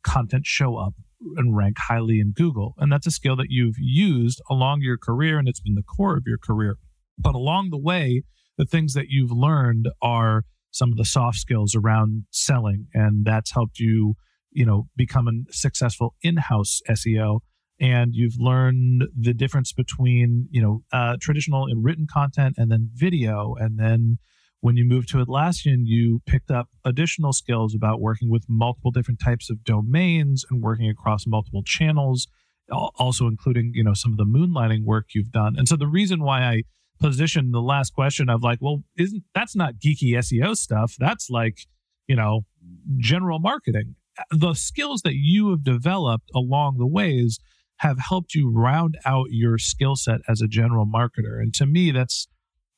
content 0.04 0.46
show 0.46 0.78
up 0.78 0.94
and 1.38 1.56
rank 1.56 1.78
highly 1.80 2.20
in 2.20 2.32
Google. 2.32 2.74
And 2.78 2.92
that's 2.92 3.08
a 3.08 3.12
skill 3.12 3.36
that 3.38 3.48
you've 3.50 3.78
used 3.78 4.42
along 4.50 4.82
your 4.82 4.98
career, 4.98 5.38
and 5.38 5.48
it's 5.48 5.60
been 5.60 5.76
the 5.76 5.84
core 5.84 6.18
of 6.18 6.24
your 6.26 6.38
career. 6.38 6.78
But 7.18 7.36
along 7.36 7.70
the 7.70 7.78
way, 7.78 8.24
the 8.58 8.66
things 8.66 8.94
that 8.94 9.08
you've 9.10 9.32
learned 9.32 9.90
are 10.02 10.44
some 10.72 10.92
of 10.92 10.98
the 10.98 11.06
soft 11.06 11.38
skills 11.38 11.76
around 11.76 12.24
selling 12.32 12.88
and 12.94 13.26
that's 13.26 13.52
helped 13.52 13.80
you 13.80 14.16
you 14.52 14.66
know 14.66 14.88
become 14.96 15.28
a 15.28 15.52
successful 15.52 16.16
in-house 16.24 16.82
seo 16.90 17.40
and 17.80 18.12
you've 18.14 18.38
learned 18.38 19.04
the 19.18 19.34
difference 19.34 19.74
between 19.74 20.48
you 20.50 20.62
know 20.62 20.82
uh, 20.94 21.18
traditional 21.20 21.66
and 21.66 21.84
written 21.84 22.08
content 22.12 22.56
and 22.58 22.72
then 22.72 22.90
video 22.94 23.56
and 23.60 23.78
then 23.78 24.18
When 24.62 24.78
you 24.78 24.86
moved 24.86 25.10
to 25.10 25.18
Atlassian, 25.18 25.82
you 25.86 26.22
picked 26.28 26.52
up 26.52 26.70
additional 26.86 27.34
skills 27.34 27.74
about 27.76 28.00
working 28.00 28.30
with 28.30 28.46
multiple 28.48 28.92
different 28.92 29.20
types 29.20 29.50
of 29.50 29.64
domains 29.64 30.46
and 30.50 30.62
working 30.62 30.88
across 30.88 31.26
multiple 31.26 31.64
channels, 31.64 32.28
also 32.72 33.28
including, 33.28 33.72
you 33.74 33.84
know, 33.84 33.96
some 33.96 34.12
of 34.12 34.18
the 34.18 34.26
moonlighting 34.26 34.84
work 34.84 35.08
you've 35.16 35.32
done. 35.32 35.56
And 35.58 35.68
so 35.68 35.76
the 35.76 35.88
reason 35.88 36.22
why 36.22 36.44
I 36.44 36.64
positioned 37.00 37.54
the 37.54 37.62
last 37.62 37.94
question 37.94 38.30
of 38.30 38.44
like, 38.44 38.60
well, 38.62 38.84
isn't 38.98 39.24
that's 39.34 39.56
not 39.56 39.76
geeky 39.84 40.14
SEO 40.14 40.56
stuff? 40.56 40.96
That's 41.00 41.30
like, 41.30 41.62
you 42.08 42.16
know, 42.16 42.42
general 42.98 43.40
marketing. 43.40 43.96
The 44.30 44.54
skills 44.54 45.02
that 45.02 45.16
you 45.16 45.50
have 45.50 45.64
developed 45.64 46.30
along 46.36 46.78
the 46.78 46.86
ways 46.86 47.40
have 47.78 47.98
helped 47.98 48.36
you 48.36 48.52
round 48.52 48.96
out 49.06 49.32
your 49.32 49.58
skill 49.58 49.96
set 49.96 50.20
as 50.30 50.40
a 50.40 50.48
general 50.48 50.86
marketer. 50.86 51.40
And 51.42 51.52
to 51.56 51.66
me, 51.66 51.90
that's 51.90 52.28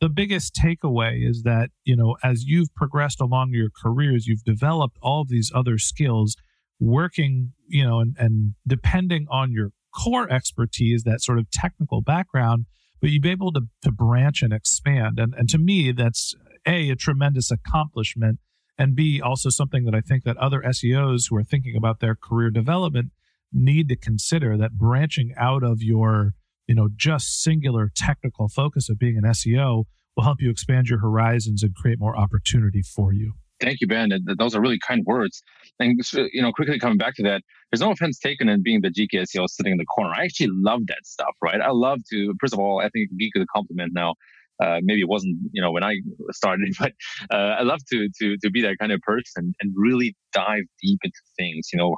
the 0.04 0.10
biggest 0.10 0.54
takeaway 0.54 1.26
is 1.26 1.44
that, 1.44 1.70
you 1.86 1.96
know, 1.96 2.18
as 2.22 2.44
you've 2.44 2.76
progressed 2.76 3.22
along 3.22 3.52
your 3.52 3.70
careers, 3.82 4.28
you've 4.28 4.44
developed 4.44 4.98
all 5.02 5.24
these 5.24 5.50
other 5.56 5.78
skills 5.78 6.36
working, 6.78 7.54
you 7.70 7.86
know, 7.86 8.02
and, 8.02 8.14
and 8.20 8.56
depending 8.68 9.28
on 9.32 9.54
your 9.54 9.70
core 9.98 10.30
expertise, 10.30 11.04
that 11.04 11.22
sort 11.22 11.40
of 11.40 11.50
technical 11.52 12.02
background, 12.02 12.66
but 13.00 13.12
you've 13.12 13.22
been 13.22 13.32
able 13.32 13.54
to, 13.54 13.62
to 13.82 13.94
branch 13.94 14.42
and 14.42 14.52
expand. 14.52 15.20
And, 15.20 15.34
and 15.36 15.48
to 15.48 15.58
me, 15.58 15.94
that's 15.94 16.36
A, 16.68 16.90
a 16.90 16.98
tremendous 16.98 17.50
accomplishment, 17.50 18.40
and 18.78 18.98
B, 18.98 19.22
also 19.22 19.50
something 19.50 19.86
that 19.86 19.96
I 19.96 20.02
think 20.02 20.26
that 20.26 20.36
other 20.36 20.62
SEOs 20.64 21.30
who 21.30 21.38
are 21.38 21.46
thinking 21.46 21.78
about 21.78 22.02
their 22.02 22.16
career 22.16 22.50
development 22.50 23.12
need 23.54 23.88
to 23.88 23.96
consider 23.96 24.58
that 24.58 24.78
branching 24.78 25.34
out 25.38 25.64
of 25.64 25.82
your 25.82 26.34
you 26.74 26.76
know, 26.76 26.90
just 26.96 27.44
singular 27.44 27.92
technical 27.96 28.48
focus 28.48 28.90
of 28.90 28.98
being 28.98 29.16
an 29.16 29.24
SEO 29.26 29.84
will 30.16 30.24
help 30.24 30.42
you 30.42 30.50
expand 30.50 30.88
your 30.90 30.98
horizons 30.98 31.62
and 31.62 31.76
create 31.76 32.00
more 32.00 32.18
opportunity 32.18 32.82
for 32.82 33.14
you. 33.14 33.34
Thank 33.62 33.80
you, 33.80 33.86
Ben. 33.86 34.10
Those 34.40 34.56
are 34.56 34.62
really 34.62 34.80
kind 34.80 35.04
words. 35.06 35.44
And 35.80 36.02
you 36.16 36.42
know, 36.42 36.52
quickly 36.52 36.80
coming 36.80 36.98
back 36.98 37.14
to 37.18 37.24
that, 37.24 37.44
there's 37.72 37.82
no 37.82 37.92
offense 37.92 38.18
taken 38.18 38.50
in 38.50 38.64
being 38.64 38.82
the 38.82 38.90
geeky 38.90 39.22
SEO 39.22 39.48
sitting 39.48 39.74
in 39.74 39.78
the 39.78 39.86
corner. 39.86 40.14
I 40.18 40.24
actually 40.24 40.50
love 40.52 40.80
that 40.88 41.06
stuff, 41.06 41.36
right? 41.44 41.62
I 41.62 41.70
love 41.70 42.00
to. 42.10 42.34
First 42.42 42.56
of 42.56 42.60
all, 42.60 42.82
I 42.82 42.90
think 42.90 43.12
geek 43.20 43.34
is 43.36 43.44
a 43.44 43.48
compliment 43.56 43.92
now. 43.94 44.16
Uh, 44.60 44.80
maybe 44.82 45.02
it 45.02 45.08
wasn't, 45.08 45.38
you 45.52 45.62
know, 45.62 45.72
when 45.72 45.84
I 45.84 45.98
started, 46.32 46.74
but 46.80 46.94
uh, 47.32 47.58
I 47.60 47.62
love 47.62 47.82
to 47.92 48.10
to 48.20 48.38
to 48.42 48.50
be 48.50 48.64
that 48.64 48.78
kind 48.80 48.92
of 48.92 49.00
person 49.02 49.54
and 49.62 49.74
really 49.76 50.16
dive 50.34 50.64
deep 50.82 51.00
into 51.04 51.20
things. 51.38 51.70
You 51.72 51.78
know, 51.78 51.96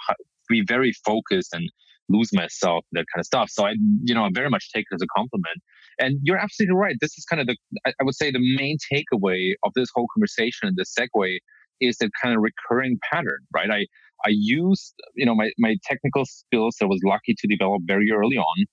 be 0.50 0.66
very 0.68 0.92
focused 1.06 1.54
and 1.54 1.70
lose 2.10 2.32
myself, 2.34 2.86
that 2.92 3.06
kind 3.14 3.20
of 3.20 3.26
stuff. 3.26 3.50
So 3.50 3.66
I, 3.66 3.74
you 4.04 4.14
know, 4.14 4.24
I 4.24 4.30
very 4.34 4.50
much 4.50 4.72
take 4.72 4.86
it 4.92 4.96
as 4.96 5.02
a 5.02 5.08
compliment. 5.16 5.58
And 6.00 6.20
you're 6.24 6.38
absolutely 6.38 6.76
right. 6.76 6.96
This 7.00 7.18
is 7.18 7.26
kind 7.26 7.42
of 7.42 7.48
the, 7.48 7.58
I, 7.86 8.04
would 8.04 8.16
say 8.16 8.32
the 8.32 8.56
main 8.58 8.78
takeaway 8.92 9.54
of 9.64 9.72
this 9.76 9.90
whole 9.96 10.08
conversation, 10.14 10.68
and 10.68 10.78
the 10.78 10.86
segue 10.86 11.38
is 11.82 11.98
the 11.98 12.10
kind 12.22 12.36
of 12.36 12.42
recurring 12.42 13.00
pattern, 13.12 13.40
right? 13.54 13.70
I, 13.72 13.86
I 14.26 14.30
used, 14.30 14.94
you 15.16 15.26
know, 15.26 15.36
my, 15.36 15.52
my 15.58 15.76
technical 15.84 16.26
skills 16.26 16.76
that 16.80 16.86
I 16.86 16.90
was 16.90 17.02
lucky 17.04 17.36
to 17.38 17.48
develop 17.48 17.82
very 17.86 18.12
early 18.12 18.38
on 18.38 18.66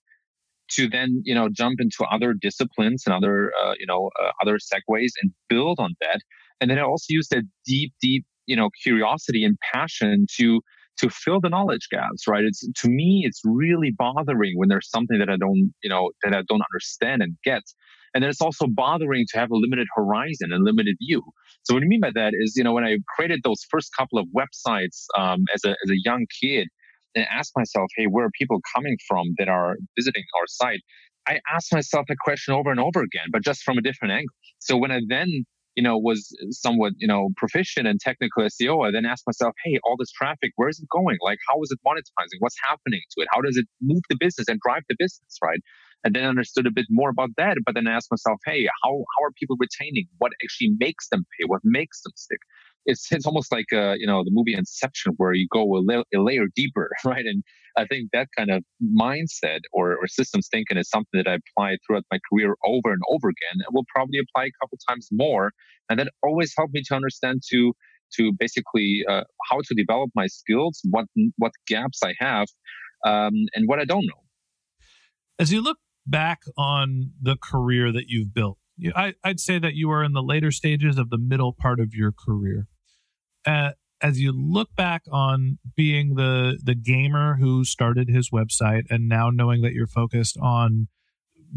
to 0.73 0.89
then, 0.89 1.23
you 1.25 1.35
know, 1.35 1.49
jump 1.51 1.81
into 1.81 2.05
other 2.11 2.35
disciplines 2.35 3.03
and 3.07 3.15
other, 3.15 3.53
uh, 3.63 3.75
you 3.79 3.87
know, 3.87 4.11
uh, 4.23 4.31
other 4.41 4.59
segues 4.59 5.11
and 5.21 5.33
build 5.49 5.79
on 5.79 5.95
that. 6.01 6.21
And 6.61 6.71
then 6.71 6.79
I 6.79 6.83
also 6.83 7.07
used 7.09 7.31
that 7.31 7.43
deep, 7.67 7.93
deep, 8.01 8.25
you 8.47 8.57
know, 8.57 8.71
curiosity 8.83 9.45
and 9.45 9.59
passion 9.73 10.27
to 10.39 10.61
to 10.99 11.11
fill 11.11 11.41
the 11.41 11.49
knowledge 11.49 11.89
gaps, 11.91 12.29
right? 12.29 12.45
It's 12.45 12.67
to 12.83 12.89
me, 12.89 13.23
it's 13.25 13.41
really 13.45 13.93
bothering 13.97 14.55
when 14.57 14.69
there's 14.69 14.91
something 14.91 15.19
that 15.19 15.29
I 15.29 15.37
don't, 15.37 15.73
you 15.83 15.91
know, 15.91 16.11
that 16.23 16.35
I 16.35 16.43
don't 16.49 16.63
understand 16.73 17.23
and 17.23 17.37
get. 17.45 17.63
And 18.15 18.23
then 18.23 18.31
it's 18.31 18.43
also 18.43 18.67
bothering 18.69 19.25
to 19.33 19.39
have 19.39 19.51
a 19.51 19.57
limited 19.57 19.87
horizon 19.97 20.53
and 20.53 20.65
limited 20.65 20.97
view. 21.01 21.23
So 21.63 21.75
what 21.75 21.83
I 21.83 21.87
mean 21.87 22.01
by 22.01 22.11
that 22.15 22.35
is, 22.39 22.55
you 22.57 22.65
know, 22.65 22.73
when 22.73 22.85
I 22.85 22.99
created 23.17 23.41
those 23.43 23.65
first 23.71 23.91
couple 23.97 24.19
of 24.19 24.27
websites 24.37 25.07
um, 25.19 25.45
as 25.55 25.65
a 25.65 25.71
as 25.71 25.91
a 25.91 25.97
young 26.05 26.27
kid, 26.41 26.69
and 27.15 27.27
asked 27.31 27.53
myself, 27.57 27.91
hey, 27.97 28.07
where 28.07 28.27
are 28.27 28.31
people 28.39 28.61
coming 28.75 28.97
from 29.07 29.35
that 29.39 29.49
are 29.49 29.77
visiting 29.99 30.25
our 30.39 30.47
site? 30.47 30.81
I 31.27 31.41
asked 31.53 31.73
myself 31.73 32.07
a 32.11 32.17
question 32.21 32.55
over 32.55 32.71
and 32.71 32.81
over 32.81 33.01
again, 33.01 33.29
but 33.31 33.43
just 33.45 33.63
from 33.63 33.79
a 33.79 33.83
different 33.83 34.13
angle. 34.13 34.35
So 34.59 34.77
when 34.77 34.91
I 34.91 35.01
then 35.09 35.45
you 35.75 35.83
know, 35.83 35.97
was 35.99 36.35
somewhat, 36.51 36.93
you 36.99 37.09
know, 37.09 37.31
proficient 37.37 37.87
in 37.87 37.99
technical 37.99 38.45
SEO, 38.45 38.87
I 38.87 38.91
then 38.91 39.07
asked 39.07 39.25
myself, 39.27 39.55
hey, 39.65 39.79
all 39.85 39.97
this 39.99 40.11
traffic, 40.11 40.53
where 40.57 40.69
is 40.69 40.79
it 40.79 40.89
going? 40.91 41.17
Like, 41.23 41.39
how 41.49 41.61
is 41.63 41.71
it 41.71 41.79
monetizing? 41.87 42.39
What's 42.41 42.57
happening 42.69 43.01
to 43.13 43.23
it? 43.23 43.29
How 43.33 43.41
does 43.41 43.57
it 43.57 43.67
move 43.81 44.03
the 44.11 44.17
business 44.19 44.49
and 44.49 44.61
drive 44.61 44.83
the 44.89 44.97
business, 44.99 45.39
right? 45.43 45.61
And 46.05 46.15
then 46.15 46.25
understood 46.25 46.67
a 46.67 46.71
bit 46.71 46.87
more 46.91 47.11
about 47.11 47.31
that. 47.37 47.57
But 47.65 47.75
then 47.75 47.87
I 47.87 47.93
asked 47.93 48.11
myself, 48.11 48.41
hey, 48.45 48.67
how, 48.83 48.91
how 48.91 49.25
are 49.25 49.33
people 49.39 49.57
retaining? 49.59 50.07
What 50.19 50.33
actually 50.45 50.75
makes 50.79 51.09
them 51.09 51.25
pay? 51.39 51.47
What 51.47 51.61
makes 51.65 52.03
them 52.03 52.13
stick? 52.17 52.41
It's 52.87 53.11
it's 53.13 53.27
almost 53.27 53.53
like 53.53 53.67
uh, 53.73 53.95
you 53.95 54.07
know 54.07 54.25
the 54.25 54.31
movie 54.33 54.55
Inception, 54.55 55.15
where 55.17 55.33
you 55.33 55.47
go 55.53 55.63
a, 55.63 55.81
la- 55.83 56.03
a, 56.15 56.19
layer 56.19 56.47
deeper, 56.55 56.91
right? 57.05 57.25
And 57.25 57.43
I 57.77 57.87
think 57.87 58.11
that 58.13 58.29
kind 58.37 58.51
of 58.51 58.63
mindset 58.83 59.61
or, 59.73 59.93
or 59.93 60.07
systems 60.07 60.49
thinking 60.51 60.77
is 60.77 60.89
something 60.91 61.23
that 61.23 61.27
I 61.27 61.37
apply 61.37 61.77
throughout 61.87 62.05
my 62.11 62.19
career 62.31 62.55
over 62.67 62.93
and 62.93 63.01
over 63.09 63.29
again, 63.29 63.65
and 63.65 63.67
will 63.73 63.87
probably 63.95 64.19
apply 64.19 64.47
a 64.47 64.53
couple 64.61 64.79
times 64.89 65.09
more. 65.13 65.53
And 65.89 65.99
that 65.99 66.09
always 66.23 66.53
helped 66.57 66.75
me 66.75 66.83
to 66.89 66.95
understand 66.95 67.43
to 67.51 67.73
to 68.17 68.33
basically 68.39 69.05
uh, 69.09 69.25
how 69.51 69.61
to 69.61 69.75
develop 69.75 70.11
my 70.15 70.27
skills, 70.27 70.81
what 70.91 71.07
what 71.37 71.53
gaps 71.67 72.01
I 72.05 72.15
have, 72.19 72.49
um, 73.07 73.33
and 73.55 73.67
what 73.69 73.79
I 73.79 73.85
don't 73.85 74.07
know. 74.07 74.23
As 75.39 75.53
you 75.53 75.63
look 75.63 75.79
back 76.07 76.43
on 76.59 77.13
the 77.21 77.37
career 77.37 77.93
that 77.93 78.05
you've 78.09 78.35
built, 78.35 78.59
I, 78.95 79.15
I'd 79.25 79.41
say 79.41 79.59
that 79.59 79.75
you 79.75 79.91
are 79.91 80.03
in 80.03 80.13
the 80.13 80.23
later 80.23 80.51
stages 80.51 80.99
of 80.99 81.11
the 81.11 81.19
middle 81.19 81.53
part 81.53 81.81
of 81.81 81.95
your 81.95 82.13
career 82.13 82.69
uh, 83.47 83.71
as 84.01 84.21
you 84.21 84.33
look 84.33 84.75
back 84.77 85.03
on 85.11 85.59
being 85.77 86.15
the 86.15 86.59
the 86.63 86.75
gamer 86.75 87.37
who 87.37 87.65
started 87.65 88.09
his 88.09 88.31
website 88.31 88.83
and 88.91 89.09
now 89.09 89.31
knowing 89.31 89.63
that 89.63 89.73
you're 89.73 89.87
focused 89.87 90.37
on 90.41 90.89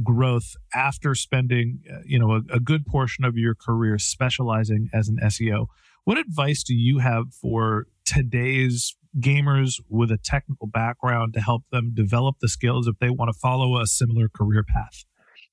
growth 0.03 0.55
after 0.73 1.15
spending 1.15 1.79
uh, 1.91 1.99
you 2.05 2.19
know 2.19 2.31
a, 2.31 2.41
a, 2.55 2.59
good 2.59 2.85
portion 2.85 3.23
of 3.23 3.37
your 3.37 3.55
career 3.55 3.97
specializing 3.97 4.89
as 4.93 5.07
an 5.07 5.17
SEO 5.23 5.67
what 6.05 6.17
advice 6.19 6.63
do 6.63 6.75
you 6.75 6.99
have 6.99 7.33
for 7.33 7.87
today's 8.05 8.95
gamers 9.19 9.81
with 9.89 10.11
a 10.11 10.17
technical 10.17 10.67
background 10.67 11.33
to 11.33 11.41
help 11.41 11.63
them 11.71 11.93
develop 11.93 12.35
the 12.41 12.47
skills 12.47 12.87
if 12.87 12.97
they 12.99 13.09
want 13.09 13.29
to 13.33 13.39
follow 13.39 13.81
a 13.81 13.87
similar 13.87 14.29
career 14.29 14.63
path? 14.63 15.03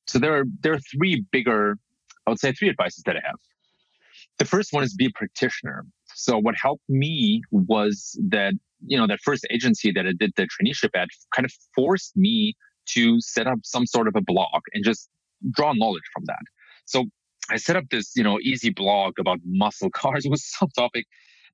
So 0.07 0.19
there 0.19 0.39
are 0.39 0.45
there 0.61 0.75
are 0.75 0.81
three 0.81 1.25
bigger 1.33 1.79
I 2.27 2.31
would 2.31 2.39
say 2.39 2.53
three 2.53 2.69
advices 2.69 3.03
that 3.07 3.17
I 3.17 3.21
have. 3.25 3.39
The 4.39 4.45
first 4.45 4.73
one 4.73 4.85
is 4.85 4.95
be 4.95 5.07
a 5.07 5.11
practitioner 5.15 5.87
so 6.15 6.39
what 6.39 6.55
helped 6.61 6.85
me 6.89 7.43
was 7.51 8.19
that, 8.29 8.55
you 8.85 8.99
know, 8.99 9.07
that 9.07 9.21
first 9.23 9.47
agency 9.51 9.93
that 9.93 10.07
I 10.07 10.13
did 10.19 10.33
the 10.37 10.45
traineeship 10.45 10.91
at 10.95 11.09
kind 11.35 11.45
of 11.45 11.53
forced 11.75 12.17
me 12.17 12.55
to 12.91 13.21
set 13.21 13.47
up 13.47 13.61
some 13.65 13.87
sort 13.87 14.09
of 14.09 14.15
a 14.17 14.21
blog 14.21 14.63
and 14.75 14.85
just 14.85 15.09
draw 15.51 15.73
knowledge 15.73 16.03
from 16.13 16.25
that. 16.27 16.43
So 16.87 17.07
I 17.51 17.57
set 17.57 17.77
up 17.77 17.85
this, 17.91 18.13
you 18.17 18.23
know, 18.23 18.39
easy 18.41 18.71
blog 18.71 19.15
about 19.19 19.39
muscle 19.45 19.91
cars. 19.95 20.27
Was 20.29 20.45
some 20.59 20.69
topic 20.77 21.07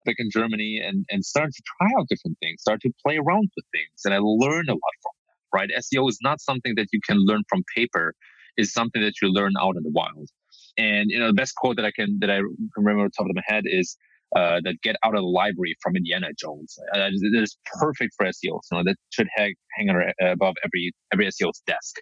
back 0.04 0.16
in 0.18 0.28
Germany 0.30 0.80
and, 0.84 1.04
and 1.10 1.24
started 1.24 1.52
to 1.52 1.62
try 1.78 1.88
out 1.98 2.06
different 2.08 2.38
things, 2.40 2.60
started 2.60 2.82
to 2.82 2.92
play 3.04 3.16
around 3.16 3.50
with 3.56 3.64
things. 3.72 4.02
And 4.04 4.14
I 4.14 4.18
learned 4.18 4.68
a 4.68 4.72
lot 4.72 4.94
from 5.02 5.12
that, 5.26 5.56
right? 5.56 5.70
SEO 5.78 6.08
is 6.08 6.18
not 6.22 6.40
something 6.40 6.74
that 6.76 6.86
you 6.92 7.00
can 7.06 7.18
learn 7.18 7.42
from 7.48 7.62
paper. 7.74 8.14
It's 8.56 8.72
something 8.72 9.02
that 9.02 9.14
you 9.20 9.28
learn 9.28 9.52
out 9.60 9.76
in 9.76 9.82
the 9.82 9.90
wild. 9.90 10.28
And, 10.76 11.10
you 11.10 11.18
know, 11.18 11.28
the 11.28 11.34
best 11.34 11.54
quote 11.56 11.76
that 11.76 11.84
I 11.84 11.90
can, 11.90 12.18
that 12.20 12.30
I 12.30 12.36
can 12.38 12.68
remember 12.76 13.04
off 13.04 13.10
the 13.16 13.22
top 13.22 13.30
of 13.30 13.34
my 13.34 13.42
head 13.46 13.64
is, 13.66 13.96
uh, 14.36 14.60
that 14.64 14.76
get 14.82 14.96
out 15.04 15.14
of 15.14 15.22
the 15.22 15.26
library 15.26 15.76
from 15.82 15.96
Indiana 15.96 16.28
Jones. 16.38 16.78
Uh, 16.92 16.98
that 16.98 17.42
is 17.42 17.56
perfect 17.78 18.14
for 18.16 18.26
SEOs. 18.26 18.60
You 18.70 18.72
know, 18.72 18.82
that 18.84 18.96
should 19.10 19.28
hang, 19.34 19.54
hang 19.76 19.88
above 20.20 20.54
every 20.64 20.92
every 21.12 21.26
SEO's 21.26 21.62
desk. 21.66 21.96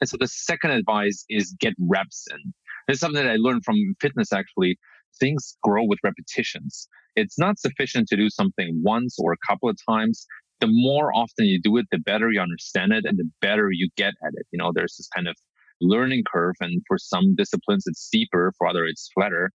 And 0.00 0.08
so 0.08 0.16
the 0.18 0.28
second 0.28 0.70
advice 0.72 1.24
is 1.28 1.54
get 1.60 1.74
reps 1.78 2.26
in. 2.32 2.52
This 2.88 2.96
is 2.96 3.00
something 3.00 3.22
that 3.22 3.30
I 3.30 3.36
learned 3.36 3.64
from 3.64 3.76
fitness 4.00 4.32
actually. 4.32 4.78
Things 5.18 5.56
grow 5.62 5.84
with 5.84 5.98
repetitions. 6.02 6.88
It's 7.16 7.38
not 7.38 7.58
sufficient 7.58 8.08
to 8.08 8.16
do 8.16 8.30
something 8.30 8.80
once 8.82 9.16
or 9.18 9.32
a 9.32 9.36
couple 9.46 9.68
of 9.68 9.76
times. 9.88 10.26
The 10.60 10.68
more 10.68 11.14
often 11.14 11.46
you 11.46 11.60
do 11.60 11.76
it, 11.76 11.86
the 11.90 11.98
better 11.98 12.30
you 12.30 12.40
understand 12.40 12.92
it 12.92 13.04
and 13.04 13.18
the 13.18 13.28
better 13.40 13.70
you 13.70 13.88
get 13.96 14.14
at 14.24 14.32
it. 14.34 14.46
You 14.52 14.58
know, 14.58 14.72
there's 14.74 14.96
this 14.96 15.08
kind 15.14 15.28
of 15.28 15.36
learning 15.80 16.24
curve. 16.30 16.54
And 16.60 16.82
for 16.86 16.98
some 16.98 17.34
disciplines, 17.36 17.84
it's 17.86 18.00
steeper. 18.00 18.52
For 18.58 18.66
other, 18.66 18.84
it's 18.84 19.10
flatter 19.14 19.50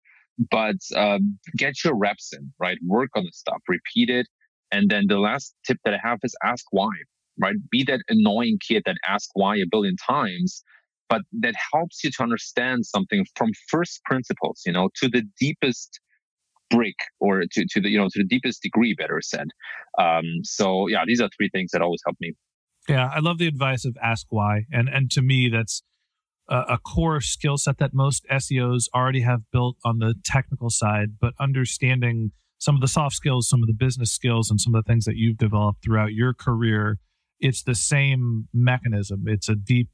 but 0.51 0.75
um, 0.95 1.37
get 1.55 1.83
your 1.83 1.95
reps 1.95 2.33
in, 2.33 2.51
right? 2.59 2.77
Work 2.85 3.11
on 3.15 3.23
the 3.23 3.31
stuff, 3.31 3.61
repeat 3.67 4.09
it. 4.09 4.27
And 4.71 4.89
then 4.89 5.05
the 5.07 5.19
last 5.19 5.55
tip 5.65 5.77
that 5.85 5.93
I 5.93 5.99
have 6.03 6.19
is 6.23 6.35
ask 6.43 6.65
why, 6.71 6.91
right? 7.39 7.55
Be 7.71 7.83
that 7.85 8.01
annoying 8.09 8.57
kid 8.67 8.83
that 8.85 8.97
asks 9.07 9.31
why 9.33 9.55
a 9.57 9.65
billion 9.69 9.95
times, 9.95 10.63
but 11.07 11.21
that 11.39 11.53
helps 11.73 12.03
you 12.03 12.11
to 12.11 12.23
understand 12.23 12.85
something 12.85 13.25
from 13.35 13.51
first 13.69 14.01
principles, 14.05 14.61
you 14.65 14.73
know, 14.73 14.89
to 15.01 15.07
the 15.07 15.23
deepest 15.39 15.99
brick 16.69 16.95
or 17.19 17.43
to, 17.51 17.65
to 17.69 17.79
the, 17.79 17.89
you 17.89 17.97
know, 17.97 18.09
to 18.11 18.19
the 18.19 18.27
deepest 18.27 18.61
degree, 18.61 18.95
better 18.97 19.21
said. 19.21 19.47
Um, 19.97 20.23
so 20.43 20.87
yeah, 20.87 21.03
these 21.05 21.21
are 21.21 21.29
three 21.37 21.49
things 21.53 21.71
that 21.71 21.81
always 21.81 22.01
help 22.05 22.17
me. 22.19 22.33
Yeah. 22.89 23.09
I 23.13 23.19
love 23.19 23.37
the 23.37 23.47
advice 23.47 23.85
of 23.85 23.95
ask 24.03 24.25
why. 24.29 24.65
And, 24.71 24.89
and 24.89 25.09
to 25.11 25.21
me, 25.21 25.49
that's, 25.49 25.83
a, 26.47 26.77
core 26.77 27.21
skill 27.21 27.57
set 27.57 27.77
that 27.79 27.93
most 27.93 28.25
SEOs 28.31 28.83
already 28.93 29.21
have 29.21 29.41
built 29.51 29.77
on 29.83 29.99
the 29.99 30.15
technical 30.23 30.69
side, 30.69 31.17
but 31.19 31.33
understanding 31.39 32.31
some 32.57 32.75
of 32.75 32.81
the 32.81 32.87
soft 32.87 33.15
skills, 33.15 33.49
some 33.49 33.61
of 33.61 33.67
the 33.67 33.73
business 33.73 34.11
skills, 34.11 34.49
and 34.49 34.59
some 34.59 34.73
of 34.73 34.83
the 34.83 34.87
things 34.87 35.05
that 35.05 35.15
you've 35.15 35.37
developed 35.37 35.83
throughout 35.83 36.13
your 36.13 36.33
career, 36.33 36.99
it's 37.39 37.63
the 37.63 37.75
same 37.75 38.47
mechanism. 38.53 39.23
It's 39.27 39.49
a 39.49 39.55
deep, 39.55 39.89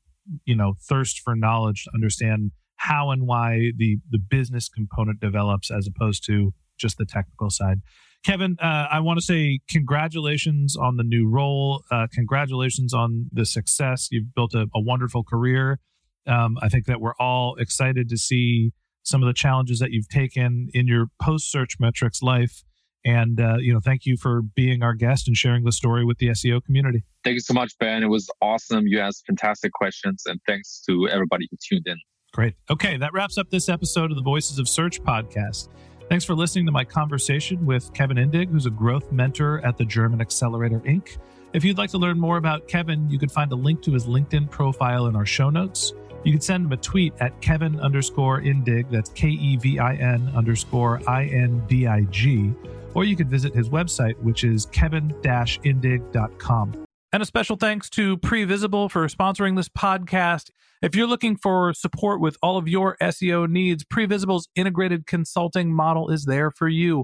you 0.46 0.56
know, 0.56 0.76
thirst 0.82 1.20
for 1.20 1.36
knowledge 1.36 1.86
to 1.86 1.92
understand 1.94 2.52
how 2.76 3.12
and 3.12 3.28
why 3.28 3.72
the 3.78 4.00
the 4.10 4.18
business 4.18 4.68
component 4.68 5.20
develops 5.20 5.70
as 5.70 5.88
opposed 5.88 6.26
to 6.26 6.54
just 6.78 6.98
the 6.98 7.06
technical 7.06 7.50
side. 7.50 7.80
Kevin, 8.24 8.58
uh, 8.62 8.88
I 8.92 9.00
want 9.00 9.18
to 9.18 9.26
say 9.26 9.60
congratulations 9.68 10.76
on 10.76 10.98
the 10.98 11.04
new 11.04 11.28
role. 11.28 11.84
Uh, 11.90 12.08
congratulations 12.14 12.94
on 12.94 13.28
the 13.32 13.46
success. 13.46 14.10
You've 14.12 14.34
built 14.36 14.54
a, 14.54 14.68
a 14.76 14.82
wonderful 14.82 15.24
career. 15.24 15.80
Um, 16.28 16.58
I 16.62 16.70
think 16.70 16.86
that 16.86 17.02
we're 17.02 17.16
all 17.20 17.56
excited 17.56 18.10
to 18.10 18.18
see 18.18 18.74
some 19.04 19.24
of 19.24 19.28
the 19.28 19.34
challenges 19.34 19.80
that 19.80 19.92
you've 19.92 20.10
taken 20.10 20.70
in 20.74 20.88
your 20.88 21.08
post 21.22 21.54
Searchmetrics 21.54 22.22
life. 22.22 22.64
And, 23.04 23.42
uh, 23.42 23.58
you 23.58 23.74
know, 23.74 23.80
thank 23.84 24.06
you 24.06 24.16
for 24.16 24.44
being 24.44 24.84
our 24.84 24.94
guest 24.94 25.28
and 25.28 25.36
sharing 25.36 25.64
the 25.64 25.72
story 25.72 26.06
with 26.06 26.20
the 26.20 26.28
SEO 26.28 26.64
community. 26.64 27.04
Thank 27.24 27.34
you 27.34 27.40
so 27.40 27.54
much, 27.54 27.76
Ben. 27.80 28.04
It 28.04 28.08
was 28.08 28.30
awesome. 28.42 28.86
You 28.86 29.00
asked 29.00 29.26
fantastic 29.26 29.72
questions. 29.72 30.24
And 30.28 30.40
thanks 30.46 30.84
to 30.88 31.08
everybody 31.10 31.48
who 31.50 31.58
tuned 31.68 31.88
in. 31.88 31.98
Great. 32.32 32.54
Okay, 32.70 32.98
that 32.98 33.12
wraps 33.12 33.38
up 33.38 33.50
this 33.50 33.70
episode 33.70 34.12
of 34.12 34.18
the 34.18 34.24
Voices 34.24 34.60
of 34.60 34.70
Search 34.70 35.02
podcast. 35.02 35.70
Thanks 36.08 36.24
for 36.24 36.36
listening 36.36 36.66
to 36.66 36.72
my 36.72 36.86
conversation 36.86 37.66
with 37.66 37.92
Kevin 37.94 38.18
Indig, 38.18 38.50
who's 38.50 38.66
a 38.66 38.70
growth 38.72 39.12
mentor 39.12 39.66
at 39.66 39.78
the 39.78 39.86
German 39.86 40.22
Accelerator 40.22 40.80
Inc. 40.82 41.18
If 41.54 41.66
you'd 41.66 41.78
like 41.78 41.90
to 41.92 41.98
learn 41.98 42.20
more 42.20 42.38
about 42.38 42.68
Kevin, 42.68 43.10
you 43.10 43.20
can 43.20 43.30
find 43.30 43.52
a 43.52 43.56
link 43.56 43.82
to 43.84 43.92
his 43.92 44.06
LinkedIn 44.06 44.50
profile 44.50 45.08
in 45.08 45.16
our 45.16 45.26
show 45.26 45.50
notes. 45.50 45.94
You 46.24 46.32
can 46.32 46.42
send 46.42 46.66
him 46.66 46.72
a 46.72 46.78
tweet 46.78 47.14
at 47.20 47.40
Kevin 47.42 47.80
underscore 47.80 48.42
Indig, 48.42 48.90
that's 48.92 49.10
K 49.10 49.30
E 49.30 49.58
V 49.58 49.80
I 49.80 49.96
N 49.96 50.32
underscore 50.36 51.02
I 51.08 51.26
N 51.26 51.64
D 51.68 51.88
I 51.88 52.02
G, 52.12 52.54
or 52.94 53.06
you 53.06 53.16
can 53.16 53.28
visit 53.28 53.56
his 53.56 53.70
website, 53.70 54.18
which 54.20 54.44
is 54.44 54.68
kevin 54.68 55.10
indig.com. 55.24 56.86
And 57.14 57.22
a 57.22 57.26
special 57.26 57.58
thanks 57.58 57.90
to 57.92 58.18
Previsible 58.18 58.90
for 58.90 59.06
sponsoring 59.08 59.58
this 59.58 59.68
podcast. 59.68 60.50
If 60.82 60.96
you're 60.96 61.08
looking 61.08 61.36
for 61.36 61.74
support 61.74 62.22
with 62.22 62.38
all 62.42 62.58
of 62.58 62.68
your 62.68 62.96
SEO 63.02 63.50
needs, 63.50 63.84
Previsible's 63.84 64.48
integrated 64.56 65.06
consulting 65.06 65.74
model 65.74 66.10
is 66.10 66.26
there 66.26 66.52
for 66.52 66.68
you. 66.70 67.04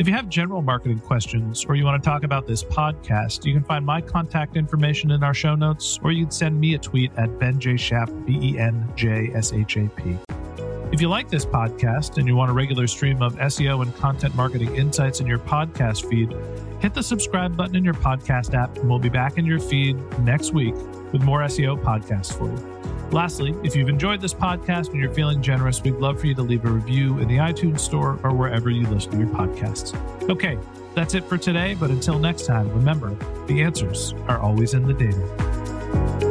If 0.00 0.08
you 0.08 0.14
have 0.14 0.30
general 0.30 0.62
marketing 0.62 1.00
questions 1.00 1.66
or 1.66 1.74
you 1.74 1.84
want 1.84 2.02
to 2.02 2.08
talk 2.08 2.24
about 2.24 2.46
this 2.46 2.64
podcast, 2.64 3.44
you 3.44 3.52
can 3.52 3.62
find 3.62 3.84
my 3.84 4.00
contact 4.00 4.56
information 4.56 5.10
in 5.10 5.22
our 5.22 5.34
show 5.34 5.54
notes, 5.54 6.00
or 6.02 6.10
you 6.10 6.24
can 6.24 6.30
send 6.30 6.58
me 6.58 6.72
a 6.72 6.78
tweet 6.78 7.12
at 7.18 7.38
Ben 7.38 7.60
J. 7.60 7.76
Shap, 7.76 8.08
B 8.24 8.38
E 8.40 8.58
N 8.58 8.90
J 8.96 9.30
S 9.34 9.52
H 9.52 9.76
A 9.76 9.90
P. 9.90 10.16
If 10.92 11.00
you 11.00 11.08
like 11.08 11.28
this 11.28 11.44
podcast 11.46 12.18
and 12.18 12.26
you 12.26 12.34
want 12.34 12.50
a 12.50 12.52
regular 12.52 12.88
stream 12.88 13.22
of 13.22 13.36
SEO 13.36 13.82
and 13.82 13.94
content 13.94 14.34
marketing 14.34 14.74
insights 14.74 15.20
in 15.20 15.26
your 15.26 15.38
podcast 15.38 16.08
feed, 16.10 16.34
hit 16.80 16.94
the 16.94 17.02
subscribe 17.02 17.56
button 17.56 17.76
in 17.76 17.84
your 17.84 17.94
podcast 17.94 18.54
app, 18.54 18.76
and 18.76 18.90
we'll 18.90 18.98
be 18.98 19.08
back 19.08 19.38
in 19.38 19.46
your 19.46 19.60
feed 19.60 19.96
next 20.20 20.52
week 20.52 20.74
with 21.12 21.22
more 21.22 21.42
SEO 21.42 21.80
podcasts 21.80 22.36
for 22.36 22.46
you. 22.46 22.80
Lastly, 23.12 23.54
if 23.62 23.76
you've 23.76 23.88
enjoyed 23.88 24.20
this 24.20 24.34
podcast 24.34 24.90
and 24.90 25.00
you're 25.00 25.14
feeling 25.14 25.40
generous, 25.40 25.80
we'd 25.80 25.94
love 25.94 26.18
for 26.18 26.26
you 26.26 26.34
to 26.34 26.42
leave 26.42 26.64
a 26.64 26.70
review 26.70 27.20
in 27.20 27.28
the 27.28 27.36
iTunes 27.36 27.78
store 27.78 28.18
or 28.24 28.32
wherever 28.32 28.68
you 28.68 28.84
listen 28.88 29.12
to 29.12 29.18
your 29.18 29.28
podcasts. 29.28 29.94
Okay, 30.28 30.58
that's 30.94 31.14
it 31.14 31.22
for 31.24 31.38
today, 31.38 31.76
but 31.78 31.90
until 31.90 32.18
next 32.18 32.46
time, 32.46 32.68
remember 32.70 33.16
the 33.46 33.62
answers 33.62 34.12
are 34.26 34.40
always 34.40 34.74
in 34.74 34.88
the 34.88 34.94
data. 34.94 36.29